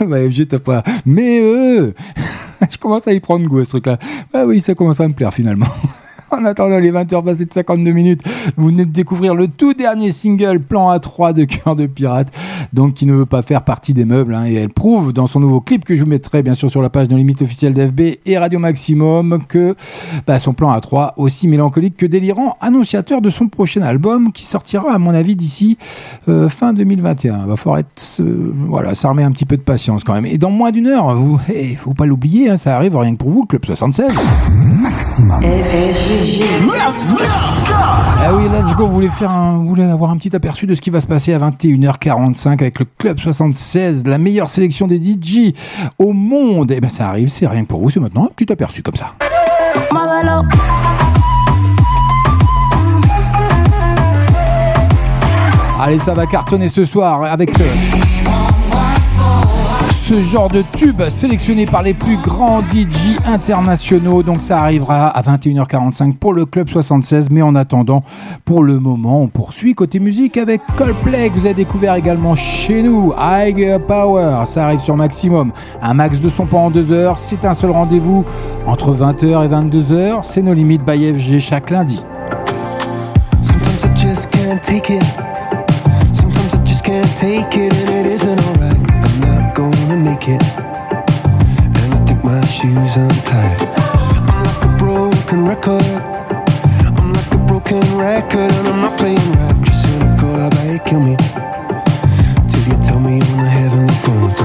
bah, 0.06 0.18
t'as 0.48 0.58
pas. 0.58 0.82
Mais 1.06 1.40
euh, 1.40 1.94
je 2.70 2.76
commence 2.76 3.08
à 3.08 3.14
y 3.14 3.20
prendre 3.20 3.46
goût 3.46 3.60
à 3.60 3.64
ce 3.64 3.70
truc-là. 3.70 3.98
Ah 4.34 4.44
oui, 4.44 4.60
ça 4.60 4.74
commence 4.74 5.00
à 5.00 5.08
me 5.08 5.14
plaire 5.14 5.32
finalement. 5.32 5.66
En 6.34 6.46
attendant 6.46 6.78
les 6.78 6.90
20h 6.90 7.22
passées 7.22 7.44
de 7.44 7.52
52 7.52 7.92
minutes, 7.92 8.22
vous 8.56 8.68
venez 8.68 8.86
de 8.86 8.90
découvrir 8.90 9.34
le 9.34 9.48
tout 9.48 9.74
dernier 9.74 10.10
single 10.10 10.60
Plan 10.60 10.90
A3 10.96 11.34
de 11.34 11.44
Cœur 11.44 11.76
de 11.76 11.84
Pirate, 11.84 12.32
donc 12.72 12.94
qui 12.94 13.06
ne 13.06 13.14
veut 13.14 13.26
pas 13.26 13.42
faire 13.42 13.62
partie 13.62 13.94
des 13.94 14.04
meubles. 14.04 14.34
hein, 14.34 14.46
et 14.46 14.54
elle 14.54 14.70
prouve 14.70 15.12
dans 15.12 15.26
son 15.26 15.40
nouveau 15.40 15.60
clip 15.60 15.84
que 15.84 15.94
je 15.94 16.02
vous 16.02 16.08
mettrai 16.08 16.42
bien 16.42 16.54
sûr 16.54 16.70
sur 16.70 16.82
la 16.82 16.90
page 16.90 17.08
de 17.08 17.16
limite 17.16 17.42
officielle 17.42 17.74
d'FB 17.74 18.00
et 18.24 18.38
Radio 18.38 18.58
Maximum 18.58 19.42
que 19.48 19.74
bah, 20.26 20.38
son 20.38 20.52
plan 20.54 20.76
A3, 20.76 21.12
aussi 21.16 21.48
mélancolique 21.48 21.96
que 21.96 22.06
délirant, 22.06 22.56
annonciateur 22.60 23.20
de 23.20 23.30
son 23.30 23.48
prochain 23.48 23.82
album 23.82 24.32
qui 24.32 24.44
sortira 24.44 24.92
à 24.92 24.98
mon 24.98 25.14
avis 25.14 25.36
d'ici 25.36 25.78
euh, 26.28 26.48
fin 26.48 26.72
2021. 26.72 27.46
Va 27.46 27.56
falloir 27.56 27.78
être, 27.78 28.20
euh, 28.20 28.52
voilà, 28.68 28.94
s'armer 28.94 29.22
un 29.22 29.32
petit 29.32 29.46
peu 29.46 29.56
de 29.56 29.62
patience 29.62 30.04
quand 30.04 30.14
même. 30.14 30.26
Et 30.26 30.38
dans 30.38 30.50
moins 30.50 30.70
d'une 30.70 30.86
heure, 30.86 31.14
vous, 31.16 31.40
il 31.54 31.76
faut 31.76 31.94
pas 31.94 32.06
l'oublier, 32.06 32.50
hein, 32.50 32.56
ça 32.56 32.76
arrive 32.76 32.96
rien 32.96 33.12
que 33.12 33.18
pour 33.18 33.30
vous, 33.30 33.42
le 33.42 33.46
Club 33.46 33.64
76. 33.64 34.12
Ah 38.24 38.32
oui, 38.34 38.44
let's 38.50 38.74
go. 38.74 38.86
Vous 38.86 38.92
voulez 38.92 39.08
faire 39.08 39.30
un, 39.30 39.58
vous 39.58 39.68
voulez 39.68 39.82
avoir 39.84 40.10
un 40.10 40.16
petit 40.16 40.34
aperçu 40.34 40.66
de 40.66 40.74
ce 40.74 40.80
qui 40.80 40.88
va 40.90 41.00
se 41.02 41.06
passer 41.06 41.34
à 41.34 41.38
21h45 41.38 42.52
avec 42.52 42.78
le 42.78 42.86
Club 42.96 43.18
76, 43.18 44.06
la 44.06 44.16
meilleure 44.18 44.48
sélection 44.48 44.86
des 44.86 44.96
DJ 44.96 45.52
au 45.98 46.12
monde. 46.12 46.70
Et 46.70 46.80
ben, 46.80 46.88
ça 46.88 47.08
arrive, 47.08 47.28
c'est 47.28 47.46
rien 47.46 47.62
que 47.64 47.68
pour 47.68 47.82
vous, 47.82 47.90
c'est 47.90 48.00
maintenant 48.00 48.24
un 48.24 48.30
petit 48.34 48.50
aperçu 48.50 48.82
comme 48.82 48.96
ça. 48.96 49.12
Allez, 55.78 55.98
ça 55.98 56.14
va 56.14 56.26
cartonner 56.26 56.68
ce 56.68 56.84
soir 56.84 57.24
avec 57.24 57.50
euh, 57.60 57.64
ce 60.02 60.20
genre 60.20 60.48
de 60.48 60.62
tube 60.76 61.00
sélectionné 61.06 61.64
par 61.64 61.84
les 61.84 61.94
plus 61.94 62.16
grands 62.16 62.60
DJ 62.60 63.18
internationaux. 63.24 64.24
Donc 64.24 64.38
ça 64.42 64.58
arrivera 64.58 65.06
à 65.06 65.22
21h45 65.22 66.16
pour 66.16 66.32
le 66.32 66.44
Club 66.44 66.68
76. 66.68 67.28
Mais 67.30 67.40
en 67.40 67.54
attendant, 67.54 68.02
pour 68.44 68.64
le 68.64 68.80
moment, 68.80 69.22
on 69.22 69.28
poursuit 69.28 69.74
côté 69.74 70.00
musique 70.00 70.36
avec 70.38 70.60
Coldplay 70.76 71.30
que 71.30 71.38
vous 71.38 71.46
avez 71.46 71.54
découvert 71.54 71.94
également 71.94 72.34
chez 72.34 72.82
nous. 72.82 73.12
High 73.16 73.78
Power, 73.86 74.44
ça 74.46 74.64
arrive 74.64 74.80
sur 74.80 74.96
Maximum. 74.96 75.52
Un 75.80 75.94
max 75.94 76.20
de 76.20 76.28
son 76.28 76.46
pendant 76.46 76.72
deux 76.72 76.90
heures. 76.90 77.18
C'est 77.18 77.44
un 77.44 77.54
seul 77.54 77.70
rendez-vous 77.70 78.24
entre 78.66 78.92
20h 78.92 79.44
et 79.44 79.48
22h. 79.48 80.22
C'est 80.24 80.42
nos 80.42 80.54
limites 80.54 80.84
by 80.84 81.14
FG 81.14 81.38
chaque 81.38 81.70
lundi. 81.70 82.02
Sometimes 83.40 83.84
I 83.84 83.94
just 83.94 84.30
can't 84.30 84.60
take 84.60 84.92
it. 84.92 85.04
Sometimes 86.12 86.54
I 86.54 86.58
just 86.64 86.82
can't 86.82 87.06
take 87.20 87.56
it, 87.56 87.72
shoes 92.62 92.96
untied. 92.96 93.60
I'm 94.30 94.44
like 94.44 94.62
a 94.62 94.76
broken 94.78 95.44
record. 95.44 95.82
I'm 96.96 97.12
like 97.12 97.32
a 97.32 97.38
broken 97.38 97.82
record, 97.98 98.52
and 98.58 98.68
I'm 98.68 98.80
not 98.80 98.96
playing 98.98 99.32
right. 99.32 99.56
Just 99.64 99.82
cynical, 99.82 100.30
how 100.38 100.46
about 100.46 100.70
you 100.70 100.78
kill 100.86 101.00
me? 101.00 101.16
Till 102.48 102.64
you 102.68 102.76
tell 102.86 103.00
me 103.00 103.14
on 103.14 103.36
the 103.42 103.50
heavenly 103.58 103.94
phone 104.04 104.30
to 104.34 104.44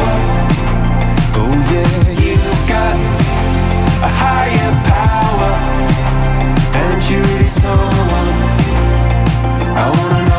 I 9.73 9.89
wanna 9.89 10.30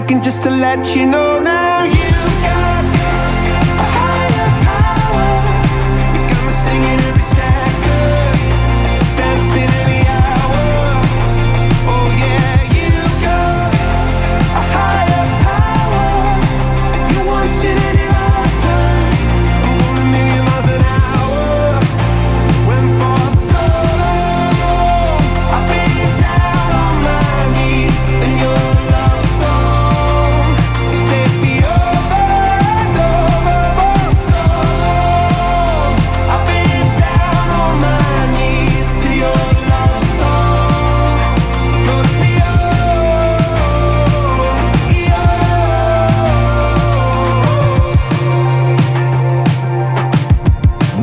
hands 0.00 0.12
up 0.12 0.20
shaking 0.20 0.22
just 0.22 0.42
to 0.42 0.50
let 0.50 0.96
you 0.96 1.06
know 1.06 1.40
now 1.40 1.59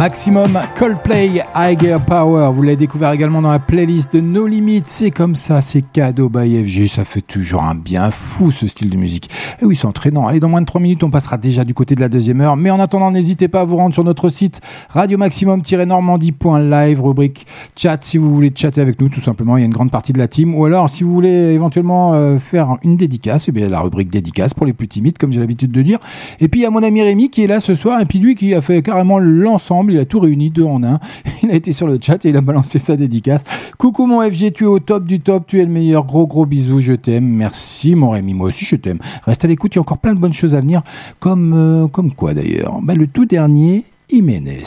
Maximum 0.07 0.57
Coldplay 0.77 1.43
Higher 1.53 1.97
Power. 2.07 2.51
Vous 2.53 2.61
l'avez 2.61 2.77
découvert 2.77 3.11
également 3.11 3.41
dans 3.41 3.51
la 3.51 3.59
playlist 3.59 4.13
de 4.13 4.21
No 4.21 4.47
Limits. 4.47 4.83
C'est 4.85 5.11
comme 5.11 5.35
ça, 5.35 5.59
c'est 5.59 5.81
cadeau 5.81 6.29
by 6.29 6.63
FG. 6.63 6.87
Ça 6.87 7.03
fait 7.03 7.19
toujours 7.19 7.63
un 7.63 7.75
bien 7.75 8.09
fou 8.09 8.49
ce 8.49 8.67
style 8.67 8.89
de 8.89 8.95
musique. 8.95 9.29
Et 9.61 9.65
oui, 9.65 9.75
c'est 9.75 9.85
entraînant. 9.85 10.25
Allez, 10.25 10.39
dans 10.39 10.47
moins 10.47 10.61
de 10.61 10.65
3 10.65 10.79
minutes, 10.79 11.03
on 11.03 11.09
passera 11.09 11.37
déjà 11.37 11.65
du 11.65 11.73
côté 11.73 11.93
de 11.93 11.99
la 11.99 12.07
deuxième 12.07 12.39
heure. 12.39 12.55
Mais 12.55 12.69
en 12.69 12.79
attendant, 12.79 13.11
n'hésitez 13.11 13.49
pas 13.49 13.59
à 13.59 13.63
vous 13.65 13.75
rendre 13.75 13.93
sur 13.93 14.05
notre 14.05 14.29
site 14.29 14.61
radio 14.91 15.17
maximum-normandie.live, 15.17 17.01
rubrique 17.01 17.45
chat 17.75 17.97
si 18.01 18.17
vous 18.17 18.33
voulez 18.33 18.53
chatter 18.55 18.79
avec 18.79 19.01
nous, 19.01 19.09
tout 19.09 19.19
simplement. 19.19 19.57
Il 19.57 19.59
y 19.59 19.63
a 19.63 19.65
une 19.65 19.73
grande 19.73 19.91
partie 19.91 20.13
de 20.13 20.19
la 20.19 20.29
team. 20.29 20.55
Ou 20.55 20.63
alors, 20.63 20.89
si 20.89 21.03
vous 21.03 21.11
voulez 21.11 21.53
éventuellement 21.53 22.13
euh, 22.13 22.39
faire 22.39 22.77
une 22.81 22.95
dédicace, 22.95 23.49
eh 23.49 23.51
bien, 23.51 23.67
la 23.67 23.81
rubrique 23.81 24.09
dédicace 24.09 24.53
pour 24.53 24.65
les 24.65 24.73
plus 24.73 24.87
timides, 24.87 25.17
comme 25.17 25.33
j'ai 25.33 25.41
l'habitude 25.41 25.73
de 25.73 25.81
dire. 25.81 25.99
Et 26.39 26.47
puis, 26.47 26.61
il 26.61 26.63
y 26.63 26.65
a 26.65 26.69
mon 26.69 26.81
ami 26.81 27.01
Rémi 27.01 27.29
qui 27.29 27.43
est 27.43 27.47
là 27.47 27.59
ce 27.59 27.73
soir. 27.73 27.99
Et 27.99 28.05
puis, 28.05 28.19
lui 28.19 28.35
qui 28.35 28.55
a 28.55 28.61
fait 28.61 28.81
carrément 28.81 29.19
l'ensemble. 29.19 29.96
Il 29.97 30.01
a 30.01 30.05
tout 30.05 30.19
réuni 30.19 30.51
deux 30.51 30.63
en 30.63 30.83
un. 30.83 30.99
Il 31.43 31.49
a 31.49 31.55
été 31.55 31.71
sur 31.71 31.87
le 31.87 31.97
chat 32.01 32.23
et 32.25 32.29
il 32.29 32.37
a 32.37 32.41
balancé 32.41 32.77
sa 32.77 32.95
dédicace. 32.95 33.41
Coucou 33.77 34.05
mon 34.05 34.21
FG, 34.21 34.53
tu 34.53 34.63
es 34.65 34.67
au 34.67 34.79
top 34.79 35.05
du 35.05 35.19
top. 35.19 35.45
Tu 35.47 35.59
es 35.59 35.65
le 35.65 35.71
meilleur. 35.71 36.05
Gros, 36.05 36.27
gros 36.27 36.45
bisous. 36.45 36.79
Je 36.79 36.93
t'aime. 36.93 37.25
Merci 37.25 37.95
mon 37.95 38.11
Rémi. 38.11 38.33
Moi 38.33 38.49
aussi, 38.49 38.65
je 38.65 38.75
t'aime. 38.75 38.99
Reste 39.23 39.45
à 39.45 39.47
l'écoute. 39.47 39.73
Il 39.73 39.77
y 39.77 39.79
a 39.79 39.81
encore 39.81 39.97
plein 39.97 40.13
de 40.13 40.19
bonnes 40.19 40.33
choses 40.33 40.53
à 40.53 40.61
venir. 40.61 40.83
Comme, 41.19 41.53
euh, 41.53 41.87
quoi 42.15 42.33
d'ailleurs 42.33 42.79
bah, 42.81 42.93
Le 42.93 43.07
tout 43.07 43.25
dernier, 43.25 43.85
Jiménez. 44.09 44.63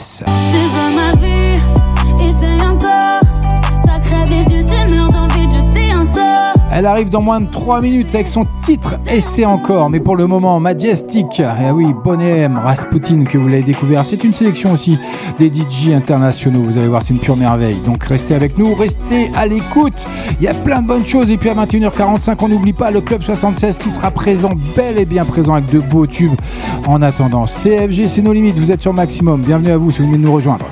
Elle 6.81 6.87
arrive 6.87 7.09
dans 7.09 7.21
moins 7.21 7.39
de 7.39 7.45
3 7.45 7.79
minutes 7.79 8.15
avec 8.15 8.27
son 8.27 8.43
titre 8.65 8.95
Essai 9.07 9.45
encore, 9.45 9.91
mais 9.91 9.99
pour 9.99 10.15
le 10.15 10.25
moment 10.25 10.59
Majestic, 10.59 11.39
eh 11.39 11.69
oui, 11.69 11.93
Bonhomme, 12.03 12.57
Rasputin 12.57 13.23
que 13.23 13.37
vous 13.37 13.47
l'avez 13.47 13.61
découvert, 13.61 14.03
c'est 14.03 14.23
une 14.23 14.33
sélection 14.33 14.71
aussi 14.71 14.97
des 15.37 15.53
DJ 15.53 15.89
internationaux, 15.93 16.63
vous 16.63 16.79
allez 16.79 16.87
voir 16.87 17.03
c'est 17.03 17.13
une 17.13 17.19
pure 17.19 17.37
merveille, 17.37 17.77
donc 17.85 18.03
restez 18.03 18.33
avec 18.33 18.57
nous, 18.57 18.73
restez 18.73 19.29
à 19.35 19.45
l'écoute, 19.45 19.93
il 20.39 20.45
y 20.45 20.47
a 20.47 20.55
plein 20.55 20.81
de 20.81 20.87
bonnes 20.87 21.05
choses. 21.05 21.29
Et 21.29 21.37
puis 21.37 21.51
à 21.51 21.53
21h45 21.53 22.37
on 22.41 22.47
n'oublie 22.47 22.73
pas 22.73 22.89
le 22.89 23.01
Club 23.01 23.21
76 23.21 23.77
qui 23.77 23.91
sera 23.91 24.09
présent, 24.09 24.49
bel 24.75 24.97
et 24.97 25.05
bien 25.05 25.23
présent 25.23 25.53
avec 25.53 25.67
de 25.67 25.77
beaux 25.77 26.07
tubes. 26.07 26.33
En 26.87 27.03
attendant. 27.03 27.45
CFG 27.45 28.07
c'est 28.07 28.23
nos 28.23 28.33
limites, 28.33 28.57
vous 28.57 28.71
êtes 28.71 28.81
sur 28.81 28.93
Maximum, 28.93 29.41
bienvenue 29.41 29.69
à 29.69 29.77
vous 29.77 29.91
si 29.91 29.99
vous 29.99 30.07
venez 30.07 30.17
de 30.17 30.23
nous 30.23 30.33
rejoindre. 30.33 30.65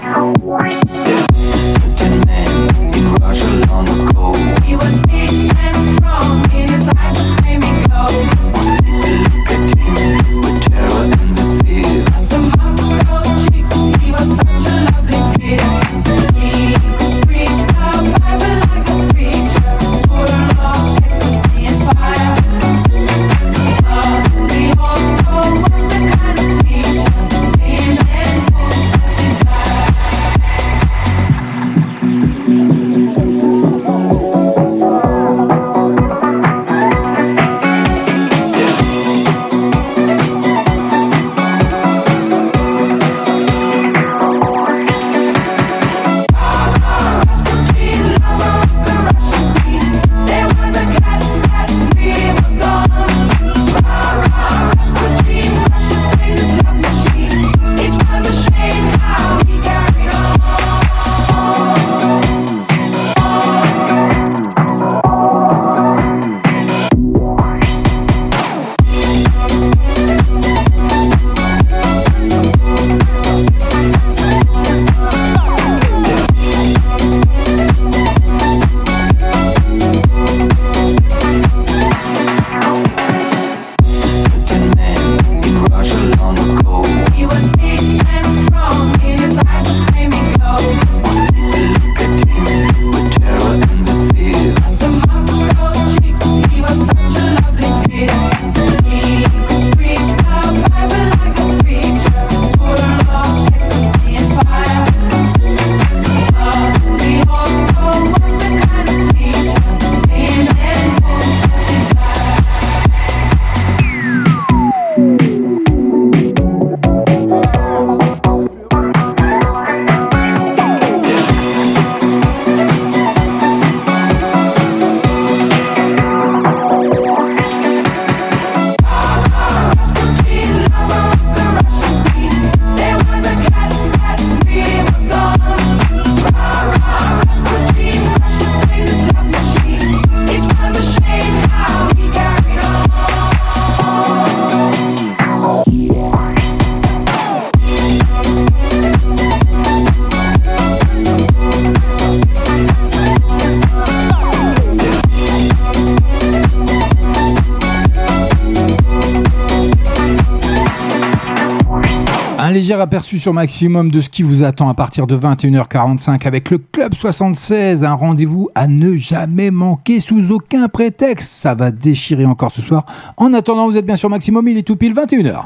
Aperçu 162.81 163.19
sur 163.19 163.33
maximum 163.33 163.91
de 163.91 164.01
ce 164.01 164.09
qui 164.09 164.23
vous 164.23 164.43
attend 164.43 164.69
à 164.69 164.73
partir 164.73 165.07
de 165.07 165.17
21h45 165.17 166.25
avec 166.25 166.49
le 166.49 166.57
Club 166.57 166.93
76. 166.93 167.83
Un 167.83 167.93
rendez-vous 167.93 168.49
à 168.55 168.67
ne 168.67 168.95
jamais 168.95 169.51
manquer 169.51 169.99
sous 169.99 170.31
aucun 170.31 170.67
prétexte. 170.67 171.31
Ça 171.31 171.55
va 171.55 171.71
déchirer 171.71 172.25
encore 172.25 172.51
ce 172.51 172.61
soir. 172.61 172.85
En 173.17 173.33
attendant, 173.33 173.67
vous 173.67 173.77
êtes 173.77 173.85
bien 173.85 173.95
sur 173.95 174.09
maximum, 174.09 174.47
il 174.47 174.57
est 174.57 174.63
tout 174.63 174.75
pile 174.75 174.93
21h. 174.93 175.43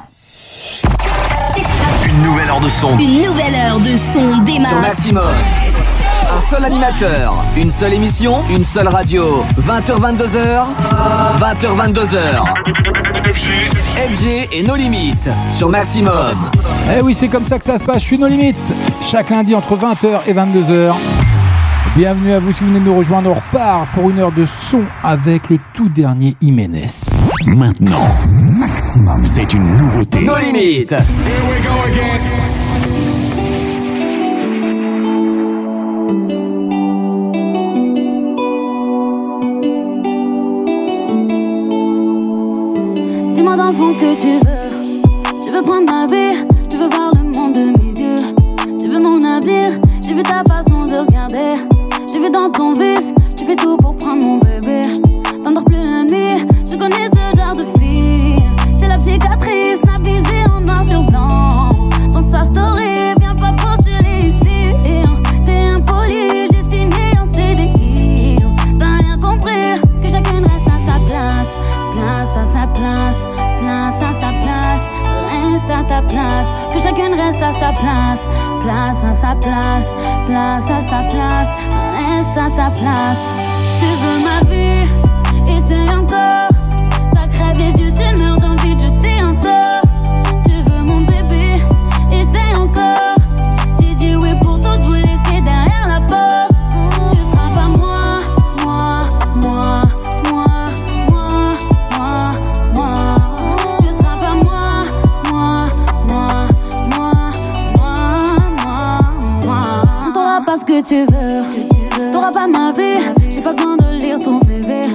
Une 2.08 2.24
nouvelle 2.24 2.50
heure 2.50 2.62
de 2.62 2.70
son. 2.70 2.98
Une 2.98 3.24
nouvelle 3.24 3.56
heure 3.56 3.80
de 3.80 3.98
son 3.98 4.44
démarre. 4.44 4.70
Sur 4.70 4.82
Maximum. 4.82 5.24
Un 6.36 6.42
seul 6.42 6.66
animateur, 6.66 7.44
une 7.58 7.70
seule 7.70 7.94
émission, 7.94 8.38
une 8.50 8.64
seule 8.64 8.88
radio. 8.88 9.44
20h22h, 9.60 10.66
20h22h. 11.40 12.93
FG 13.24 14.50
et 14.52 14.64
nos 14.64 14.76
limites 14.76 15.30
sur 15.50 15.70
Maximum. 15.70 16.38
Eh 16.96 17.02
oui, 17.02 17.14
c'est 17.14 17.30
comme 17.30 17.46
ça 17.46 17.58
que 17.58 17.64
ça 17.64 17.78
se 17.78 17.84
passe. 17.86 18.02
Je 18.02 18.08
suis 18.08 18.18
nos 18.18 18.28
limites. 18.28 18.60
Chaque 19.02 19.30
lundi 19.30 19.56
entre 19.56 19.78
20h 19.78 20.22
et 20.28 20.34
22h. 20.34 20.94
Bienvenue 21.96 22.34
à 22.34 22.40
vous 22.40 22.52
si 22.52 22.64
vous 22.64 22.72
venez 22.72 22.82
de 22.82 22.86
nous 22.86 22.98
rejoindre. 22.98 23.30
On 23.30 23.36
repart 23.36 23.88
pour 23.94 24.10
une 24.10 24.20
heure 24.20 24.34
de 24.34 24.46
son 24.46 24.84
avec 25.04 25.50
le 25.50 25.58
tout 25.74 25.88
dernier 25.88 26.36
Jiménez. 26.42 26.88
Maintenant, 27.48 28.10
maximum, 28.30 29.24
c'est 29.24 29.54
une 29.54 29.78
nouveauté. 29.78 30.20
Nos 30.22 30.38
limites. 30.38 30.96
Dis-moi 43.44 43.58
dans 43.58 43.72
le 43.72 43.74
fond 43.74 43.92
ce 43.92 44.00
que 44.00 44.22
tu 44.22 44.40
veux. 44.46 45.44
Tu 45.46 45.52
veux 45.52 45.62
prendre 45.64 45.92
ma 45.92 46.06
vie, 46.06 46.48
tu 46.70 46.78
veux 46.78 46.90
voir 46.90 47.12
le 47.14 47.24
monde 47.24 47.52
de 47.52 47.78
mes 47.78 47.92
yeux. 48.00 48.16
Tu 48.80 48.88
veux 48.88 49.00
mon 49.00 49.20
avenir, 49.22 49.66
j'ai 50.02 50.14
vu 50.14 50.24
ta 50.24 50.46
façon 50.46 50.80
de 50.80 50.96
regarder. 50.96 51.50
J'ai 52.10 52.20
vu 52.20 52.30
dans 52.30 52.50
ton 52.50 52.72
vice, 52.72 53.14
tu 53.36 53.44
fais 53.44 53.58
tout 53.58 53.76
pour 53.76 53.98
prendre 53.98 54.26
mon 54.26 54.38
bébé. 54.38 54.84
T'endors 55.44 55.66
plus 55.66 55.76
la 55.76 56.06
nuit, 56.06 56.48
je 56.66 56.78
connais 56.78 57.10
ce 57.12 57.38
genre 57.38 57.54
de 57.54 57.66
fille. 57.78 58.38
C'est 58.78 58.88
la 58.88 58.98
cicatrice, 58.98 59.82
visée 60.06 60.46
en 60.50 60.62
noir 60.62 60.86
sur 60.86 61.04
blanc. 61.04 61.73
Place, 76.84 76.96
que 76.96 77.02
chacun 77.02 77.16
reste 77.16 77.42
à 77.42 77.52
sa 77.52 77.72
place. 77.74 78.22
Place 78.64 79.04
à 79.04 79.14
sa 79.14 79.36
place, 79.36 79.94
place 80.28 80.66
à 80.70 80.82
sa 80.82 81.04
place. 81.10 81.50
Reste 81.98 82.38
à 82.38 82.50
ta 82.56 82.70
place. 82.72 83.24
Tu 83.80 83.86
veux 83.86 84.20
ma 84.24 84.40
vie, 84.50 84.88
tu 110.82 111.06
veux. 111.06 112.12
T'auras 112.12 112.32
pas 112.32 112.48
ma 112.48 112.72
vie, 112.72 113.00
j'ai 113.30 113.42
pas 113.42 113.52
besoin 113.52 113.78
de 113.78 113.98
lire 114.00 114.18
ton 114.18 114.40
CV. 114.40 114.84
Je 114.84 114.94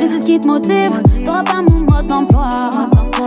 sais 0.00 0.20
ce 0.20 0.24
qui 0.24 0.40
te 0.40 0.46
motive, 0.46 0.90
t'auras 1.24 1.42
pas 1.44 1.60
mon 1.60 1.80
mode 1.80 2.06
d'emploi. 2.06 2.70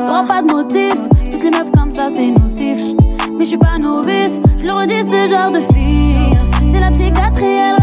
T'auras 0.07 0.25
pas 0.25 0.41
de 0.41 0.51
motif, 0.51 0.95
toutes 1.31 1.43
les 1.43 1.51
meufs 1.51 1.71
comme 1.71 1.91
ça 1.91 2.09
c'est 2.13 2.31
nocif. 2.31 2.95
Mais 3.31 3.41
je 3.41 3.45
suis 3.45 3.57
pas 3.57 3.77
novice, 3.77 4.39
je 4.57 4.65
le 4.65 4.71
redis, 4.71 5.03
ce 5.03 5.27
genre 5.27 5.51
de 5.51 5.59
fille. 5.59 6.37
C'est 6.73 6.79
la 6.79 6.89
psychiatrie, 6.89 7.57
elle 7.59 7.80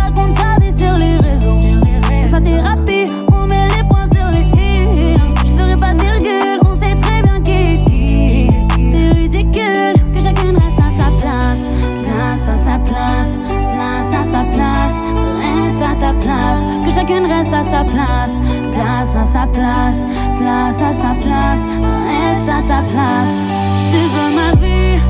reste 17.38 17.52
à 17.52 17.62
sa 17.62 17.84
place. 17.84 18.32
Place 18.72 19.16
à 19.16 19.24
sa 19.24 19.46
place, 19.46 20.04
place 20.38 20.80
à 20.82 20.92
sa 20.92 21.12
place. 21.22 21.64
Reste 22.08 22.48
à 22.48 22.60
ta 22.68 22.80
place. 22.92 23.36
Tu 23.90 23.98
veux 24.14 24.30
ma 24.40 24.50
vie, 24.60 25.00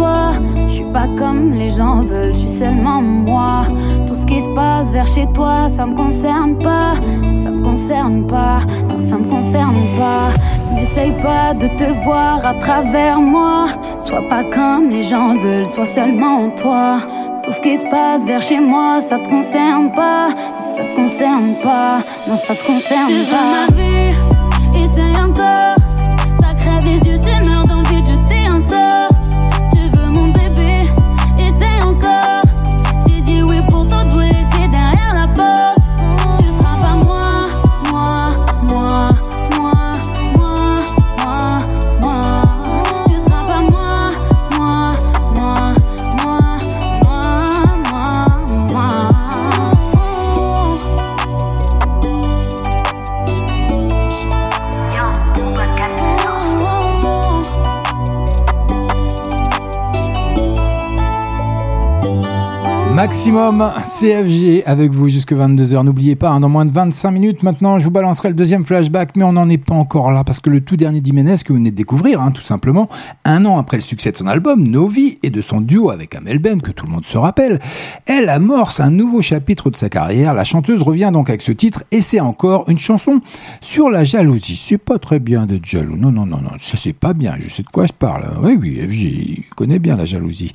toi. 0.00 0.30
Je 0.66 0.74
suis 0.76 0.92
pas 0.92 1.08
comme 1.18 1.52
les 1.52 1.68
gens 1.68 2.02
veulent, 2.02 2.34
je 2.34 2.40
suis 2.40 2.56
seulement 2.62 3.02
moi. 3.02 3.62
Tout 4.06 4.14
ce 4.14 4.24
qui 4.24 4.40
se 4.40 4.50
passe 4.50 4.92
vers 4.92 5.06
chez 5.06 5.26
toi, 5.34 5.68
ça 5.68 5.84
me 5.86 5.94
concerne 5.94 6.56
pas. 6.58 6.92
Ça 7.42 7.50
me 7.50 7.62
concerne 7.62 8.26
pas, 8.26 8.60
non, 8.88 8.98
ça 8.98 9.16
me 9.18 9.24
concerne 9.24 9.82
pas. 9.98 10.28
N'essaye 10.74 11.12
pas 11.22 11.54
de 11.54 11.68
te 11.80 11.88
voir 12.04 12.44
à 12.46 12.54
travers 12.54 13.20
moi. 13.20 13.64
Sois 13.98 14.26
pas 14.28 14.44
comme 14.44 14.90
les 14.90 15.02
gens 15.02 15.36
veulent, 15.36 15.66
sois 15.66 15.84
seulement 15.84 16.50
toi. 16.50 16.98
Tout 17.42 17.52
ce 17.52 17.60
qui 17.60 17.76
se 17.76 17.86
passe 17.86 18.26
vers 18.26 18.42
chez 18.42 18.60
moi, 18.60 19.00
ça 19.00 19.18
te 19.18 19.28
concerne 19.28 19.90
pas. 19.92 20.28
Ça 20.58 20.82
te 20.84 20.94
concerne 20.94 21.54
pas, 21.62 21.98
non, 22.28 22.36
ça 22.36 22.54
te 22.54 22.64
concerne 22.66 23.08
Tu 23.08 23.14
veux 23.14 23.30
pas. 23.36 23.48
ma 23.52 24.78
vie, 24.78 24.88
c'est 24.94 25.20
encore. 25.20 25.69
Maximum 63.20 63.70
CFG 63.84 64.62
avec 64.64 64.92
vous 64.92 65.10
jusque 65.10 65.34
22h. 65.34 65.84
N'oubliez 65.84 66.16
pas, 66.16 66.30
hein, 66.30 66.40
dans 66.40 66.48
moins 66.48 66.64
de 66.64 66.70
25 66.70 67.10
minutes 67.10 67.42
maintenant, 67.42 67.78
je 67.78 67.84
vous 67.84 67.90
balancerai 67.90 68.30
le 68.30 68.34
deuxième 68.34 68.64
flashback, 68.64 69.14
mais 69.14 69.24
on 69.24 69.32
n'en 69.32 69.46
est 69.50 69.58
pas 69.62 69.74
encore 69.74 70.10
là 70.10 70.24
parce 70.24 70.40
que 70.40 70.48
le 70.48 70.62
tout 70.62 70.78
dernier 70.78 71.02
d'Iménez 71.02 71.36
que 71.44 71.52
vous 71.52 71.58
venez 71.58 71.70
de 71.70 71.76
découvrir, 71.76 72.22
hein, 72.22 72.30
tout 72.30 72.40
simplement, 72.40 72.88
un 73.26 73.44
an 73.44 73.58
après 73.58 73.76
le 73.76 73.82
succès 73.82 74.10
de 74.10 74.16
son 74.16 74.26
album, 74.26 74.66
Novi, 74.66 75.18
et 75.22 75.28
de 75.28 75.42
son 75.42 75.60
duo 75.60 75.90
avec 75.90 76.14
Amel 76.14 76.38
Ben, 76.38 76.62
que 76.62 76.70
tout 76.70 76.86
le 76.86 76.92
monde 76.92 77.04
se 77.04 77.18
rappelle, 77.18 77.60
elle 78.06 78.30
amorce 78.30 78.80
un 78.80 78.90
nouveau 78.90 79.20
chapitre 79.20 79.68
de 79.68 79.76
sa 79.76 79.90
carrière. 79.90 80.32
La 80.32 80.44
chanteuse 80.44 80.80
revient 80.80 81.10
donc 81.12 81.28
avec 81.28 81.42
ce 81.42 81.52
titre 81.52 81.84
et 81.90 82.00
c'est 82.00 82.20
encore 82.20 82.70
une 82.70 82.78
chanson 82.78 83.20
sur 83.60 83.90
la 83.90 84.02
jalousie. 84.02 84.56
C'est 84.56 84.78
pas 84.78 84.98
très 84.98 85.18
bien 85.18 85.44
d'être 85.44 85.66
jaloux. 85.66 85.96
Non, 85.96 86.10
non, 86.10 86.24
non, 86.24 86.40
non, 86.40 86.52
ça 86.58 86.78
c'est 86.78 86.94
pas 86.94 87.12
bien. 87.12 87.34
Je 87.38 87.50
sais 87.50 87.64
de 87.64 87.68
quoi 87.68 87.84
je 87.84 87.92
parle. 87.92 88.30
Oui, 88.42 88.58
oui, 88.58 88.88
je 88.90 89.54
connais 89.56 89.78
bien 89.78 89.96
la 89.96 90.06
jalousie. 90.06 90.52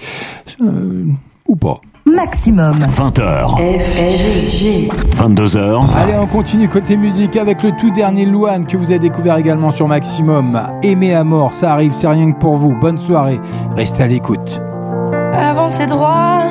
Euh, 0.61 1.05
ou 1.47 1.55
pas. 1.57 1.80
Maximum. 2.08 2.74
20h. 2.74 3.58
22h. 5.18 5.84
Allez, 5.97 6.14
on 6.22 6.28
continue 6.28 6.70
côté 6.70 6.97
musique 6.97 7.36
avec 7.36 7.64
le 7.64 7.72
tout 7.80 7.89
dernier 7.89 8.26
Louane 8.26 8.66
que 8.68 8.78
vous 8.78 8.86
avez 8.86 8.99
découvert 8.99 9.38
également 9.38 9.72
sur 9.72 9.88
Maximum. 9.88 10.60
Aimer 10.84 11.16
à 11.16 11.24
mort, 11.24 11.53
ça 11.53 11.74
arrive, 11.74 11.93
c'est 11.93 12.08
rien 12.08 12.32
que 12.32 12.38
pour 12.38 12.58
vous. 12.58 12.76
Bonne 12.80 12.99
soirée, 12.99 13.39
restez 13.76 14.03
à 14.03 14.08
l'écoute. 14.08 14.62
Ses 15.68 15.88
droits, 15.88 16.43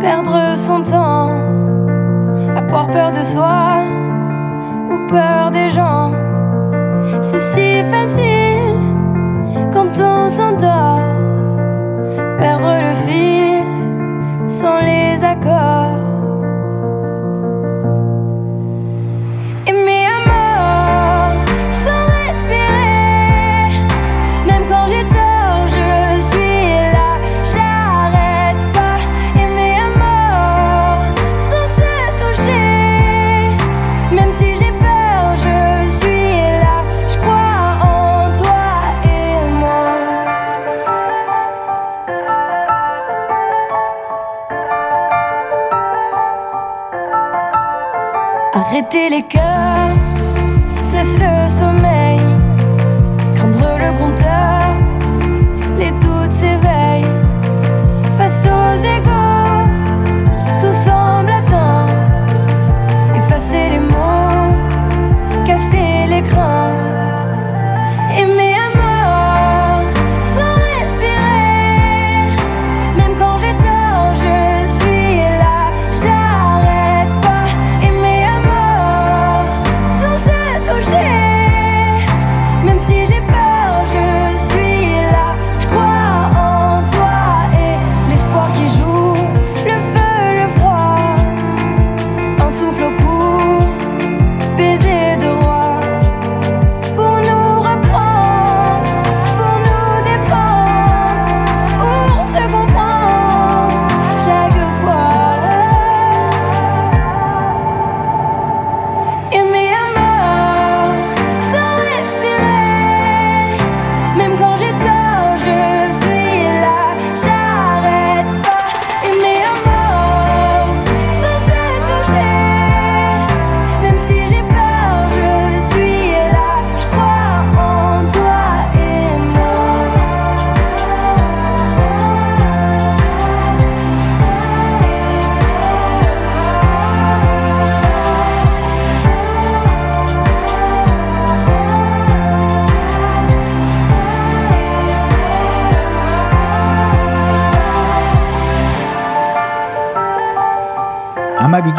perdre 0.00 0.56
son 0.56 0.82
temps, 0.82 1.28
avoir 2.56 2.88
peur 2.90 3.10
de 3.10 3.22
soi 3.22 3.82
ou 4.90 5.06
peur 5.10 5.50
des 5.50 5.68
gens. 5.68 6.12
C'est 7.20 7.40
si 7.52 7.90
facile 7.90 8.80
quand 9.70 10.00
on 10.00 10.28
s'endort, 10.30 11.00
perdre 12.38 12.72
le 12.80 12.94
fil 13.06 13.35
sans 14.48 14.80
les 14.80 15.22
accords. 15.24 16.15
Arrêter 48.88 49.10
les 49.10 49.22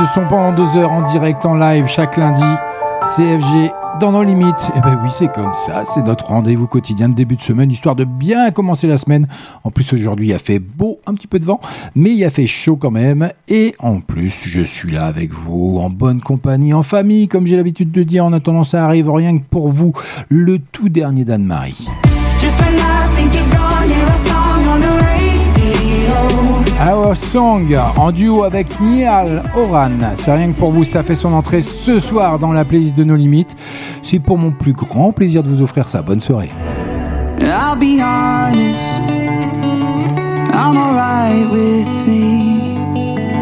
Un 0.08 0.10
max 0.10 0.20
de 0.20 0.22
son 0.22 0.28
pendant 0.28 0.54
deux 0.54 0.78
heures 0.78 0.92
en 0.92 1.02
direct 1.02 1.46
en 1.46 1.56
live 1.56 1.88
chaque 1.88 2.18
lundi. 2.18 2.44
CFG 3.16 3.72
dans 4.00 4.12
nos 4.12 4.24
limites. 4.24 4.70
Et 4.76 4.80
ben 4.80 5.00
oui, 5.04 5.10
c'est 5.10 5.32
comme 5.32 5.54
ça. 5.54 5.86
C'est 5.86 6.04
notre 6.04 6.28
rendez-vous 6.28 6.68
quotidien 6.68 7.10
de 7.10 7.16
début 7.16 7.36
de 7.36 7.42
semaine, 7.42 7.72
histoire 7.72 7.96
de 7.96 8.04
bien 8.04 8.52
commencer 8.52 8.88
la 8.88 8.98
semaine. 8.98 9.28
En 9.64 9.72
plus, 9.72 9.92
aujourd'hui, 9.94 10.28
il 10.28 10.34
a 10.34 10.40
fait 10.40 10.60
beau, 10.60 11.00
un 11.06 11.14
petit 11.14 11.28
peu 11.28 11.40
de 11.40 11.46
vent, 11.46 11.60
mais 11.96 12.12
il 12.12 12.24
a 12.24 12.30
fait 12.30 12.48
chaud 12.48 12.76
quand 12.76 12.92
même. 12.92 13.30
Et 13.48 13.76
en 13.80 14.02
plus, 14.02 14.48
je 14.48 14.62
suis 14.62 14.92
là 14.92 15.06
avec 15.06 15.34
vous, 15.34 15.80
en 15.80 15.90
bonne 15.90 16.22
compagnie, 16.22 16.74
en 16.74 16.84
famille, 16.84 17.28
comme 17.28 17.48
j'ai 17.48 17.56
l'habitude 17.56 17.92
de 17.92 18.04
dire. 18.04 18.26
En 18.26 18.34
attendant, 18.34 18.64
ça 18.64 18.86
arrive 18.86 19.12
rien 19.12 19.38
que 19.38 19.44
pour 19.44 19.68
vous. 19.70 19.94
Le 20.30 20.60
tout 20.60 20.90
dernier 20.90 21.26
d'Anne-Marie. 21.26 21.88
Our 26.80 27.18
Song 27.18 27.76
en 27.98 28.12
duo 28.12 28.44
avec 28.44 28.80
Nial 28.80 29.42
Oran. 29.56 29.90
C'est 30.14 30.32
rien 30.32 30.52
que 30.52 30.58
pour 30.58 30.72
vous, 30.72 30.84
ça 30.84 31.02
fait 31.02 31.16
son 31.16 31.34
entrée 31.34 31.62
ce 31.62 32.00
soir 32.00 32.38
dans 32.38 32.52
la 32.52 32.66
playlist 32.66 32.96
de 32.96 33.04
nos 33.04 33.16
limites. 33.16 33.56
C'est 34.04 34.20
pour 34.20 34.38
mon 34.38 34.52
plus 34.52 34.74
grand 34.74 35.12
plaisir 35.12 35.42
de 35.42 35.50
vous 35.50 35.64
offrir 35.64 35.88
ça. 35.90 36.02
Bonne 36.04 36.20
soirée. 36.20 36.52
I'll 37.42 37.76
be 37.76 38.00
honest, 38.02 39.10
I'm 40.54 40.78
alright 40.78 41.50
with 41.52 42.08
me. 42.08 42.76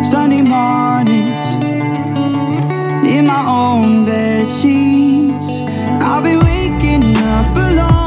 Sunday 0.04 0.42
mornings, 0.42 1.46
in 3.06 3.26
my 3.26 3.46
own 3.48 4.06
bed 4.06 4.50
sheets. 4.50 5.62
I'll 6.02 6.22
be 6.22 6.36
waking 6.38 7.18
up 7.18 7.56
alone. 7.58 8.05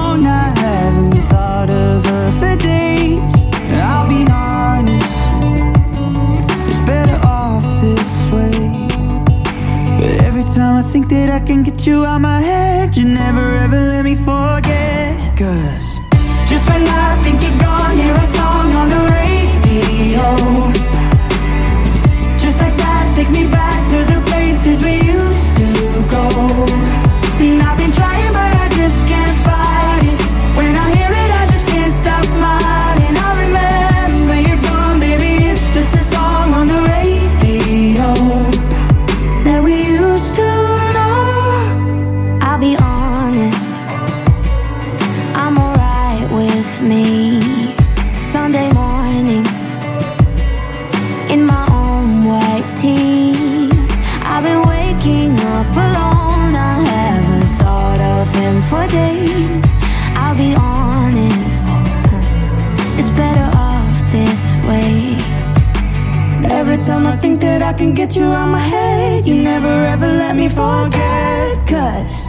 I 11.39 11.40
can 11.40 11.62
get 11.62 11.86
you 11.86 12.05
out 12.05 12.20
my 12.20 12.40
head, 12.40 12.97
you 12.97 13.05
never 13.05 13.55
ever 13.55 13.78
let 13.78 14.05
me 14.05 14.16
forget. 14.16 15.39
Cause 15.39 16.01
just 16.51 16.69
when 16.69 16.82
I 16.82 17.23
think 17.23 17.40
you're 17.44 17.60
gone, 17.60 17.97
hear 17.97 18.12
a 18.12 18.27
song 18.27 18.73
on 18.73 18.89
the 18.89 19.02
radio. 19.15 20.78
Get 67.99 68.15
you 68.15 68.27
out 68.27 68.47
my 68.47 68.61
head, 68.61 69.27
you 69.27 69.35
never 69.35 69.66
ever 69.66 70.07
let 70.07 70.37
me 70.37 70.49
forget. 70.49 71.66
Cause 71.66 72.28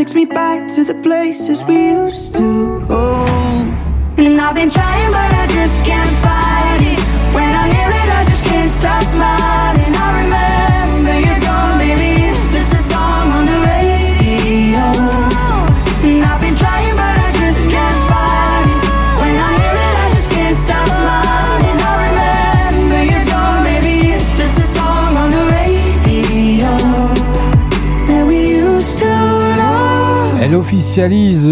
takes 0.00 0.14
me 0.14 0.24
back 0.24 0.66
to 0.66 0.82
the 0.82 0.94
places 1.02 1.62
we 1.64 1.90
used 1.90 2.32
to 2.32 2.80
go. 2.88 3.22
And 4.16 4.40
I've 4.40 4.54
been 4.54 4.70
trying, 4.70 5.10
but 5.10 5.30
I 5.34 5.46
just 5.48 5.84
can't 5.84 6.08
fight 6.22 6.29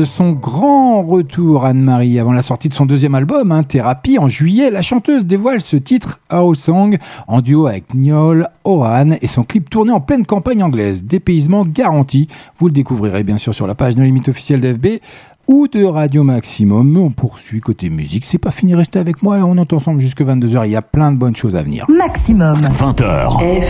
son 0.05 0.32
grand 0.32 1.05
retour, 1.05 1.65
Anne-Marie, 1.65 2.19
avant 2.19 2.32
la 2.32 2.43
sortie 2.43 2.69
de 2.69 2.74
son 2.74 2.86
deuxième 2.86 3.15
album, 3.15 3.52
hein, 3.52 3.62
Thérapie, 3.62 4.19
en 4.19 4.28
juillet. 4.28 4.69
La 4.69 4.82
chanteuse 4.82 5.27
dévoile 5.27 5.60
ce 5.60 5.77
titre, 5.77 6.19
House 6.28 6.59
Song, 6.59 6.98
en 7.28 7.40
duo 7.40 7.69
avec 7.69 7.94
Niall 7.94 8.48
Horan 8.65 9.12
et 9.23 9.28
son 9.28 9.44
clip 9.44 9.70
tourné 9.70 9.93
en 9.93 10.01
pleine 10.01 10.27
campagne 10.27 10.65
anglaise. 10.65 11.05
Dépaysement 11.05 11.65
garanti. 11.65 12.27
Vous 12.59 12.66
le 12.66 12.73
découvrirez 12.73 13.23
bien 13.23 13.39
sûr 13.39 13.55
sur 13.55 13.69
la 13.69 13.77
page 13.77 13.97
No 13.97 14.02
Limite 14.02 14.28
officielle 14.28 14.60
d'FB 14.60 15.01
ou 15.48 15.66
de 15.66 15.84
Radio 15.84 16.22
Maximum. 16.22 16.88
Mais 16.88 17.00
on 17.00 17.10
poursuit 17.10 17.60
côté 17.60 17.88
musique. 17.88 18.24
C'est 18.24 18.38
pas 18.38 18.50
fini, 18.50 18.74
restez 18.74 18.98
avec 18.98 19.22
moi 19.22 19.38
et 19.38 19.42
on 19.42 19.56
est 19.56 19.72
ensemble 19.72 20.00
jusque 20.00 20.22
22h. 20.22 20.66
Il 20.66 20.72
y 20.72 20.76
a 20.76 20.82
plein 20.82 21.10
de 21.10 21.16
bonnes 21.16 21.34
choses 21.34 21.56
à 21.56 21.62
venir. 21.62 21.86
Maximum. 21.88 22.54
20h. 22.54 23.62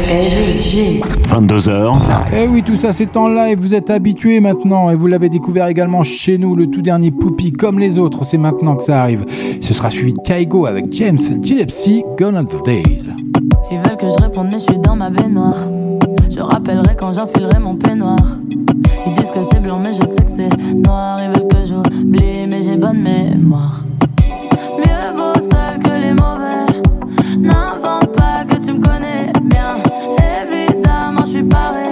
22h. 1.31 1.97
Eh 2.37 2.49
oui, 2.49 2.63
tout 2.63 2.77
ça 2.77 2.93
c'est 2.93 3.17
en 3.17 3.29
live, 3.29 3.59
vous 3.61 3.75
êtes 3.75 3.91
habitués 3.91 4.41
maintenant 4.41 4.91
et 4.91 4.95
vous 4.95 5.07
l'avez 5.07 5.29
découvert 5.29 5.69
également 5.69 6.03
chez 6.03 6.37
nous, 6.37 6.57
le 6.57 6.67
tout 6.67 6.83
dernier 6.83 7.11
Poupie 7.11 7.53
comme 7.53 7.79
les 7.79 7.99
autres, 7.99 8.25
c'est 8.25 8.39
maintenant 8.39 8.77
que 8.77 8.83
ça 8.83 9.01
arrive. 9.01 9.25
Ce 9.61 9.73
sera 9.73 9.91
suivi 9.91 10.13
de 10.13 10.21
Kaigo 10.21 10.67
avec 10.67 10.93
James 10.93 11.19
Gillespie, 11.43 12.03
Gone 12.19 12.37
on 12.37 12.63
Days. 12.63 13.09
Ils 13.71 13.79
veulent 13.79 13.97
que 13.97 14.09
je 14.09 14.23
réponde, 14.23 14.49
mais 14.51 14.59
je 14.59 14.65
suis 14.65 14.79
dans 14.79 14.97
ma 14.97 15.11
baignoire. 15.11 15.57
Je 16.31 16.41
rappellerai 16.41 16.97
quand 16.97 17.13
j'enfilerai 17.13 17.59
mon 17.59 17.77
peignoir. 17.77 18.19
Ils 19.07 19.13
disent 19.13 19.31
que 19.31 19.43
c'est 19.51 19.61
blanc, 19.61 19.81
mais 19.83 19.93
je 19.93 20.05
sais 20.05 20.25
que 20.25 20.31
c'est 20.31 20.75
noir. 20.75 21.19
Ils 21.23 21.31
veulent 21.31 21.49
que 21.49 21.65
j'oublie, 21.65 22.47
mais 22.51 22.63
j'ai 22.63 22.77
bonne 22.77 23.03
mémoire. 23.03 23.83
Mieux 24.79 25.13
vaut 25.17 25.41
seul 25.41 25.79
que 25.83 25.91
les 25.91 26.13
mauvais. 26.13 26.67
N'invente 27.39 28.13
pas 28.17 28.45
que 28.49 28.57
tu 28.65 28.73
me 28.73 28.81
connais 28.85 29.33
bien. 29.45 29.77
Évidemment, 30.43 31.25
je 31.25 31.31
suis 31.31 31.43
paré. 31.45 31.85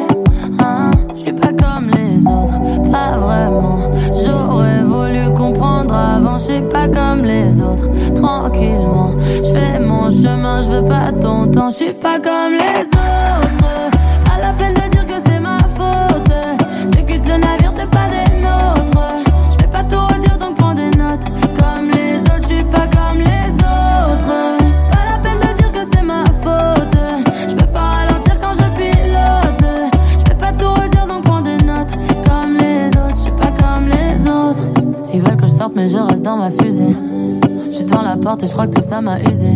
Hein, 0.58 0.90
je 1.14 1.20
suis 1.20 1.32
pas 1.32 1.52
comme 1.52 1.90
les 1.90 2.20
autres, 2.22 2.90
pas 2.90 3.16
vraiment. 3.18 3.78
J'aurais 4.24 4.82
voulu 4.82 5.34
comprendre 5.34 5.94
avant, 5.94 6.38
je 6.38 6.44
suis 6.44 6.60
pas 6.62 6.88
comme 6.88 7.24
les 7.24 7.62
autres. 7.62 7.88
Tranquillement, 8.14 9.10
je 9.42 9.50
fais 9.52 9.78
mon 9.78 10.10
chemin, 10.10 10.62
je 10.62 10.68
veux 10.68 10.84
pas 10.84 11.12
ton 11.12 11.46
temps, 11.46 11.70
je 11.70 11.76
suis 11.76 11.92
pas 11.92 12.18
comme 12.18 12.52
les 12.52 12.86
autres. 12.86 13.45
Ma 36.34 36.50
fusée. 36.50 36.96
Je 37.70 37.76
suis 37.76 37.84
devant 37.84 38.02
la 38.02 38.16
porte 38.16 38.42
et 38.42 38.46
je 38.46 38.52
crois 38.52 38.66
que 38.66 38.74
tout 38.74 38.82
ça 38.82 39.00
m'a 39.00 39.20
usé. 39.20 39.50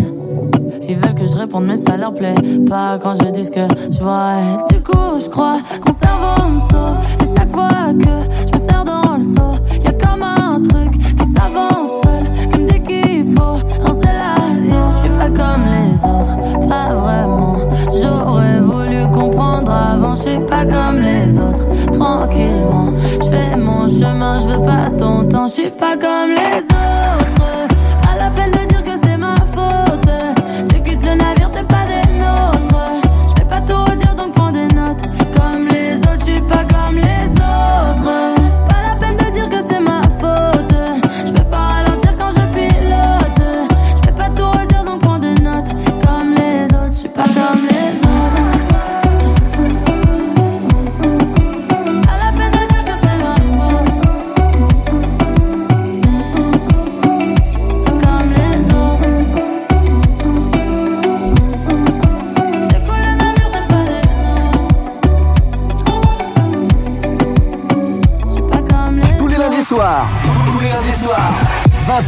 Ils 0.89 0.97
veulent 0.97 1.15
que 1.15 1.27
je 1.27 1.35
réponde, 1.35 1.65
mais 1.67 1.77
ça 1.77 1.97
leur 1.97 2.13
plaît 2.15 2.35
pas 2.69 2.99
quand 2.99 3.15
je 3.15 3.31
dis 3.31 3.45
ce 3.45 3.51
que 3.51 3.67
je 3.91 4.01
vois. 4.01 4.35
Et 4.39 4.75
du 4.75 4.81
coup, 4.81 5.19
je 5.19 5.29
crois 5.29 5.59
que 5.85 5.93
cerveau 5.93 6.49
me 6.49 6.61
sauve. 6.61 6.99
Et 7.21 7.39
chaque 7.39 7.51
fois 7.51 7.93
que 7.99 8.15
je 8.47 8.53
me 8.53 8.69
sers 8.69 8.85
dans 8.85 9.17
le 9.17 9.23
seau, 9.23 9.83
y 9.83 9.89
a 9.89 9.93
comme 9.93 10.23
un 10.23 10.63
truc 10.63 10.93
qui 10.93 11.25
s'avance 11.25 11.91
seul, 12.05 12.49
qui 12.51 12.59
me 12.59 12.67
dit 12.69 12.83
qu'il 12.83 13.35
faut 13.35 13.59
lancer 13.85 14.13
l'assaut. 14.21 14.93
Je 14.93 15.01
suis 15.01 15.11
pas 15.19 15.29
comme 15.29 15.65
les 15.67 15.95
autres, 16.05 16.69
pas 16.69 16.95
vraiment. 16.95 17.57
J'aurais 18.01 18.61
voulu 18.61 18.90
comprendre 19.21 19.73
avant, 19.73 20.17
je 20.17 20.23
suis 20.23 20.39
pas 20.47 20.65
comme 20.65 21.01
les 21.01 21.39
autres. 21.39 21.67
Tranquillement, 21.93 22.93
je 23.23 23.29
fais 23.29 23.57
mon 23.57 23.87
chemin, 23.87 24.39
je 24.39 24.47
veux 24.47 24.65
pas 24.65 24.91
ton 24.99 25.25
temps, 25.29 25.47
je 25.47 25.53
suis 25.53 25.71
pas 25.71 25.97
comme 25.97 26.31
les 26.31 26.65
autres. 26.65 26.90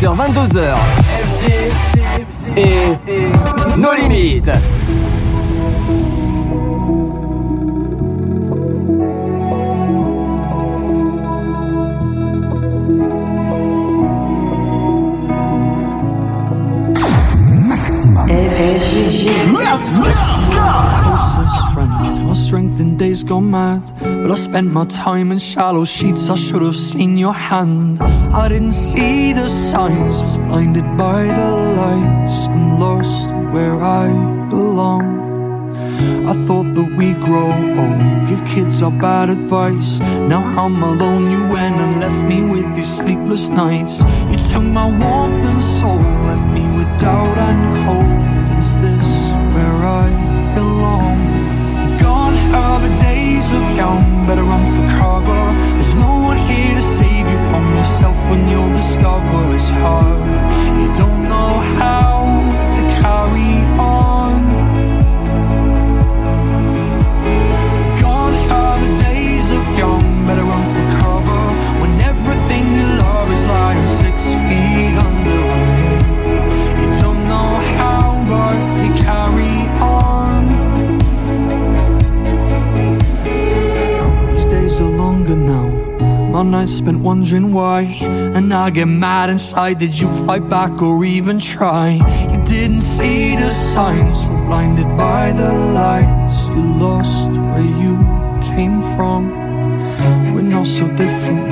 20h, 0.02 0.16
22h, 0.16 0.74
FG 1.22 1.52
et 2.56 3.78
nos 3.78 3.94
limites. 3.94 4.50
I 24.32 24.34
spent 24.34 24.72
my 24.72 24.86
time 24.86 25.30
in 25.30 25.38
shallow 25.38 25.84
sheets. 25.84 26.30
I 26.30 26.36
should 26.36 26.62
have 26.62 26.74
seen 26.74 27.18
your 27.18 27.34
hand. 27.34 28.00
I 28.00 28.48
didn't 28.48 28.72
see 28.72 29.34
the 29.34 29.46
signs. 29.50 30.22
Was 30.22 30.38
blinded 30.38 30.86
by 30.96 31.24
the 31.24 31.50
lights 31.80 32.46
and 32.46 32.80
lost 32.80 33.28
where 33.52 33.84
I 33.84 34.08
belong. 34.48 35.04
I 36.26 36.32
thought 36.46 36.72
that 36.72 36.96
we'd 36.96 37.20
grow 37.20 37.52
old, 37.52 38.26
give 38.26 38.42
kids 38.46 38.80
our 38.80 38.90
bad 38.90 39.28
advice. 39.28 40.00
Now 40.00 40.42
I'm 40.58 40.82
alone, 40.82 41.30
you 41.30 41.42
went 41.52 41.76
and 41.76 42.00
left 42.00 42.26
me 42.26 42.40
with 42.40 42.74
these 42.74 42.96
sleepless 42.96 43.50
nights. 43.50 44.00
You 44.30 44.38
took 44.50 44.64
my 44.64 44.86
warmth 44.86 45.44
and 45.44 45.62
soul, 45.62 46.00
left 46.28 46.48
me 46.54 46.64
with 46.78 46.88
doubt 46.98 47.36
and 47.36 47.84
cold. 47.84 48.21
When 58.32 58.48
you'll 58.48 58.72
discover 58.72 59.54
it's 59.54 59.68
hard. 59.68 60.24
You 60.80 60.88
don't 60.96 61.11
Wondering 87.00 87.52
why. 87.52 87.82
And 88.36 88.52
I 88.52 88.70
get 88.70 88.86
mad 88.86 89.30
inside. 89.30 89.78
Did 89.78 89.98
you 89.98 90.08
fight 90.26 90.48
back 90.48 90.82
or 90.82 91.04
even 91.04 91.38
try? 91.38 92.00
You 92.30 92.44
didn't 92.44 92.80
see 92.80 93.36
the 93.36 93.50
signs, 93.50 94.24
so 94.24 94.28
blinded 94.46 94.88
by 94.96 95.32
the 95.32 95.52
lights. 95.52 96.46
You 96.48 96.62
lost 96.86 97.30
where 97.30 97.70
you 97.84 97.94
came 98.54 98.82
from. 98.94 99.30
We're 100.34 100.42
not 100.42 100.66
so 100.66 100.86
different. 100.96 101.42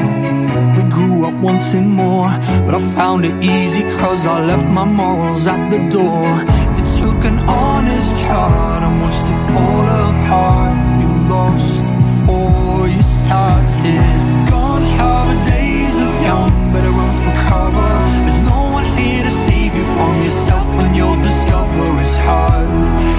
We 0.76 0.82
grew 0.90 1.26
up 1.26 1.34
wanting 1.42 1.88
more, 1.88 2.30
but 2.66 2.74
I 2.74 2.80
found 2.94 3.24
it 3.24 3.34
easy 3.42 3.82
cause 3.98 4.26
I 4.26 4.44
left 4.44 4.68
my 4.68 4.84
morals 4.84 5.46
at 5.46 5.70
the 5.70 5.78
door. 5.90 6.28
You 6.76 6.84
took 7.00 7.20
an 7.30 7.38
honest 7.48 8.16
heart 8.28 8.82
and 8.82 9.00
watched 9.02 9.26
it 9.32 9.40
fall 9.52 9.86
apart. 10.08 10.76
You 11.00 11.08
lost 11.28 11.82
before 11.98 12.88
you 12.88 13.02
started. 13.02 14.30
Better 16.72 16.90
run 16.90 17.14
for 17.24 17.34
cover. 17.48 17.92
There's 18.24 18.42
no 18.47 18.70
one 18.72 18.84
here 18.97 19.22
to 19.24 19.30
save 19.30 19.74
you 19.74 19.84
from 19.97 20.22
yourself 20.22 20.66
when 20.76 20.94
you'll 20.94 21.20
discover 21.22 22.01
it's 22.01 22.16
hard. 22.16 23.10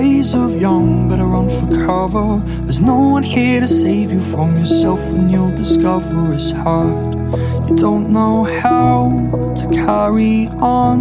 Days 0.00 0.34
of 0.34 0.60
young, 0.60 1.08
better 1.08 1.24
run 1.24 1.48
for 1.48 1.68
cover. 1.86 2.42
There's 2.64 2.80
no 2.80 2.98
one 3.14 3.22
here 3.22 3.60
to 3.60 3.68
save 3.68 4.10
you 4.10 4.20
from 4.20 4.56
yourself, 4.58 5.00
and 5.14 5.30
you'll 5.30 5.56
discover 5.56 6.32
it's 6.32 6.50
hard. 6.50 7.14
You 7.68 7.76
don't 7.76 8.10
know 8.10 8.42
how 8.42 8.94
to 9.54 9.64
carry 9.68 10.48
on. 10.60 10.98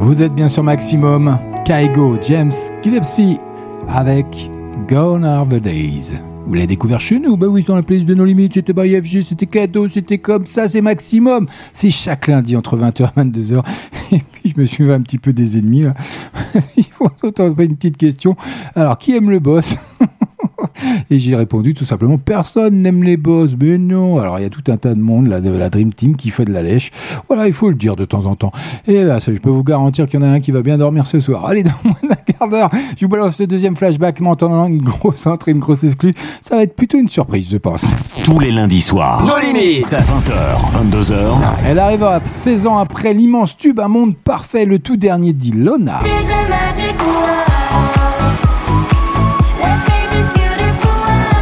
Vous 0.00 0.20
êtes 0.20 0.34
bien 0.34 0.48
sur 0.48 0.64
Maximum. 0.64 1.49
Kaigo, 1.64 2.16
James 2.20 2.52
Gillespie 2.82 3.38
avec 3.88 4.50
Gone 4.88 5.24
Are 5.24 5.46
the 5.46 5.56
Days. 5.56 6.14
Vous 6.46 6.54
l'avez 6.54 6.66
découvert 6.66 7.00
chez 7.00 7.18
nous? 7.18 7.36
Bah 7.36 7.46
oui, 7.46 7.62
dans 7.62 7.76
la 7.76 7.82
playlist 7.82 8.08
de 8.08 8.14
nos 8.14 8.24
limites, 8.24 8.54
c'était 8.54 8.72
by 8.72 9.00
FG, 9.00 9.20
c'était 9.20 9.46
cadeau, 9.46 9.86
c'était 9.86 10.18
comme 10.18 10.46
ça, 10.46 10.66
c'est 10.66 10.80
Maximum. 10.80 11.46
C'est 11.72 11.90
chaque 11.90 12.26
lundi 12.26 12.56
entre 12.56 12.76
20h 12.76 13.02
et 13.02 13.20
22h. 13.20 13.62
Et 14.12 14.18
puis 14.32 14.52
je 14.54 14.60
me 14.60 14.64
suis 14.64 14.84
fait 14.84 14.92
un 14.92 15.00
petit 15.00 15.18
peu 15.18 15.32
des 15.32 15.58
ennemis 15.58 15.82
là. 15.82 15.94
Il 16.76 16.84
faut 16.84 17.10
une 17.58 17.76
petite 17.76 17.96
question. 17.96 18.36
Alors, 18.74 18.98
qui 18.98 19.14
aime 19.14 19.30
le 19.30 19.38
boss? 19.38 19.76
Et 21.10 21.18
j'ai 21.18 21.34
répondu 21.34 21.74
tout 21.74 21.84
simplement 21.84 22.18
personne 22.18 22.82
n'aime 22.82 23.02
les 23.02 23.16
boss. 23.16 23.56
Mais 23.60 23.78
non. 23.78 24.18
Alors 24.18 24.38
il 24.38 24.42
y 24.42 24.44
a 24.44 24.50
tout 24.50 24.62
un 24.68 24.76
tas 24.76 24.94
de 24.94 25.00
monde 25.00 25.26
là 25.26 25.40
de 25.40 25.50
la 25.50 25.68
Dream 25.68 25.92
Team 25.92 26.16
qui 26.16 26.30
fait 26.30 26.44
de 26.44 26.52
la 26.52 26.62
lèche. 26.62 26.90
Voilà, 27.28 27.46
il 27.48 27.52
faut 27.52 27.68
le 27.68 27.74
dire 27.74 27.96
de 27.96 28.04
temps 28.04 28.26
en 28.26 28.36
temps. 28.36 28.52
Et 28.86 29.02
là, 29.02 29.20
ça, 29.20 29.32
je 29.32 29.38
peux 29.38 29.50
vous 29.50 29.64
garantir 29.64 30.06
qu'il 30.06 30.20
y 30.20 30.22
en 30.22 30.26
a 30.26 30.30
un 30.30 30.40
qui 30.40 30.50
va 30.52 30.62
bien 30.62 30.78
dormir 30.78 31.06
ce 31.06 31.20
soir. 31.20 31.46
Allez, 31.46 31.62
dans 31.64 31.70
moins 31.82 31.96
d'un 32.02 32.14
quart 32.14 32.48
d'heure, 32.48 32.70
je 32.96 33.04
vous 33.04 33.08
balance 33.08 33.40
le 33.40 33.46
deuxième 33.46 33.76
flashback, 33.76 34.20
m'entendant 34.20 34.66
une 34.66 34.82
grosse 34.82 35.26
entrée, 35.26 35.50
une 35.52 35.58
grosse 35.58 35.84
exclue. 35.84 36.14
Ça 36.42 36.56
va 36.56 36.62
être 36.62 36.76
plutôt 36.76 36.98
une 36.98 37.08
surprise, 37.08 37.48
je 37.50 37.56
pense. 37.56 37.84
Tous 38.24 38.38
les 38.38 38.52
lundis 38.52 38.80
soirs. 38.80 39.24
Nos 39.24 39.38
limites. 39.38 39.90
20h, 39.90 40.90
22h. 40.90 41.16
Elle 41.66 41.78
arrive 41.78 42.04
à 42.04 42.20
16 42.24 42.66
ans 42.66 42.78
après 42.78 43.14
l'immense 43.14 43.56
tube 43.56 43.80
Un 43.80 43.88
monde 43.88 44.16
parfait, 44.16 44.64
le 44.64 44.78
tout 44.78 44.96
dernier 44.96 45.32
d'Ilona. 45.32 45.98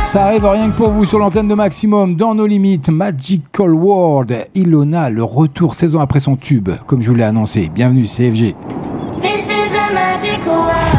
Ça 0.09 0.25
arrive 0.25 0.47
rien 0.47 0.71
que 0.71 0.75
pour 0.75 0.89
vous 0.89 1.05
sur 1.05 1.19
l'antenne 1.19 1.49
de 1.49 1.55
Maximum, 1.55 2.15
dans 2.17 2.35
nos 2.35 2.47
limites, 2.47 2.89
Magical 2.89 3.75
World, 3.75 4.47
Ilona, 4.55 5.11
le 5.11 5.23
retour 5.23 5.75
16 5.75 5.97
ans 5.97 6.01
après 6.01 6.19
son 6.19 6.35
tube, 6.35 6.71
comme 6.87 7.03
je 7.03 7.11
vous 7.11 7.15
l'ai 7.15 7.25
annoncé. 7.25 7.69
Bienvenue 7.69 8.05
CFG. 8.05 8.55
This 9.21 9.51
is 9.51 9.77
a 9.77 9.93
magical 9.93 10.55
world. 10.55 10.98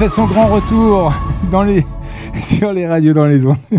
Fait 0.00 0.08
son 0.08 0.24
grand 0.24 0.46
retour 0.46 1.12
dans 1.50 1.62
les, 1.62 1.84
sur 2.42 2.72
les 2.72 2.86
radios 2.86 3.12
dans 3.12 3.26
les 3.26 3.44
ondes. 3.44 3.56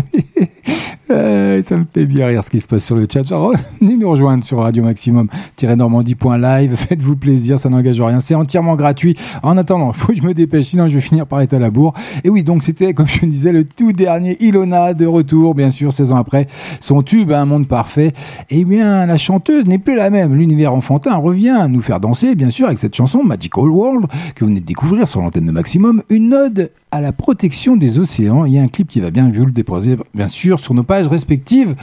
Euh, 1.10 1.60
ça 1.60 1.76
me 1.76 1.84
fait 1.92 2.06
bien 2.06 2.28
rire 2.28 2.42
ce 2.42 2.48
qui 2.48 2.58
se 2.58 2.66
passe 2.66 2.86
sur 2.86 2.96
le 2.96 3.06
chat. 3.12 3.22
Genre, 3.22 3.52
venez 3.82 3.96
nous 3.96 4.08
rejoindre 4.08 4.44
sur 4.44 4.58
Radio 4.58 4.84
Maximum-normandie.live. 4.84 6.76
Faites-vous 6.76 7.16
plaisir, 7.16 7.58
ça 7.58 7.68
n'engage 7.68 8.00
rien. 8.00 8.20
C'est 8.20 8.36
entièrement 8.36 8.76
gratuit. 8.76 9.16
En 9.42 9.56
attendant, 9.56 9.90
il 9.90 9.94
faut 9.98 10.12
que 10.12 10.18
je 10.18 10.22
me 10.22 10.34
dépêche, 10.34 10.66
sinon 10.66 10.86
je 10.86 10.94
vais 10.94 11.00
finir 11.00 11.26
par 11.26 11.40
être 11.40 11.52
à 11.54 11.58
la 11.58 11.70
bourre. 11.70 11.92
Et 12.22 12.30
oui, 12.30 12.44
donc 12.44 12.62
c'était, 12.62 12.94
comme 12.94 13.08
je 13.08 13.26
disais, 13.26 13.50
le 13.50 13.64
tout 13.64 13.92
dernier 13.92 14.36
Ilona 14.40 14.94
de 14.94 15.04
retour, 15.04 15.56
bien 15.56 15.70
sûr, 15.70 15.92
16 15.92 16.12
ans 16.12 16.16
après. 16.16 16.46
Son 16.80 17.02
tube, 17.02 17.32
Un 17.32 17.44
monde 17.44 17.66
parfait. 17.66 18.12
Eh 18.50 18.64
bien, 18.64 19.04
la 19.04 19.16
chanteuse 19.16 19.66
n'est 19.66 19.78
plus 19.78 19.96
la 19.96 20.10
même. 20.10 20.36
L'univers 20.36 20.72
enfantin 20.72 21.16
revient 21.16 21.66
nous 21.68 21.80
faire 21.80 21.98
danser, 21.98 22.36
bien 22.36 22.50
sûr, 22.50 22.66
avec 22.66 22.78
cette 22.78 22.94
chanson 22.94 23.24
Magical 23.24 23.68
World 23.68 24.06
que 24.36 24.44
vous 24.44 24.50
venez 24.50 24.60
de 24.60 24.66
découvrir 24.66 25.08
sur 25.08 25.20
l'antenne 25.20 25.46
de 25.46 25.52
Maximum. 25.52 26.04
Une 26.08 26.34
ode 26.34 26.70
à 26.92 27.00
la 27.00 27.10
protection 27.10 27.76
des 27.76 27.98
océans. 27.98 28.44
Il 28.44 28.52
y 28.52 28.58
a 28.58 28.62
un 28.62 28.68
clip 28.68 28.86
qui 28.86 29.00
va 29.00 29.10
bien, 29.10 29.32
je 29.32 29.40
vous 29.40 29.46
le 29.46 29.52
déposer, 29.52 29.96
bien 30.14 30.28
sûr, 30.28 30.60
sur 30.60 30.74
nos 30.74 30.84
pages 30.84 31.08
respectives 31.08 31.74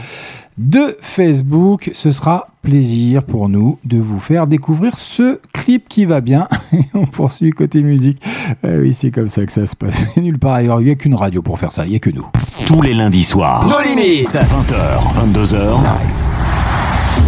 de 0.60 0.98
Facebook. 1.02 1.90
Ce 1.94 2.12
sera 2.12 2.48
plaisir 2.62 3.24
pour 3.24 3.50
nous 3.50 3.80
de 3.86 3.98
vous 3.98 4.20
faire 4.20 4.46
découvrir 4.46 4.98
ce 4.98 5.40
clip 5.54 5.88
qui 5.88 6.06
va 6.06 6.22
bien. 6.22 6.48
Et 6.74 6.82
on 6.94 7.08
poursuit 7.08 7.50
côté 7.52 7.82
musique. 7.82 8.22
Euh, 8.66 8.82
oui, 8.82 8.94
c'est 8.94 9.10
comme 9.10 9.30
ça 9.30 9.46
que 9.46 9.52
ça 9.52 9.66
se 9.66 9.76
passe. 9.76 10.16
Nulle 10.18 10.38
part 10.38 10.54
ailleurs. 10.54 10.82
Il 10.82 10.86
n'y 10.86 10.92
a 10.92 10.96
qu'une 10.96 11.16
radio 11.16 11.42
pour 11.42 11.58
faire 11.58 11.72
ça. 11.72 11.86
Il 11.86 11.92
n'y 11.92 11.96
a 11.96 12.00
que 12.00 12.12
nous. 12.12 12.28
Tous 12.68 12.82
les 12.82 12.94
lundis 12.94 13.24
soirs. 13.24 13.68
Nos 13.68 13.82
limites. 13.82 14.34
20h, 14.34 15.34
22h. 15.34 16.29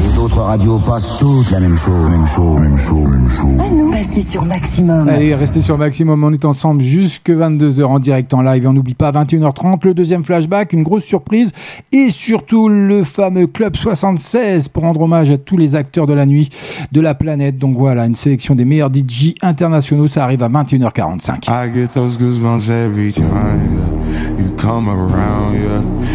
Les 0.04 0.18
autres 0.18 0.42
radios 0.42 0.80
passent 0.80 1.18
toutes 1.20 1.52
la 1.52 1.60
même 1.60 1.78
chose, 1.78 2.10
même 2.10 2.26
chose, 2.26 2.60
même 2.60 2.78
chose, 2.78 3.10
même 3.10 3.30
chose. 3.30 3.58
Ah 3.60 3.70
non, 3.70 3.92
passez 3.92 4.22
sur 4.22 4.44
Maximum. 4.46 5.08
Allez, 5.10 5.36
restez 5.36 5.62
sur 5.62 5.78
Maximum. 5.78 6.24
On 6.24 6.34
est 6.34 6.46
ensemble 6.46 6.82
jusque 6.82 7.30
22h 7.30 7.84
en 7.84 8.00
direct 8.00 8.34
en 8.34 8.42
live. 8.42 8.64
Et 8.64 8.68
on 8.68 8.74
n'oublie 8.74 8.94
pas 8.94 9.12
21h30, 9.12 9.86
le 9.86 9.94
deuxième 9.94 10.24
flashback, 10.24 10.74
une 10.74 10.84
grosse 10.84 11.04
surprise. 11.04 11.52
Et 11.92 12.10
surtout 12.10 12.70
le 12.70 13.04
fameux 13.04 13.48
Club 13.48 13.76
76 13.76 14.68
pour 14.70 14.84
rendre 14.84 15.02
hommage 15.02 15.32
à 15.32 15.38
tous 15.38 15.58
les 15.58 15.76
acteurs 15.76 16.08
de 16.08 16.14
la 16.14 16.26
nuit 16.26 16.50
de 16.92 17.02
la 17.02 17.14
planète. 17.14 17.58
Donc 17.58 17.78
voilà, 17.78 18.06
une 18.06 18.16
sélection 18.16 18.56
des 18.56 18.66
meilleurs 18.66 18.92
DJ 18.92 19.34
internationaux. 19.42 20.08
Ça 20.08 20.24
arrive 20.24 20.44
à 20.44 20.50
21h45. 20.50 21.46
I 21.48 21.74
get 21.74 21.88
those 21.94 22.18
goosebumps 22.18 22.70
every 22.70 23.12
time 23.12 23.26
yeah. 23.28 24.44
you 24.44 24.52
come 24.58 24.90
around. 24.90 25.54
Yeah, 25.54 25.82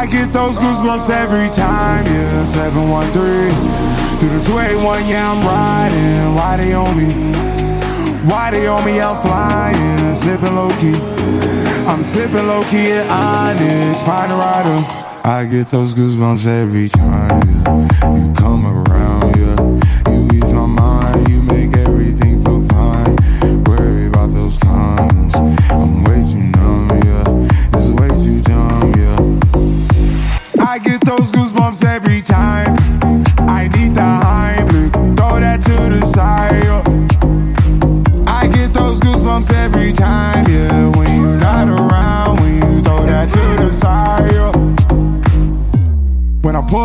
I 0.00 0.06
get 0.06 0.32
those 0.32 0.58
goosebumps 0.58 1.10
every 1.10 1.50
time, 1.50 2.06
yeah. 2.06 2.44
713 2.46 3.12
through 4.18 4.38
the 4.38 4.42
281, 4.42 5.06
yeah, 5.06 5.30
I'm 5.30 5.42
riding. 5.44 6.34
Why 6.34 6.56
they 6.56 6.72
on 6.72 6.96
me? 6.96 7.04
Why 8.26 8.50
they 8.50 8.66
on 8.66 8.82
me? 8.86 8.98
I'm 8.98 9.20
flying, 9.20 10.14
sipping 10.14 10.56
low 10.56 10.70
key. 10.80 10.96
I'm 11.84 12.02
sipping 12.02 12.46
low 12.48 12.62
key 12.70 12.92
at 12.92 13.10
Onyx, 13.10 14.02
find 14.02 14.32
a 14.32 14.36
rider. 14.36 14.80
I 15.22 15.44
get 15.44 15.66
those 15.66 15.94
goosebumps 15.94 16.46
every 16.46 16.88
time, 16.88 17.42
yeah. 17.46 18.16
You 18.16 18.32
come 18.32 18.64
around, 18.64 19.09
those 31.20 31.32
goosebumps 31.32 31.84
every 31.84 32.09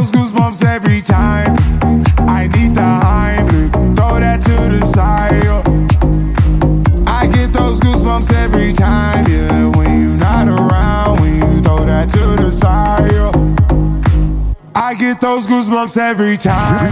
Those 0.00 0.12
goosebumps 0.12 0.69
those 15.40 15.46
goosebumps 15.46 15.96
every 15.96 16.36
time. 16.36 16.90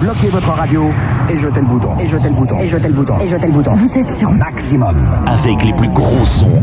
Bloquez 0.00 0.28
votre 0.28 0.50
radio 0.50 0.90
et 1.30 1.38
jetez 1.38 1.60
le 1.60 1.66
bouton. 1.66 1.98
Et 1.98 2.08
jetez 2.08 2.28
le 2.28 2.34
bouton. 2.34 2.60
Et 2.60 2.68
jetez 2.68 2.88
le 2.88 2.94
bouton. 2.94 3.20
Et 3.20 3.28
jetez 3.28 3.46
le 3.46 3.52
bouton. 3.52 3.72
Vous 3.74 3.98
êtes 3.98 4.10
sur 4.10 4.30
Maximum. 4.30 4.96
Avec 5.26 5.64
les 5.64 5.72
plus 5.72 5.88
gros 5.88 6.24
sons. 6.26 6.62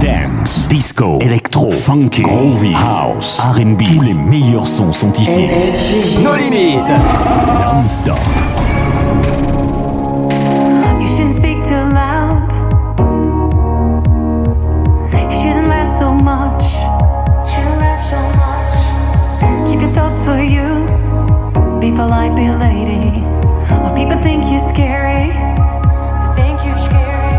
Dance, 0.00 0.68
disco, 0.68 1.18
électro, 1.20 1.70
funky, 1.70 2.22
groovy, 2.22 2.74
house, 2.74 3.40
R&B. 3.40 3.82
Tous 3.82 4.00
les 4.02 4.14
meilleurs 4.14 4.68
sons 4.68 4.92
sont 4.92 5.12
ici. 5.14 5.48
Nos 6.22 6.36
limites. 6.36 6.88
Non-stop. 6.88 8.18
People 21.90 22.06
like 22.06 22.36
be 22.36 22.46
a 22.46 22.56
lady. 22.56 23.24
Or 23.82 23.92
people 23.96 24.16
think 24.22 24.44
you're 24.48 24.60
scary. 24.60 25.32
Think 26.38 26.64
you're 26.64 26.82
scary. 26.86 27.34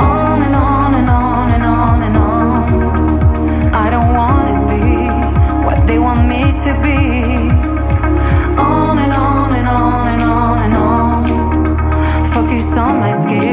On 0.00 0.40
and 0.40 0.54
on 0.56 0.94
and 0.94 1.10
on 1.10 1.50
and 1.50 1.62
on 1.62 2.02
and 2.02 2.16
on. 2.16 3.74
I 3.74 3.90
don't 3.90 4.14
wanna 4.14 4.56
be 4.72 4.86
what 5.66 5.86
they 5.86 5.98
want 5.98 6.26
me 6.26 6.40
to 6.64 6.72
be. 6.86 7.00
On 8.58 8.96
and 8.98 9.12
on 9.12 9.54
and 9.60 9.68
on 9.68 10.08
and 10.08 10.22
on 10.22 10.58
and 10.66 10.74
on. 10.74 12.24
Focus 12.32 12.78
on 12.78 12.98
my 12.98 13.10
skin. 13.10 13.51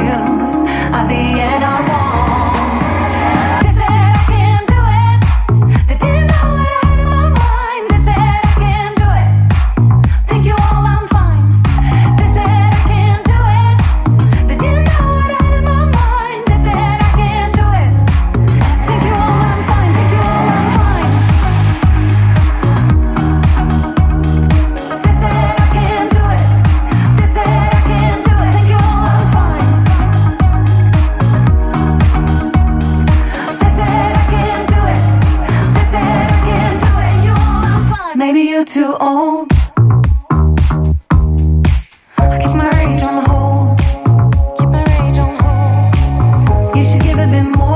Hold. 46.79 46.85
You 46.85 46.93
should 46.93 47.03
give 47.03 47.19
a 47.19 47.27
bit 47.27 47.57
more. 47.57 47.68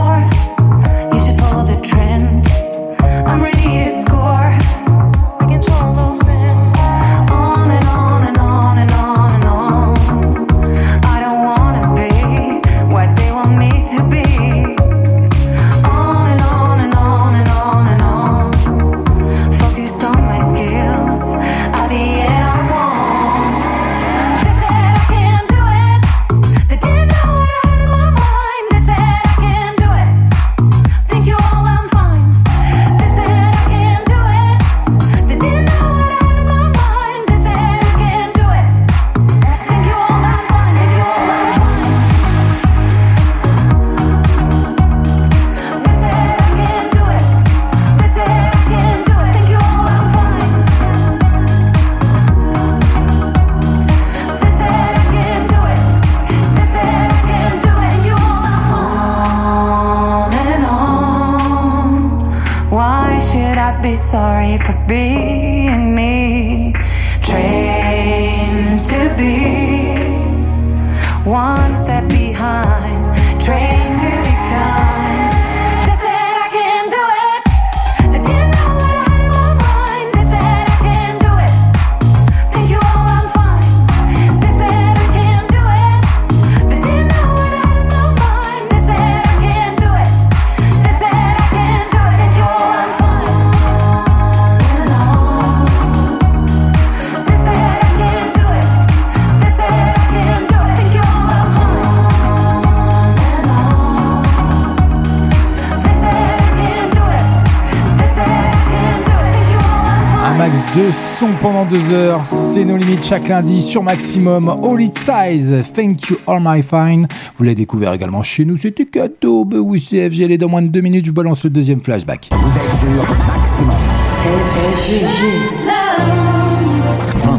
22h, 111.73 112.25
c'est 112.25 112.65
nos 112.65 112.77
limites 112.77 113.03
chaque 113.03 113.27
lundi 113.27 113.59
sur 113.59 113.81
Maximum. 113.81 114.47
All 114.47 114.79
It 114.79 114.95
Size, 114.95 115.63
Thank 115.73 116.07
You 116.07 116.17
All 116.27 116.39
My 116.39 116.61
Fine. 116.61 117.07
Vous 117.35 117.43
l'avez 117.43 117.55
découvert 117.55 117.93
également 117.93 118.21
chez 118.21 118.45
nous, 118.45 118.57
c'était 118.57 118.85
cadeau. 118.85 119.43
Bah 119.43 119.57
oui, 119.57 119.81
CFG, 119.81 120.37
dans 120.37 120.49
moins 120.49 120.61
de 120.61 120.67
deux 120.67 120.81
minutes, 120.81 121.05
je 121.05 121.11
balance 121.11 121.43
le 121.43 121.49
deuxième 121.49 121.81
flashback. 121.81 122.29
Vous 122.31 122.37
êtes 122.37 122.63
sur 122.79 123.15
Maximum. 123.25 123.75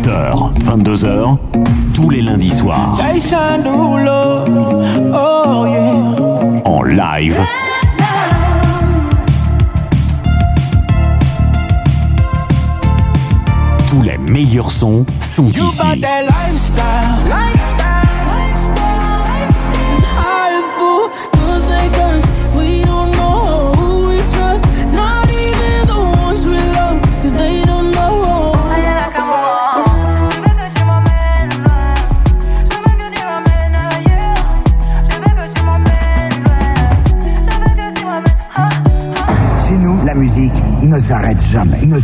20h, 0.02 0.58
22h, 0.64 1.38
tous 1.94 2.10
les 2.10 2.22
lundis 2.22 2.50
soirs. 2.50 3.00
Oh 5.12 5.66
en 6.64 6.82
live 6.82 7.40
meilleurs 14.28 14.70
sons 14.70 15.04
sont 15.20 15.48
ici. 15.48 15.60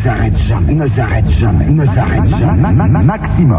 S'arrête 0.00 0.36
jamais, 0.38 0.72
ne 0.72 0.86
s'arrête 0.86 1.28
jamais, 1.30 1.66
ne 1.68 1.84
s'arrête 1.84 2.26
jamais. 2.26 2.58
Ma- 2.58 2.72
ma- 2.72 2.88
ma- 2.88 3.02
Maximum. 3.02 3.58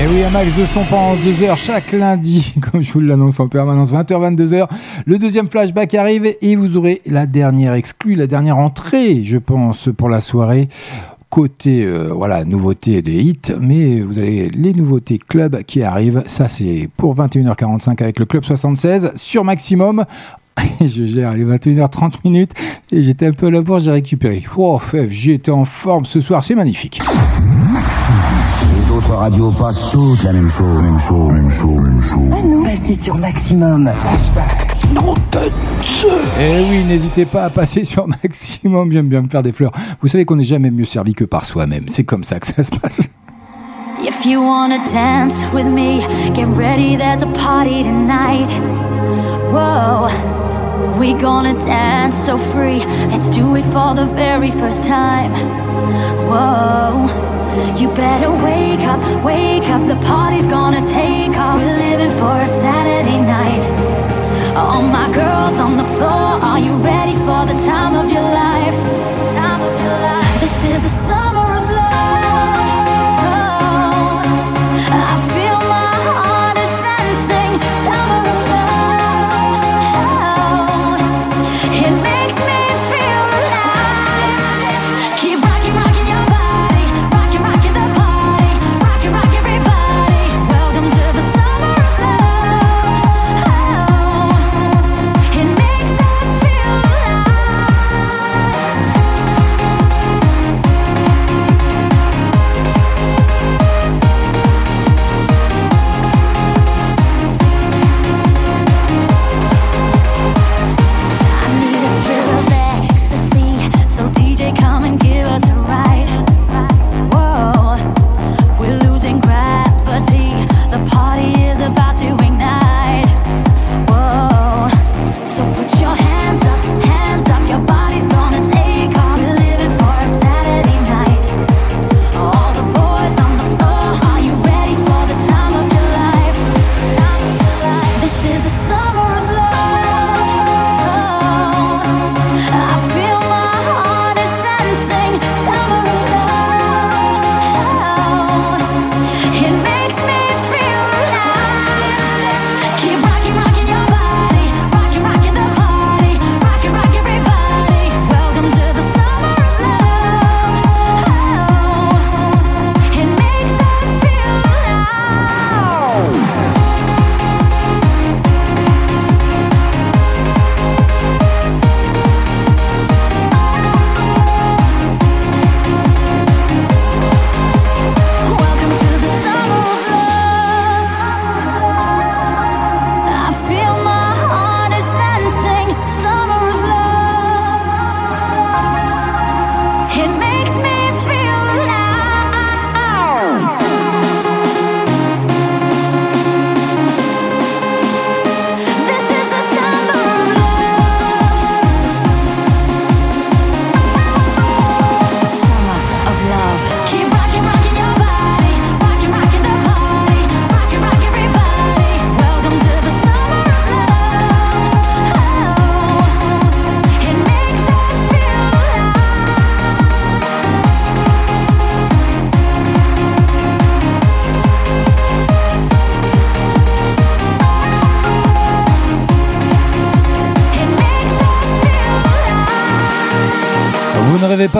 Et 0.00 0.06
oui, 0.06 0.22
un 0.22 0.30
max 0.30 0.46
de 0.56 0.64
son 0.66 0.84
pendant 0.84 1.16
deux 1.16 1.42
heures 1.44 1.56
chaque 1.58 1.90
lundi, 1.90 2.54
comme 2.70 2.80
je 2.80 2.92
vous 2.92 3.00
l'annonce 3.00 3.40
en 3.40 3.48
permanence, 3.48 3.90
20h, 3.92 4.36
22h. 4.36 4.68
Le 5.04 5.18
deuxième 5.18 5.48
flashback 5.48 5.94
arrive 5.94 6.32
et 6.40 6.54
vous 6.54 6.76
aurez 6.76 7.02
la 7.06 7.26
dernière 7.26 7.74
exclue, 7.74 8.14
la 8.14 8.28
dernière 8.28 8.56
entrée, 8.58 9.24
je 9.24 9.36
pense, 9.36 9.88
pour 9.96 10.08
la 10.08 10.20
soirée. 10.20 10.68
Côté, 11.30 11.84
euh, 11.84 12.08
voilà, 12.14 12.44
nouveautés 12.46 13.02
des 13.02 13.20
hits, 13.20 13.52
mais 13.60 14.00
vous 14.00 14.16
avez 14.16 14.48
les 14.48 14.72
nouveautés 14.72 15.18
club 15.18 15.62
qui 15.64 15.82
arrivent. 15.82 16.22
Ça, 16.26 16.48
c'est 16.48 16.88
pour 16.96 17.14
21h45 17.16 18.00
avec 18.02 18.18
le 18.18 18.24
Club 18.24 18.44
76 18.44 19.10
sur 19.14 19.44
Maximum. 19.44 20.04
je 20.80 21.04
gère 21.04 21.34
les 21.34 21.44
21h30 21.44 22.14
minutes 22.24 22.52
et 22.90 23.02
j'étais 23.02 23.26
un 23.26 23.32
peu 23.32 23.46
à 23.46 23.50
la 23.50 23.60
bourre, 23.60 23.78
j'ai 23.80 23.90
récupéré. 23.90 24.44
Oh, 24.56 24.78
FF, 24.78 25.10
j'étais 25.10 25.50
en 25.50 25.64
forme 25.64 26.04
ce 26.04 26.20
soir, 26.20 26.44
c'est 26.44 26.54
magnifique. 26.54 27.00
Les 27.00 28.94
autres 28.94 29.14
radios 29.14 29.50
passent 29.52 29.90
toutes 29.92 30.22
la 30.22 30.32
même 30.32 30.50
chose, 30.50 30.82
même 30.82 30.98
chose, 30.98 31.32
même 31.32 31.50
chose, 31.50 31.82
même 31.82 32.02
chose. 32.02 32.30
Ah 32.32 32.42
non, 32.42 32.62
passez 32.62 32.96
sur 32.96 33.14
Maximum. 33.16 33.90
Non, 34.94 35.14
de 35.32 35.38
Eh 36.40 36.70
oui, 36.70 36.84
n'hésitez 36.84 37.26
pas 37.26 37.44
à 37.44 37.50
passer 37.50 37.84
sur 37.84 38.08
Maximum, 38.08 38.90
j'aime 38.90 39.08
bien 39.08 39.22
me 39.22 39.28
faire 39.28 39.42
des 39.42 39.52
fleurs. 39.52 39.72
Vous 40.00 40.08
savez 40.08 40.24
qu'on 40.24 40.36
n'est 40.36 40.44
jamais 40.44 40.70
mieux 40.70 40.84
servi 40.86 41.14
que 41.14 41.24
par 41.24 41.44
soi-même, 41.44 41.84
c'est 41.88 42.04
comme 42.04 42.24
ça 42.24 42.40
que 42.40 42.46
ça 42.46 42.64
se 42.64 42.70
passe. 42.70 43.02
If 44.00 44.24
you 44.24 44.40
wanna 44.40 44.78
dance 44.92 45.44
with 45.52 45.66
me, 45.66 46.00
get 46.32 46.46
ready, 46.56 46.96
there's 46.96 47.22
a 47.22 47.26
party 47.26 47.82
tonight. 47.82 48.48
Whoa, 49.50 50.08
we 50.98 51.12
gonna 51.12 51.54
dance 51.64 52.16
so 52.16 52.36
free. 52.36 52.80
Let's 53.12 53.30
do 53.30 53.56
it 53.56 53.64
for 53.74 53.94
the 53.94 54.06
very 54.06 54.50
first 54.50 54.84
time. 54.84 55.32
Whoa, 56.30 57.08
you 57.76 57.88
better 57.94 58.30
wake 58.30 58.80
up, 58.80 59.00
wake 59.24 59.68
up, 59.70 59.86
the 59.88 59.96
party's 60.06 60.46
gonna 60.46 60.84
take 60.86 61.36
off. 61.36 61.60
We're 61.60 61.76
living 61.76 62.10
for 62.18 62.34
a 62.40 62.48
Saturday 62.48 63.20
night. 63.20 63.64
All 64.56 64.82
my 64.82 65.08
girls 65.12 65.58
on 65.58 65.76
the 65.76 65.88
floor, 65.96 66.30
are 66.48 66.58
you 66.58 66.72
ready 66.92 67.16
for 67.26 67.42
the 67.50 67.58
time 67.66 67.94
of 67.94 68.10
your 68.10 68.22
life? 68.22 68.76
Time 69.34 69.60
of 69.60 69.74
your 69.84 69.98
life. 70.08 70.40
This 70.40 70.64
is 70.64 70.82
the 70.82 71.07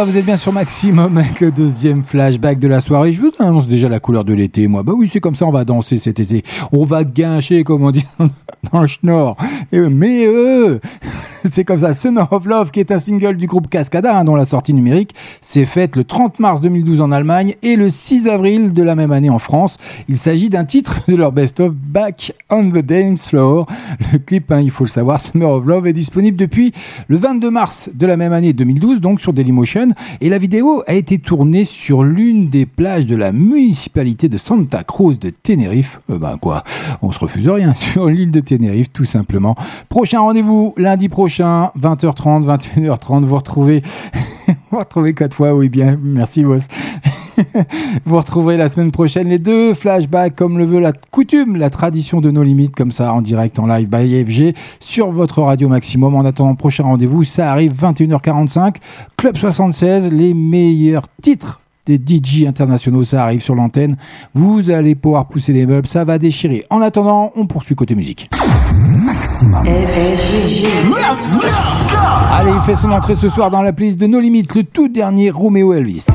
vous 0.05 0.17
êtes 0.17 0.27
bien 0.27 0.37
sur 0.37 0.53
Maximum 0.53 1.19
avec 1.19 1.41
le 1.41 1.51
deuxième 1.51 2.05
flashback 2.05 2.61
de 2.61 2.69
la 2.69 2.81
soirée. 2.81 3.13
Je 3.13 3.21
vous 3.21 3.33
annonce 3.41 3.67
déjà 3.67 3.89
la 3.89 3.99
couleur 3.99 4.25
de 4.25 4.33
l'été, 4.33 4.69
moi. 4.69 4.83
Bah 4.85 4.93
oui, 4.95 5.09
c'est 5.09 5.19
comme 5.19 5.35
ça, 5.35 5.45
on 5.45 5.51
va 5.51 5.65
danser 5.65 5.97
cet 5.97 6.21
été. 6.21 6.45
On 6.73 6.85
va 6.85 7.03
guincher, 7.03 7.65
comme 7.65 7.83
on 7.83 7.91
dit 7.91 8.07
dans 8.73 8.81
le 8.81 8.87
schnorr. 8.87 9.37
Mais 9.73 10.25
eux, 10.27 10.81
c'est 11.51 11.65
comme 11.65 11.79
ça. 11.79 11.95
Summer 11.95 12.33
of 12.33 12.47
Love, 12.47 12.71
qui 12.71 12.81
est 12.81 12.93
un 12.93 12.99
single 12.99 13.37
du 13.37 13.47
groupe 13.47 13.69
Cascada, 13.69 14.17
hein, 14.17 14.25
dont 14.25 14.37
la 14.37 14.45
sortie 14.45 14.73
numérique 14.73 15.15
s'est 15.49 15.65
faite 15.65 15.97
le 15.97 16.05
30 16.05 16.41
mars 16.41 16.61
2012 16.61 17.01
en 17.01 17.11
Allemagne 17.11 17.55
et 17.63 17.77
le 17.77 17.89
6 17.89 18.29
avril 18.29 18.75
de 18.75 18.83
la 18.83 18.95
même 18.95 19.13
année 19.13 19.31
en 19.31 19.39
France. 19.39 19.79
Il 20.07 20.19
s'agit 20.19 20.51
d'un 20.51 20.67
titre 20.67 21.01
de 21.09 21.17
leur 21.17 21.33
best-of 21.33 21.73
Back 21.73 22.35
on 22.51 22.69
the 22.69 22.85
Dance 22.85 23.29
Floor. 23.29 23.67
Le 24.13 24.19
clip, 24.19 24.53
hein, 24.53 24.61
il 24.61 24.71
faut 24.71 24.85
le 24.85 24.91
savoir, 24.91 25.23
Summer 25.23 25.51
of 25.51 25.65
Love 25.65 25.87
est 25.87 25.95
disponible 25.95 26.37
depuis 26.37 26.73
le 27.07 27.17
22 27.17 27.51
mars 27.51 27.89
de 27.95 28.07
la 28.07 28.19
même 28.19 28.35
année 28.35 28.53
2012, 28.53 29.01
donc 29.01 29.23
sur 29.23 29.33
Dailymotion. 29.33 29.89
Et 30.21 30.29
la 30.29 30.37
vidéo 30.37 30.83
a 30.87 30.93
été 30.93 31.17
tournée 31.17 31.65
sur 31.65 32.05
l'une 32.05 32.51
des 32.51 32.67
plages 32.67 33.07
de 33.07 33.17
la 33.17 33.33
municipalité 33.33 34.29
de 34.29 34.37
Santa 34.37 34.85
Cruz 34.85 35.19
de 35.19 35.31
Tenerife. 35.31 36.03
Euh, 36.11 36.19
ben 36.19 36.37
quoi, 36.37 36.63
on 37.01 37.11
se 37.11 37.19
refuse 37.21 37.49
rien 37.49 37.73
sur 37.75 38.09
l'île 38.09 38.33
de 38.33 38.41
Tenerife, 38.41 38.93
tout 38.93 39.07
simplement. 39.07 39.55
Prochain 39.89 40.21
rendez-vous 40.21 40.75
lundi 40.77 41.09
prochain, 41.09 41.71
20h30, 41.81 42.45
21h30. 42.45 43.25
Vous 43.25 43.37
retrouvez, 43.37 43.83
vous 44.71 44.79
retrouvez 44.79 45.15
quatre 45.15 45.35
fois, 45.35 45.55
oui 45.55 45.69
bien, 45.69 45.99
merci 46.03 46.45
boss. 46.45 46.67
Vous 48.05 48.17
retrouverez 48.17 48.57
la 48.57 48.69
semaine 48.69 48.91
prochaine 48.91 49.29
les 49.29 49.39
deux 49.39 49.75
flashbacks 49.75 50.35
comme 50.35 50.59
le 50.59 50.65
veut 50.65 50.81
la 50.81 50.93
coutume, 50.93 51.57
la 51.57 51.71
tradition 51.71 52.21
de 52.21 52.31
nos 52.31 52.43
limites, 52.43 52.75
comme 52.75 52.91
ça 52.91 53.13
en 53.13 53.21
direct, 53.21 53.59
en 53.59 53.67
live 53.67 53.89
by 53.89 54.25
FG 54.25 54.57
sur 54.81 55.11
votre 55.11 55.43
radio 55.43 55.69
maximum. 55.69 56.17
En 56.17 56.25
attendant, 56.25 56.55
prochain 56.57 56.83
rendez-vous, 56.83 57.25
ça 57.25 57.53
arrive 57.53 57.73
21h45. 57.73 58.77
Club 59.17 59.37
76, 59.37 60.13
les 60.13 60.35
meilleurs 60.35 61.07
titres 61.23 61.61
des 61.97 62.15
DJ 62.15 62.45
internationaux, 62.47 63.03
ça 63.03 63.23
arrive 63.23 63.41
sur 63.41 63.55
l'antenne. 63.55 63.97
Vous 64.35 64.71
allez 64.71 64.95
pouvoir 64.95 65.27
pousser 65.29 65.53
les 65.53 65.67
meubles, 65.67 65.89
ça 65.89 66.05
va 66.05 66.19
déchirer. 66.19 66.65
En 66.71 66.81
attendant, 66.81 67.33
on 67.35 67.47
poursuit 67.47 67.75
côté 67.75 67.95
musique. 67.95 68.31
Maximum. 69.05 69.67
Allez, 72.33 72.51
il 72.55 72.63
fait 72.67 72.77
son 72.77 72.91
entrée 72.91 73.15
ce 73.15 73.29
soir 73.29 73.51
dans 73.51 73.63
la 73.63 73.73
playlist 73.73 73.99
de 73.99 74.07
No 74.07 74.21
Limites, 74.21 74.55
le 74.55 74.65
tout 74.65 74.89
dernier 74.89 75.31
Romeo 75.31 75.73
Elvis. 75.73 76.07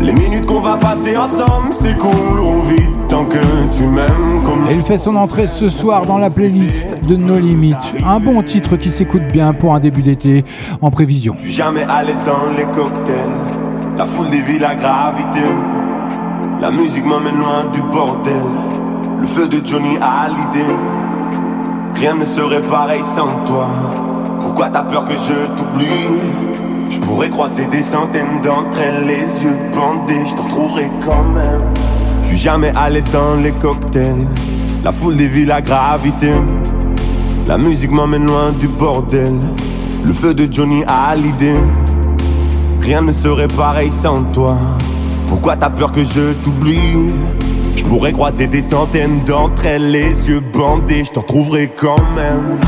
Les 0.00 0.12
minutes 0.12 0.46
qu'on 0.46 0.60
va 0.60 0.76
passer 0.76 1.16
ensemble, 1.16 1.74
c'est 1.80 1.96
cool, 1.96 2.40
on 2.40 2.60
vit 2.60 2.82
tant 3.08 3.24
que 3.24 3.38
tu 3.74 3.84
m'aimes 3.84 4.42
comme 4.44 4.68
Et 4.68 4.74
il 4.74 4.82
fait 4.82 4.98
son 4.98 5.16
entrée 5.16 5.46
ce 5.46 5.68
soir 5.68 6.06
dans 6.06 6.18
la 6.18 6.30
playlist 6.30 6.96
de 7.06 7.16
No 7.16 7.38
Limites. 7.38 7.94
Un 8.04 8.20
bon 8.20 8.42
titre 8.42 8.76
qui 8.76 8.90
s'écoute 8.90 9.22
bien 9.32 9.52
pour 9.52 9.74
un 9.74 9.80
début 9.80 10.02
d'été 10.02 10.44
en 10.82 10.90
prévision. 10.90 11.34
Je 11.36 11.42
suis 11.42 11.52
jamais 11.52 11.84
à 11.84 12.02
l'aise 12.02 12.24
dans 12.24 12.52
les 12.56 12.64
cocktails. 12.64 13.55
La 13.96 14.04
foule 14.04 14.28
des 14.28 14.42
villes, 14.42 14.60
la 14.60 14.74
gravité. 14.74 15.40
La 16.60 16.70
musique 16.70 17.06
m'emmène 17.06 17.38
loin 17.38 17.64
du 17.72 17.80
bordel. 17.80 18.34
Le 19.18 19.26
feu 19.26 19.48
de 19.48 19.66
Johnny 19.66 19.96
a 20.02 20.28
l'idée. 20.28 20.74
Rien 21.94 22.14
ne 22.14 22.24
serait 22.26 22.60
pareil 22.60 23.02
sans 23.02 23.46
toi. 23.46 23.68
Pourquoi 24.40 24.68
t'as 24.68 24.82
peur 24.82 25.06
que 25.06 25.12
je 25.12 25.46
t'oublie? 25.56 26.20
Je 26.90 26.98
pourrais 26.98 27.30
croiser 27.30 27.64
des 27.66 27.80
centaines 27.80 28.42
d'entre 28.44 28.78
elles, 28.82 29.06
les 29.06 29.44
yeux 29.44 29.56
bandés, 29.74 30.26
je 30.26 30.34
te 30.34 30.42
retrouverai 30.42 30.90
quand 31.02 31.24
même. 31.34 31.62
Je 32.20 32.28
suis 32.28 32.36
jamais 32.36 32.72
à 32.76 32.90
l'aise 32.90 33.10
dans 33.10 33.36
les 33.36 33.52
cocktails. 33.52 34.26
La 34.84 34.92
foule 34.92 35.16
des 35.16 35.26
villes, 35.26 35.48
la 35.48 35.62
gravité. 35.62 36.32
La 37.48 37.56
musique 37.56 37.92
m'emmène 37.92 38.26
loin 38.26 38.52
du 38.52 38.68
bordel. 38.68 39.36
Le 40.04 40.12
feu 40.12 40.34
de 40.34 40.52
Johnny 40.52 40.84
a 40.86 41.16
l'idée. 41.16 41.58
Rien 42.86 43.02
ne 43.02 43.10
serait 43.10 43.48
pareil 43.48 43.90
sans 43.90 44.22
toi. 44.32 44.56
Pourquoi 45.26 45.56
t'as 45.56 45.70
peur 45.70 45.90
que 45.90 46.04
je 46.04 46.34
t'oublie? 46.34 47.10
Je 47.74 47.84
pourrais 47.84 48.12
croiser 48.12 48.46
des 48.46 48.62
centaines 48.62 49.24
d'entre 49.26 49.66
elles, 49.66 49.90
les 49.90 50.28
yeux 50.28 50.38
bandés, 50.38 51.02
je 51.04 51.10
te 51.10 51.18
retrouverai 51.18 51.68
quand 51.76 52.00
même. 52.14 52.60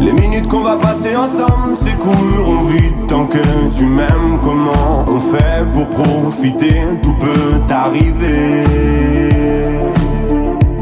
Les 0.00 0.12
minutes 0.12 0.48
qu'on 0.48 0.62
va 0.62 0.76
passer 0.76 1.14
ensemble, 1.14 1.76
c'est 1.78 1.98
cool, 1.98 2.40
on 2.46 2.62
vit 2.62 2.90
tant 3.06 3.26
que 3.26 3.36
tu 3.76 3.84
m'aimes. 3.84 4.38
Comment 4.40 5.04
on 5.08 5.20
fait 5.20 5.70
pour 5.70 5.86
profiter? 5.88 6.80
Tout 7.02 7.14
peut 7.20 7.60
t'arriver. 7.68 8.64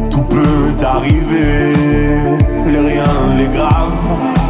Tout 0.09 0.23
peut 0.23 0.73
t'arriver. 0.79 1.73
Les 2.69 2.79
rien, 2.79 3.13
les 3.39 3.49
graves. 3.57 4.44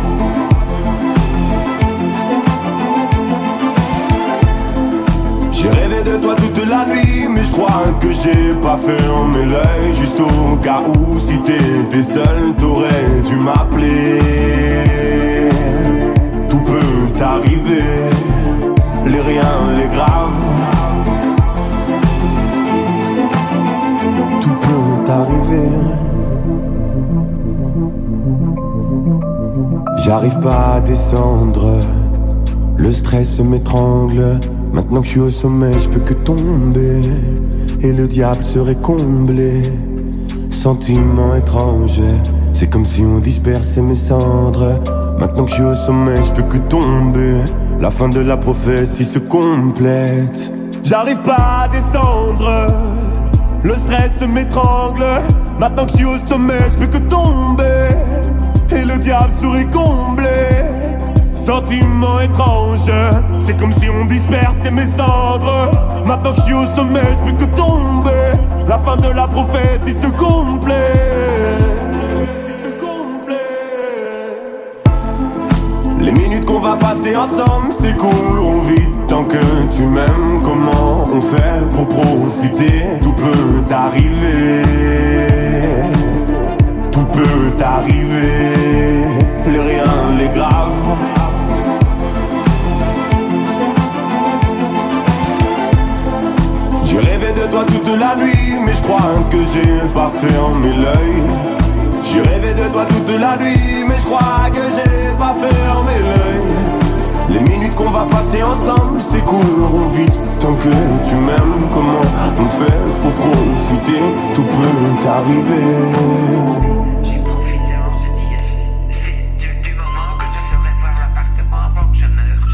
Crois 7.55 7.85
que 8.01 8.13
j'ai 8.13 8.55
pas 8.63 8.77
fermé 8.77 9.45
l'œil. 9.53 9.93
Juste 9.93 10.21
au 10.21 10.57
cas 10.57 10.83
où, 10.83 11.19
si 11.19 11.39
t'étais 11.39 12.03
seul, 12.03 12.55
t'aurais 12.57 13.07
dû 13.29 13.37
m'appeler. 13.37 14.19
Tout 16.49 16.63
peut 16.71 17.19
t'arriver, 17.19 17.91
les 19.07 19.21
riens, 19.29 19.63
les 19.79 19.89
graves. 19.95 20.45
Tout 24.41 24.57
peut 24.65 25.05
t'arriver. 25.07 25.69
J'arrive 29.99 30.39
pas 30.41 30.75
à 30.75 30.81
descendre, 30.81 31.81
le 32.77 32.93
stress 32.93 33.41
m'étrangle. 33.41 34.39
Maintenant 34.75 35.03
que 35.03 35.07
je 35.07 35.11
suis 35.13 35.21
au 35.21 35.31
sommet, 35.31 35.79
je 35.79 35.89
peux 35.89 36.01
que 36.01 36.15
tomber. 36.15 37.01
Et 37.81 37.93
le 37.93 38.09
diable 38.09 38.45
serait 38.45 38.75
comblé. 38.75 39.63
Sentiment 40.51 41.37
étrange, 41.37 42.01
c'est 42.53 42.67
comme 42.67 42.85
si 42.85 43.03
on 43.03 43.21
dispersait 43.21 43.83
mes 43.83 43.95
cendres. 43.95 44.81
Maintenant 45.21 45.45
que 45.45 45.51
je 45.51 45.55
suis 45.55 45.65
au 45.65 45.77
sommet, 45.77 46.21
je 46.25 46.33
peux 46.33 46.43
que 46.43 46.59
tomber. 46.59 47.37
La 47.81 47.93
fin 47.93 48.09
de 48.09 48.19
la 48.19 48.37
prophétie 48.37 49.05
se 49.05 49.21
complète. 49.21 50.51
J'arrive 50.83 51.23
pas 51.23 51.63
à 51.63 51.69
descendre, 51.69 52.75
le 53.63 53.75
stress 53.75 54.21
m'étrangle. 54.29 55.05
Maintenant 55.61 55.85
que 55.85 55.93
je 55.93 55.97
suis 55.99 56.05
au 56.05 56.19
sommet, 56.29 56.69
je 56.69 56.79
peux 56.79 56.99
que 56.99 57.05
tomber. 57.05 57.91
Et 58.73 58.85
le 58.85 58.99
diable 58.99 59.31
serait 59.41 59.67
comblé. 59.67 60.74
Sentiment 61.45 62.21
étrange, 62.21 62.91
c'est 63.41 63.55
comme 63.59 63.75
si 63.75 63.91
on 63.91 64.07
dispersait 64.07 64.71
mes 64.71 64.87
cendres. 64.87 65.73
Maintenant 66.07 66.33
que 66.33 66.39
je 66.39 66.43
suis 66.43 66.55
au 66.55 66.65
sommet, 66.75 67.01
je 67.15 67.23
peux 67.23 67.45
que 67.45 67.51
tomber. 67.55 68.33
La 68.67 68.79
fin 68.79 68.97
de 68.97 69.09
la 69.15 69.29
prophétie 69.29 69.93
se 69.93 70.07
complète. 70.07 70.75
Les 76.01 76.13
minutes 76.13 76.47
qu'on 76.47 76.61
va 76.61 76.77
passer 76.77 77.15
ensemble, 77.15 77.75
c'est 77.79 77.97
cool, 77.99 78.39
on 78.43 78.61
vit 78.61 78.89
tant 79.07 79.25
que 79.25 79.37
tu 79.71 79.83
m'aimes. 79.83 80.41
Comment 80.43 81.05
on 81.15 81.21
fait 81.21 81.61
pour 81.77 81.87
profiter? 81.89 82.87
Tout 83.03 83.13
peut 83.13 83.63
t'arriver. 83.69 84.63
Tout 86.91 87.05
peut 87.13 87.51
t'arriver. 87.59 88.55
Les 89.47 89.61
rien, 89.61 89.85
les 90.19 90.29
graves. 90.29 91.34
De 97.45 97.51
toi 97.51 97.65
toute 97.65 97.99
la 97.99 98.17
nuit, 98.17 98.55
mais 98.65 98.73
je 98.73 98.83
crois 98.83 99.23
que 99.31 99.37
j'ai 99.53 99.89
pas 99.93 100.11
fermé 100.11 100.69
l'œil. 100.69 101.23
J'ai 102.03 102.21
rêvé 102.21 102.55
de 102.55 102.73
toi 102.73 102.87
toute 102.87 103.21
la 103.21 103.37
nuit, 103.37 103.85
mais 103.87 103.99
je 103.99 104.05
crois 104.05 104.49
que 104.51 104.63
j'ai 104.75 105.17
pas 105.17 105.35
fermé 105.35 105.93
l'œil. 106.07 106.43
Les 107.31 107.41
minutes 107.41 107.75
qu'on 107.75 107.91
va 107.91 108.07
passer 108.11 108.43
ensemble, 108.43 108.99
on 109.77 109.89
vite 109.89 110.19
tant 110.41 110.55
que 110.55 110.69
tu 111.09 111.15
m'aimes. 111.17 111.69
Comment 111.73 112.01
on 112.39 112.49
fait 112.49 112.79
pour 113.01 113.13
profiter? 113.13 114.01
Tout 114.35 114.43
peut 114.43 115.03
t'arriver. 115.03 115.89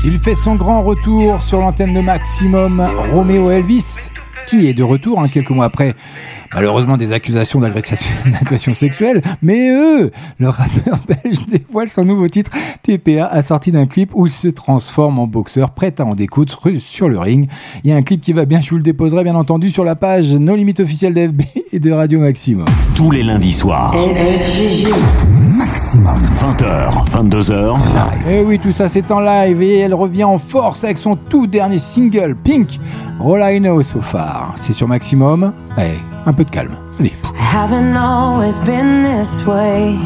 Il 0.02 0.18
fait 0.18 0.34
son 0.34 0.54
grand 0.54 0.82
retour 0.82 1.42
sur 1.42 1.60
l'antenne 1.60 1.92
de 1.92 2.00
Maximum, 2.00 2.82
Roméo 3.12 3.50
Elvis, 3.50 4.10
est 4.58 4.74
de 4.74 4.82
retour 4.82 5.20
hein, 5.20 5.28
quelques 5.28 5.50
mois 5.50 5.66
après. 5.66 5.94
Malheureusement 6.52 6.96
des 6.96 7.12
accusations 7.12 7.60
d'agression 7.60 7.96
d'agression 8.26 8.74
sexuelle, 8.74 9.22
mais 9.40 9.70
eux, 9.70 10.10
le 10.38 10.48
rappeur 10.48 10.98
belge 11.08 11.46
dévoile 11.46 11.88
son 11.88 12.04
nouveau 12.04 12.28
titre 12.28 12.50
TPA 12.82 13.26
assorti 13.26 13.70
d'un 13.70 13.86
clip 13.86 14.10
où 14.14 14.26
il 14.26 14.32
se 14.32 14.48
transforme 14.48 15.18
en 15.18 15.26
boxeur 15.26 15.70
prêt 15.70 15.94
à 15.98 16.04
en 16.04 16.14
découdre 16.14 16.58
sur 16.78 17.08
le 17.08 17.18
ring. 17.18 17.48
Il 17.84 17.90
y 17.90 17.92
a 17.92 17.96
un 17.96 18.02
clip 18.02 18.20
qui 18.20 18.32
va 18.32 18.46
bien, 18.46 18.60
je 18.60 18.70
vous 18.70 18.78
le 18.78 18.82
déposerai 18.82 19.22
bien 19.22 19.36
entendu 19.36 19.70
sur 19.70 19.84
la 19.84 19.94
page 19.94 20.32
No 20.32 20.56
Limite 20.56 20.80
officielle 20.80 21.14
d'FB 21.14 21.42
et 21.72 21.78
de 21.78 21.92
Radio 21.92 22.18
Maximum. 22.18 22.66
Tous 22.96 23.10
les 23.10 23.22
lundis 23.22 23.52
soirs. 23.52 23.94
20h, 26.18 27.06
22h. 27.10 27.76
Et 28.28 28.42
oui, 28.42 28.58
tout 28.58 28.72
ça 28.72 28.88
c'est 28.88 29.10
en 29.10 29.20
live 29.20 29.62
et 29.62 29.78
elle 29.78 29.94
revient 29.94 30.24
en 30.24 30.38
force 30.38 30.84
avec 30.84 30.98
son 30.98 31.16
tout 31.16 31.46
dernier 31.46 31.78
single, 31.78 32.36
Pink, 32.42 32.78
All 33.24 33.40
I 33.42 33.60
Know 33.60 33.82
So 33.82 34.00
Far. 34.00 34.52
C'est 34.56 34.72
sur 34.72 34.88
Maximum. 34.88 35.52
Allez, 35.76 35.98
un 36.26 36.32
peu 36.32 36.44
de 36.44 36.50
calme. 36.50 36.76
Allez. 36.98 37.12
haven't 37.34 37.96
always 37.96 38.58
been 38.60 39.02
this 39.02 39.44
way. 39.44 39.96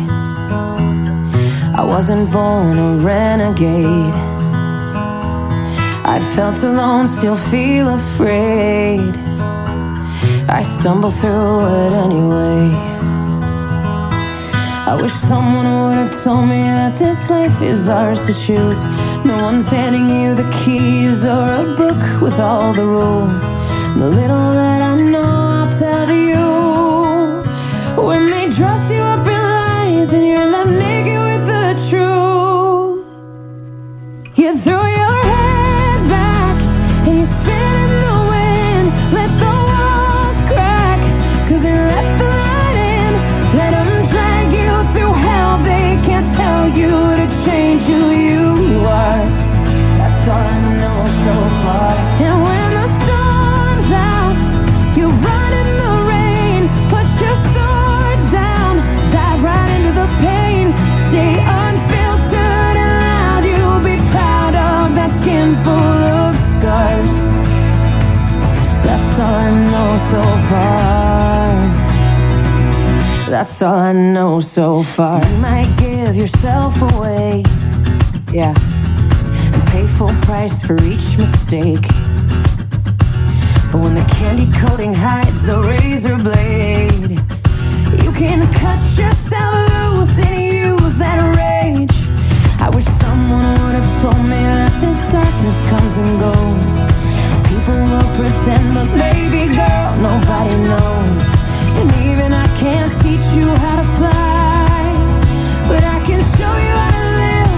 I 1.76 1.84
wasn't 1.84 2.32
born 2.32 2.78
a 2.78 2.96
renegade. 3.04 4.14
I 6.06 6.20
felt 6.34 6.62
alone, 6.62 7.06
still 7.06 7.34
feel 7.34 7.88
afraid. 7.88 9.14
I 10.48 10.62
stumble 10.62 11.10
through 11.10 11.66
it 11.66 11.92
anyway. 11.92 12.93
I 14.86 14.94
wish 15.00 15.12
someone 15.12 15.64
would 15.64 15.96
have 15.96 16.12
told 16.22 16.46
me 16.46 16.60
that 16.60 16.98
this 16.98 17.30
life 17.30 17.62
is 17.62 17.88
ours 17.88 18.20
to 18.20 18.34
choose. 18.34 18.84
No 19.24 19.42
one's 19.42 19.70
handing 19.70 20.10
you 20.10 20.34
the 20.34 20.44
keys 20.62 21.24
or 21.24 21.54
a 21.54 21.64
book 21.74 22.20
with 22.20 22.38
all 22.38 22.74
the 22.74 22.84
rules. 22.84 23.42
The 23.96 24.10
little 24.10 24.52
that 24.52 24.82
I 24.82 25.00
know, 25.00 25.22
I'll 25.22 25.72
tell 25.72 26.10
you. 26.12 26.44
When 27.96 28.26
they 28.26 28.50
dress 28.50 28.90
you 28.90 29.00
up 29.00 29.26
in 29.26 29.40
lies 29.56 30.12
and 30.12 30.26
you're 30.26 30.50
left 30.54 30.68
naked 30.68 31.18
with 31.28 31.46
the 31.46 31.74
truth, 31.88 33.06
you 34.36 34.54
throw 34.58 34.93
That's 69.16 69.30
all 69.30 69.36
I 69.36 69.50
know 69.70 69.96
so 70.10 70.22
far. 70.50 71.54
That's 73.30 73.62
all 73.62 73.74
I 73.74 73.92
know 73.92 74.40
so 74.40 74.82
far. 74.82 75.22
So 75.22 75.28
you 75.28 75.36
might 75.38 75.72
give 75.78 76.16
yourself 76.16 76.82
away, 76.82 77.44
yeah, 78.32 78.52
and 79.54 79.66
pay 79.68 79.86
full 79.86 80.12
price 80.22 80.66
for 80.66 80.74
each 80.82 81.16
mistake. 81.16 81.86
But 83.70 83.82
when 83.84 83.94
the 83.94 84.04
candy 84.18 84.50
coating 84.58 84.92
hides 84.92 85.46
the 85.46 85.60
razor 85.62 86.16
blade, 86.18 87.20
you 88.02 88.10
can 88.18 88.52
cut 88.54 88.82
yourself 88.98 89.54
loose 89.94 90.18
and 90.26 90.42
use 90.42 90.98
that 90.98 91.20
rage. 91.38 91.96
I 92.60 92.68
wish 92.74 92.82
someone 92.82 93.46
would 93.46 93.76
have 93.78 94.02
told 94.02 94.24
me 94.24 94.42
that 94.42 94.72
this 94.80 95.06
darkness 95.06 95.62
comes 95.70 95.98
and 95.98 96.18
goes. 96.18 97.13
People 97.54 97.84
will 97.84 98.10
pretend, 98.18 98.74
but 98.74 98.88
baby 98.98 99.46
girl, 99.54 99.90
nobody 100.02 100.56
knows. 100.66 101.26
And 101.78 101.88
even 102.10 102.32
I 102.32 102.46
can't 102.58 102.92
teach 102.98 103.28
you 103.38 103.46
how 103.46 103.76
to 103.76 103.86
fly, 103.96 104.82
but 105.68 105.84
I 105.84 106.00
can 106.04 106.20
show 106.20 106.54
you 106.66 106.74
how 106.82 106.90
to 106.98 107.06
live 107.22 107.52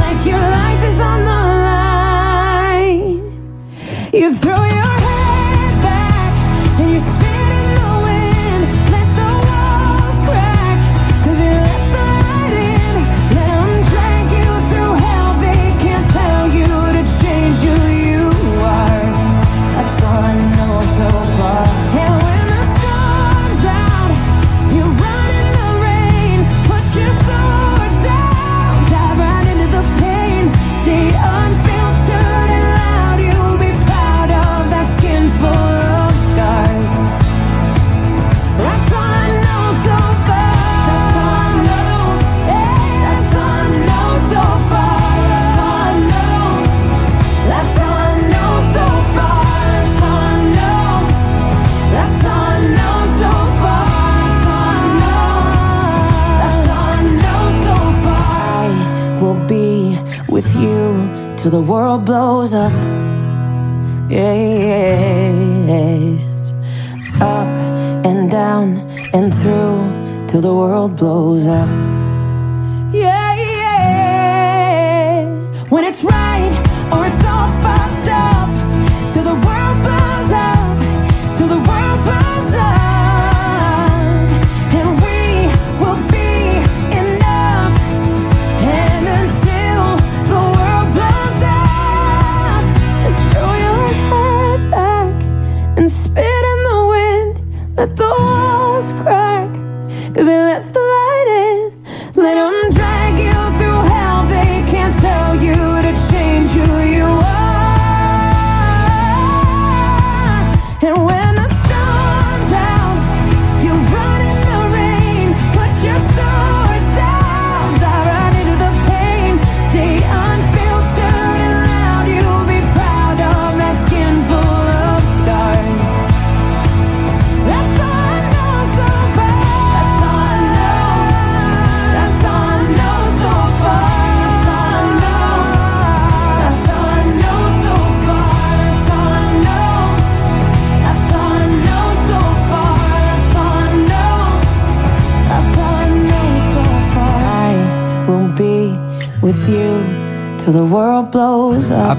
like 0.00 0.20
your 0.24 0.40
life 0.58 0.82
is 0.90 1.00
on 1.00 1.18
the 1.30 1.40
line. 1.68 3.20
You 4.14 4.32
throw 4.32 4.64
your 4.64 4.91
till 61.42 61.50
the 61.50 61.60
world 61.60 62.04
blows 62.04 62.54
up. 62.54 62.72
Yes. 64.08 64.52
Up 67.20 67.48
and 68.06 68.30
down 68.30 68.76
and 69.12 69.34
through 69.34 70.28
till 70.28 70.40
the 70.40 70.54
world 70.54 70.96
blows 70.96 71.48
up. 71.48 71.91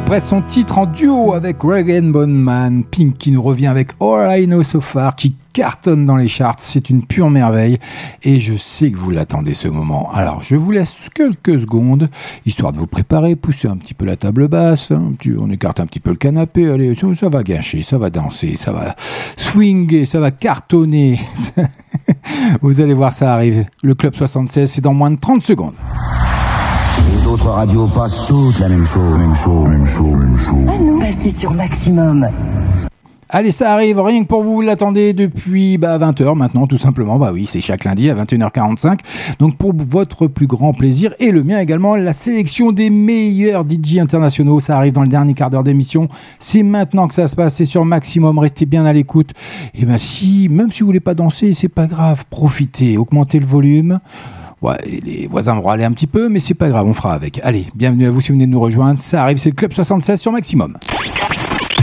Après 0.06 0.20
son 0.20 0.42
titre 0.42 0.80
en 0.80 0.86
duo 0.86 1.34
avec 1.34 1.64
Regan 1.64 2.12
Bonman, 2.12 2.84
Pink 2.84 3.18
qui 3.18 3.32
nous 3.32 3.42
revient 3.42 3.68
avec 3.68 3.92
All 4.02 4.42
I 4.42 4.48
Know 4.48 4.62
So 4.62 4.82
Far, 4.82 5.16
qui 5.16 5.34
cartonne 5.54 6.06
dans 6.06 6.18
les 6.18 6.28
charts, 6.28 6.58
c'est 6.58 6.90
une 6.90 7.06
pure 7.06 7.30
merveille 7.30 7.80
et 8.22 8.42
je 8.42 8.56
sais 8.56 8.92
que 8.92 8.98
vous 8.98 9.12
l'attendez 9.12 9.54
ce 9.54 9.70
moment. 9.70 10.12
Alors 10.12 10.44
je 10.44 10.58
vous 10.58 10.72
laisse 10.72 11.08
quelques 11.16 11.58
secondes, 11.62 12.10
histoire 12.46 12.74
de 12.74 12.80
vous 12.80 12.86
préparer, 12.86 13.38
pousser 13.38 13.70
un 13.70 13.78
petit 13.78 13.94
peu 13.94 14.04
la 14.04 14.18
table 14.18 14.50
basse, 14.50 14.92
hein, 14.92 15.14
on 15.40 15.50
écarte 15.50 15.80
un 15.80 15.86
petit 15.86 16.02
peu 16.02 16.12
le 16.12 16.18
canapé, 16.18 16.70
allez, 16.70 16.94
ça, 16.96 17.08
ça 17.16 17.30
va 17.30 17.42
gâcher, 17.42 17.82
ça 17.82 17.98
va 17.98 18.10
danser, 18.10 18.58
ça 18.58 18.74
va 18.74 18.96
swinger, 19.38 20.04
ça 20.04 20.20
va 20.20 20.32
cartonner. 20.32 21.18
vous 22.62 22.82
allez 22.82 22.94
voir, 22.94 23.14
ça 23.14 23.34
arrive. 23.34 23.66
Le 23.82 23.96
Club 23.96 24.14
76, 24.14 24.70
c'est 24.70 24.82
dans 24.82 24.94
moins 24.94 25.12
de 25.12 25.18
30 25.18 25.42
secondes. 25.42 25.76
Les 27.44 27.50
autres 27.50 27.58
radios 27.58 27.88
passent 27.88 28.28
toutes 28.28 28.60
la 28.60 28.70
même 28.70 28.86
chose, 28.86 29.20
même 29.20 29.36
chose, 29.36 29.68
même 29.68 29.86
chose, 29.86 30.18
même 30.18 30.38
chose. 30.38 30.66
Ah 30.70 30.80
non, 30.80 30.98
passez 30.98 31.30
sur 31.30 31.52
Maximum. 31.52 32.26
Allez, 33.28 33.52
ça 33.52 33.74
arrive, 33.74 34.00
rien 34.00 34.24
que 34.24 34.30
pour 34.30 34.44
vous, 34.44 34.54
vous 34.54 34.62
l'attendez 34.62 35.12
depuis 35.12 35.78
bah, 35.78 35.98
20h 35.98 36.38
maintenant, 36.38 36.68
tout 36.68 36.78
simplement. 36.78 37.20
Bah 37.20 37.32
oui, 37.34 37.46
c'est 37.46 37.60
chaque 37.60 37.84
lundi 37.84 38.10
à 38.10 38.16
21h45. 38.16 39.00
Donc 39.40 39.58
pour 39.58 39.74
votre 39.76 40.28
plus 40.28 40.48
grand 40.48 40.72
plaisir 40.72 41.16
et 41.20 41.32
le 41.32 41.44
mien 41.44 41.60
également, 41.60 41.98
la 41.98 42.14
sélection 42.14 42.72
des 42.72 42.90
meilleurs 42.90 43.66
DJ 43.70 43.98
internationaux. 43.98 44.62
Ça 44.62 44.78
arrive 44.78 44.94
dans 44.94 45.04
le 45.04 45.10
dernier 45.10 45.34
quart 45.34 45.50
d'heure 45.50 45.64
d'émission. 45.64 46.08
C'est 46.40 46.64
maintenant 46.64 47.10
que 47.10 47.14
ça 47.14 47.28
se 47.28 47.36
passe, 47.36 47.56
c'est 47.56 47.66
sur 47.66 47.84
Maximum. 47.84 48.40
Restez 48.40 48.66
bien 48.66 48.86
à 48.86 48.94
l'écoute. 48.94 49.34
Et 49.76 49.84
ben 49.84 49.98
si, 49.98 50.48
même 50.50 50.72
si 50.72 50.80
vous 50.80 50.86
voulez 50.86 51.02
pas 51.02 51.14
danser, 51.14 51.52
c'est 51.52 51.68
pas 51.68 51.88
grave. 51.88 52.24
Profitez, 52.30 52.98
augmentez 52.98 53.38
le 53.38 53.46
volume. 53.46 54.00
Ouais, 54.64 54.78
les 55.04 55.28
voisins 55.28 55.56
vont 55.56 55.64
râler 55.64 55.84
un 55.84 55.92
petit 55.92 56.08
peu, 56.08 56.30
mais 56.30 56.40
c'est 56.40 56.54
pas 56.54 56.70
grave, 56.70 56.88
on 56.88 56.94
fera 56.94 57.14
avec. 57.14 57.38
Allez, 57.44 57.68
bienvenue 57.76 58.06
à 58.06 58.12
vous 58.12 58.22
si 58.22 58.30
vous 58.30 58.36
venez 58.36 58.46
de 58.46 58.52
nous 58.52 58.62
rejoindre. 58.62 58.98
Ça 58.98 59.22
arrive, 59.22 59.36
c'est 59.36 59.50
le 59.50 59.56
Club 59.56 59.74
76 59.74 60.22
sur 60.22 60.32
Maximum. 60.32 60.78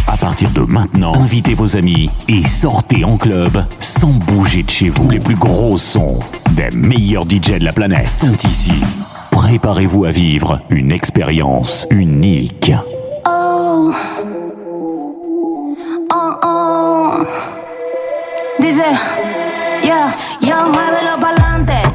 À 0.06 0.16
partir 0.16 0.48
de 0.52 0.60
maintenant, 0.60 1.12
invitez 1.14 1.52
vos 1.52 1.76
amis 1.76 2.08
et 2.26 2.42
sortez 2.42 3.04
en 3.04 3.18
club 3.18 3.62
sans 3.80 4.08
bouger 4.08 4.62
de 4.62 4.70
chez 4.70 4.88
vous. 4.88 5.10
Les 5.10 5.20
plus 5.20 5.34
gros 5.34 5.76
sons 5.76 6.20
des 6.52 6.74
meilleurs 6.74 7.24
DJ 7.24 7.58
de 7.58 7.64
la 7.64 7.72
planète 7.74 8.08
sont 8.08 8.48
ici. 8.48 8.72
Préparez-vous 9.30 10.06
à 10.06 10.10
vivre 10.10 10.62
une 10.70 10.90
expérience 10.90 11.86
unique. 11.90 12.72
Oh. 13.28 13.92
Oh, 16.14 16.32
oh. 16.42 17.10
Dice, 18.58 18.80
yeah, 19.84 20.14
yeah, 20.40 20.64
pa'lante, 20.72 20.99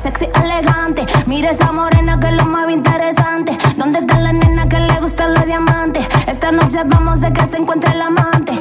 sexy, 0.06 0.28
elegante. 0.44 1.04
Mira 1.26 1.50
esa 1.50 1.72
morena 1.72 2.20
que 2.20 2.28
es 2.28 2.36
lo 2.36 2.46
más 2.46 2.70
interesante. 2.70 3.58
¿Dónde 3.76 4.00
está 4.00 4.20
la 4.20 4.34
nena 4.34 4.70
que 4.70 4.78
le 4.78 5.00
gustan 5.00 5.34
los 5.34 5.46
diamantes? 5.46 6.08
Esta 6.28 6.52
noche 6.52 6.84
vamos 6.86 7.24
a 7.24 7.34
que 7.34 7.44
se 7.48 7.58
encuentre 7.58 7.92
el 7.92 8.02
amante. 8.04 8.54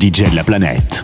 DJ 0.00 0.30
de 0.30 0.34
la 0.34 0.44
planète. 0.44 0.99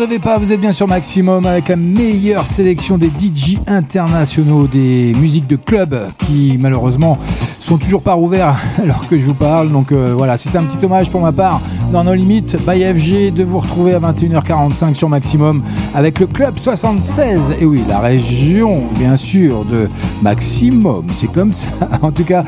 Rêvez 0.00 0.18
pas, 0.18 0.38
vous 0.38 0.50
êtes 0.50 0.60
bien 0.60 0.72
sur 0.72 0.88
Maximum 0.88 1.44
avec 1.44 1.68
la 1.68 1.76
meilleure 1.76 2.46
sélection 2.46 2.96
des 2.96 3.08
DJ 3.08 3.58
internationaux, 3.66 4.66
des 4.66 5.12
musiques 5.20 5.46
de 5.46 5.56
club 5.56 5.94
qui 6.16 6.56
malheureusement 6.58 7.18
sont 7.60 7.76
toujours 7.76 8.00
pas 8.00 8.14
rouverts 8.14 8.56
alors 8.82 9.06
que 9.08 9.18
je 9.18 9.26
vous 9.26 9.34
parle. 9.34 9.70
Donc 9.70 9.92
euh, 9.92 10.14
voilà, 10.16 10.38
c'est 10.38 10.56
un 10.56 10.62
petit 10.62 10.82
hommage 10.82 11.10
pour 11.10 11.20
ma 11.20 11.32
part 11.32 11.60
dans 11.92 12.02
nos 12.02 12.14
limites 12.14 12.56
by 12.66 12.82
FG 12.82 13.34
de 13.34 13.44
vous 13.44 13.58
retrouver 13.58 13.92
à 13.92 14.00
21h45 14.00 14.94
sur 14.94 15.10
Maximum 15.10 15.62
avec 15.94 16.18
le 16.18 16.26
club 16.26 16.58
76. 16.58 17.56
Et 17.60 17.66
oui, 17.66 17.82
la 17.86 17.98
région 17.98 18.80
bien 18.98 19.16
sûr 19.16 19.66
de 19.66 19.86
Maximum, 20.22 21.04
c'est 21.14 21.30
comme 21.30 21.52
ça. 21.52 21.68
En 22.02 22.12
tout 22.12 22.24
cas, 22.24 22.44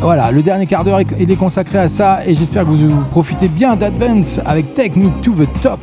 voilà, 0.00 0.30
le 0.30 0.42
dernier 0.42 0.66
quart 0.66 0.84
d'heure 0.84 1.00
est 1.00 1.36
consacré 1.36 1.78
à 1.78 1.88
ça 1.88 2.20
et 2.24 2.34
j'espère 2.34 2.62
que 2.62 2.68
vous 2.68 2.94
profitez 3.10 3.48
bien 3.48 3.74
d'Advance 3.74 4.38
avec 4.46 4.74
Take 4.74 4.96
Me 4.96 5.08
to 5.22 5.32
the 5.32 5.48
Top 5.60 5.80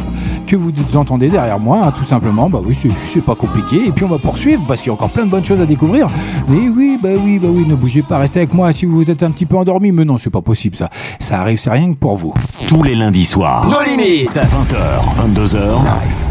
que 0.50 0.56
vous 0.56 0.72
entendez 0.96 1.30
derrière 1.30 1.60
moi, 1.60 1.80
hein, 1.84 1.94
tout 1.96 2.04
simplement. 2.04 2.50
Bah 2.50 2.60
oui, 2.66 2.76
c'est 3.14 3.24
pas 3.24 3.36
compliqué. 3.36 3.88
Et 3.88 3.92
puis 3.92 4.04
on 4.04 4.08
va 4.08 4.18
poursuivre 4.18 4.64
parce 4.68 4.82
qu'il 4.82 4.88
y 4.88 4.90
a 4.90 4.94
encore 4.94 5.12
plein 5.12 5.26
de 5.26 5.30
bonnes 5.30 5.46
choses 5.46 5.62
à 5.62 5.66
découvrir. 5.68 6.08
Mais 6.48 6.68
oui, 6.76 6.98
bah 7.02 7.10
oui, 7.24 7.38
bah 7.38 7.50
oui, 7.52 7.66
ne 7.68 7.76
bougez 7.76 8.02
pas, 8.02 8.18
restez 8.18 8.40
avec 8.40 8.54
moi 8.54 8.72
si 8.74 8.86
vous 8.88 9.04
êtes 9.04 9.22
un 9.22 9.30
petit 9.30 9.46
peu 9.46 9.58
endormi. 9.58 9.92
Mais 9.92 10.06
non, 10.06 10.18
c'est 10.18 10.32
pas 10.32 10.42
possible 10.42 10.76
ça. 10.76 10.90
Ça 11.20 11.42
arrive, 11.42 11.60
c'est 11.60 11.70
rien 11.70 11.94
que 11.94 12.00
pour 12.00 12.16
vous. 12.16 12.34
Tous 12.68 12.82
les 12.82 12.96
lundis 12.96 13.26
soirs. 13.26 13.68
Nos 13.70 13.84
limites. 13.84 14.34
20h, 14.34 15.36
22h. 15.36 15.60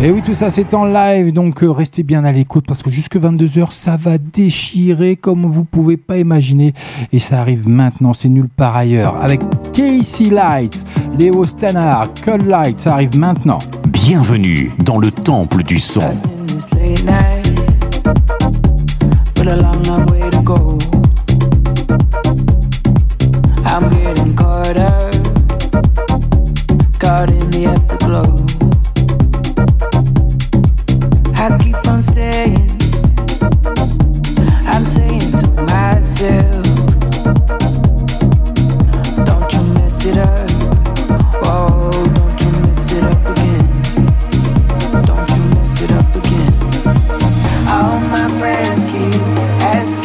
Et 0.02 0.10
oui, 0.10 0.20
tout 0.24 0.34
ça 0.34 0.50
c'est 0.50 0.74
en 0.74 0.84
live, 0.84 1.32
donc 1.32 1.62
euh, 1.62 1.70
restez 1.70 2.02
bien 2.02 2.24
à 2.24 2.32
l'écoute 2.32 2.64
parce 2.66 2.82
que 2.82 2.90
jusque 2.90 3.16
22h, 3.16 3.70
ça 3.70 3.96
va 3.96 4.18
déchirer 4.18 5.14
comme 5.14 5.46
vous 5.46 5.64
pouvez 5.64 5.96
pas 5.96 6.18
imaginer. 6.18 6.74
Et 7.12 7.20
ça 7.20 7.40
arrive 7.40 7.68
maintenant, 7.68 8.12
c'est 8.14 8.28
nulle 8.28 8.48
part 8.48 8.74
ailleurs. 8.74 9.16
Avec 9.22 9.40
Casey 9.72 10.30
Lights, 10.30 10.84
Léo 11.18 11.44
Stannard, 11.44 12.08
Cold 12.24 12.46
Light, 12.46 12.80
ça 12.80 12.94
arrive 12.94 13.16
maintenant. 13.16 13.58
Bienvenue 14.04 14.72
dans 14.78 14.98
le 14.98 15.10
temple 15.10 15.62
du 15.62 15.78
son. 15.78 16.00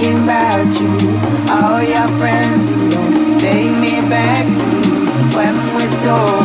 Asking 0.03 0.23
about 0.23 0.71
you. 0.81 0.89
All 1.49 1.81
your 1.81 2.07
friends 2.19 2.73
don't 2.93 3.39
take 3.39 3.71
me 3.79 4.01
back 4.09 4.45
to 4.45 5.37
when 5.37 5.55
we're 5.75 5.87
sober, 5.87 6.42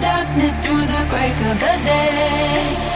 darkness 0.00 0.56
through 0.64 0.86
the 0.86 1.06
break 1.10 1.36
of 1.50 1.60
the 1.60 1.74
day. 1.84 2.89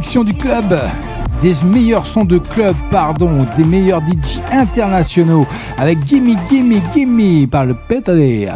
Du 0.00 0.32
club 0.32 0.78
des 1.42 1.52
meilleurs 1.64 2.06
sons 2.06 2.24
de 2.24 2.38
club, 2.38 2.74
pardon, 2.90 3.36
des 3.56 3.64
meilleurs 3.64 4.00
DJ 4.00 4.38
internationaux 4.50 5.46
avec 5.76 6.02
Gimme 6.04 6.36
Gimme 6.48 6.80
Gimme 6.94 7.46
par 7.48 7.66
le 7.66 7.74
Petre, 7.74 8.12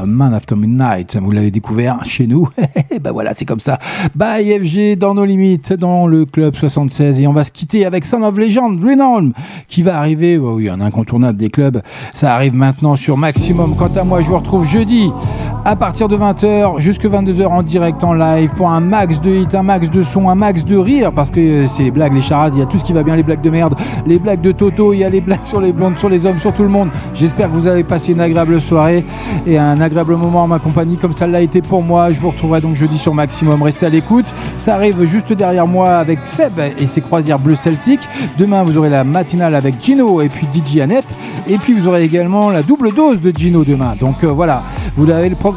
Man 0.07 0.33
After 0.33 0.57
Midnight. 0.57 1.16
Vous 1.21 1.31
l'avez 1.31 1.51
découvert 1.51 2.03
chez 2.05 2.27
nous. 2.27 2.49
ben 3.03 3.12
voilà, 3.12 3.35
c'est 3.35 3.45
comme 3.45 3.61
ça. 3.61 3.79
Bye 4.15 4.59
FG 4.59 4.99
dans 4.99 5.15
nos 5.15 5.25
limites, 5.25 5.75
dans 5.75 6.07
le 6.07 6.25
club 6.25 6.55
76 6.55 7.21
et 7.21 7.27
on 7.27 7.33
va 7.35 7.45
se 7.45 7.53
quitter 7.53 7.85
avec 7.85 8.07
Son 8.07 8.23
of 8.23 8.39
Legend, 8.39 8.83
Renown, 8.83 9.35
qui 9.69 9.83
va 9.83 9.99
arriver. 9.99 10.39
Oh 10.39 10.55
oui, 10.57 10.71
un 10.71 10.81
incontournable 10.81 11.39
des 11.39 11.51
clubs. 11.51 11.83
Ça 12.15 12.35
arrive 12.35 12.55
maintenant 12.55 12.97
sur 12.97 13.19
Maximum. 13.19 13.77
Quant 13.77 13.93
à 13.97 14.05
moi, 14.05 14.23
je 14.23 14.29
vous 14.29 14.39
retrouve 14.39 14.66
jeudi 14.66 15.11
à 15.66 15.77
partir 15.77 16.09
de 16.09 16.16
20h 16.16 16.78
jusque 16.78 17.07
22h 17.07 17.47
en 17.47 17.62
direct 17.62 18.05
en 18.05 18.12
live 18.12 18.51
pour 18.55 18.69
un 18.69 18.81
max 18.81 19.19
de 19.19 19.31
hits, 19.31 19.57
un 19.57 19.62
max 19.62 19.89
de 19.89 20.03
son, 20.03 20.28
un 20.28 20.35
max 20.35 20.62
de 20.62 20.77
rire 20.77 21.11
parce 21.11 21.31
que 21.31 21.66
c'est 21.66 21.85
les 21.85 21.91
blagues, 21.91 22.12
les 22.12 22.20
charades, 22.20 22.55
il 22.55 22.59
y 22.59 22.62
a 22.62 22.66
tout 22.66 22.77
ce 22.77 22.85
qui 22.85 22.93
va 22.93 23.03
bien, 23.03 23.16
les 23.16 23.23
blagues 23.23 23.41
de 23.41 23.49
merde, 23.49 23.74
les 24.07 24.19
blagues 24.19 24.43
de 24.43 24.53
Toto, 24.53 24.93
il 24.93 24.99
y 24.99 25.05
a 25.05 25.09
les 25.09 25.23
blagues 25.23 25.43
sur 25.43 25.62
les 25.62 25.73
blondes, 25.73 25.97
sur 25.97 26.11
les 26.11 26.27
hommes, 26.27 26.39
sur 26.39 26.53
tout 26.53 26.65
le 26.65 26.69
monde. 26.69 26.91
J'espère 27.15 27.51
que 27.51 27.57
vous 27.57 27.66
avez 27.66 27.82
passé 27.82 28.12
une 28.12 28.20
agréable 28.20 28.61
soirée 28.61 29.05
et 29.47 29.59
un 29.59 29.81
agréable 29.81 30.16
moment 30.16 30.43
en 30.43 30.49
ma 30.49 30.59
compagnie 30.59 30.99
comme 30.99 31.15
ça 31.15 31.27
l'a 31.27 31.41
été 31.41 31.62
pour 31.62 31.82
moi. 31.82 32.12
Je 32.12 32.20
vous 32.20 32.31
retrouverai 32.31 32.61
donc 32.61 32.74
jeudi 32.74 32.99
sur 32.99 33.15
Maximum. 33.15 33.62
Restez 33.62 33.86
à 33.86 33.91
l'écoute. 33.91 34.27
Ça 34.59 34.74
arrive 34.74 35.03
juste 35.05 35.32
derrière 35.32 35.66
moi 35.66 35.97
avec 35.97 36.19
Seb 36.24 36.53
et 36.78 36.85
ses 36.85 37.01
croisières 37.01 37.39
bleu 37.39 37.55
celtique. 37.55 38.07
Demain, 38.39 38.65
vous 38.65 38.77
aurez 38.77 38.91
la 38.91 39.03
matinale 39.03 39.55
avec 39.55 39.82
Gino 39.82 40.20
et 40.20 40.28
puis 40.28 40.47
DJ 40.53 40.81
Annette. 40.81 41.07
Et 41.49 41.57
puis 41.57 41.74
vous 41.74 41.89
aurez 41.89 42.05
également 42.05 42.51
la 42.51 42.62
double 42.62 42.95
dose 42.95 43.20
de 43.20 43.31
Gino 43.31 43.65
demain. 43.65 43.95
Donc 44.01 44.24
euh, 44.24 44.28
voilà, 44.28 44.62
vous 44.97 45.09
avez 45.11 45.28
le 45.28 45.36
programme 45.36 45.53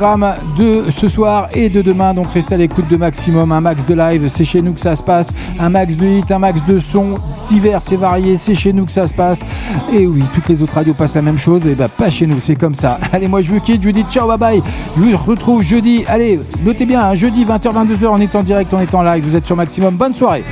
de 0.58 0.92
ce 0.92 1.08
soir 1.08 1.50
et 1.54 1.70
de 1.70 1.82
demain. 1.82 2.14
Donc 2.14 2.28
restez 2.32 2.54
à 2.54 2.58
l'écoute 2.58 2.88
de 2.88 2.98
Maximum, 2.98 3.52
un 3.52 3.62
max 3.62 3.86
de 3.86 3.94
live. 3.96 4.30
C'est 4.34 4.44
chez 4.44 4.62
nous 4.62 4.74
que 4.74 4.80
ça 4.80 4.96
se 4.96 5.04
passe. 5.04 5.34
Un 5.60 5.70
max 5.70 5.98
de 5.98 6.06
hit, 6.06 6.32
un 6.32 6.40
max 6.40 6.64
de 6.66 6.80
son 6.80 7.16
divers 7.50 7.82
et 7.92 7.96
variés. 7.96 8.38
C'est 8.38 8.56
chez 8.56 8.74
nous 8.74 8.86
que 8.86 8.92
ça 8.92 9.08
se 9.08 9.14
passe. 9.14 9.42
Et 9.92 10.06
oui, 10.06 10.24
toutes 10.34 10.50
les 10.50 10.62
autres 10.62 10.76
radios 10.76 10.94
passent 10.94 11.16
la 11.16 11.22
même 11.22 11.38
chose. 11.38 11.62
Et 11.66 11.74
bah 11.74 11.88
pas 11.88 12.10
chez 12.10 12.28
nous, 12.28 12.40
c'est 12.42 12.56
comme 12.56 12.76
ça. 12.76 13.00
Allez, 13.12 13.28
moi 13.28 13.42
je 13.42 13.50
vous 13.50 13.60
quitte, 13.60 13.82
je 13.82 13.88
vous 13.88 13.94
dis 13.94 14.04
ciao, 14.04 14.28
bye 14.28 14.38
bye. 14.38 14.62
Je 14.96 15.02
vous 15.02 15.18
retrouve 15.18 15.64
jeudi. 15.64 16.04
Allez, 16.08 16.40
notez 16.64 16.86
bien, 16.86 17.02
hein, 17.02 17.16
jeudi 17.16 17.44
20h, 17.44 17.62
22h, 17.62 18.08
on 18.10 18.18
est 18.18 18.36
en 18.36 18.44
direct, 18.44 18.74
on 18.74 18.80
est 18.80 18.94
en 18.94 19.02
live. 19.02 19.24
Vous 19.28 19.36
êtes 19.36 19.46
sur 19.46 19.56
Maximum. 19.56 19.96
Bonne 19.96 20.14
soirée. 20.14 20.44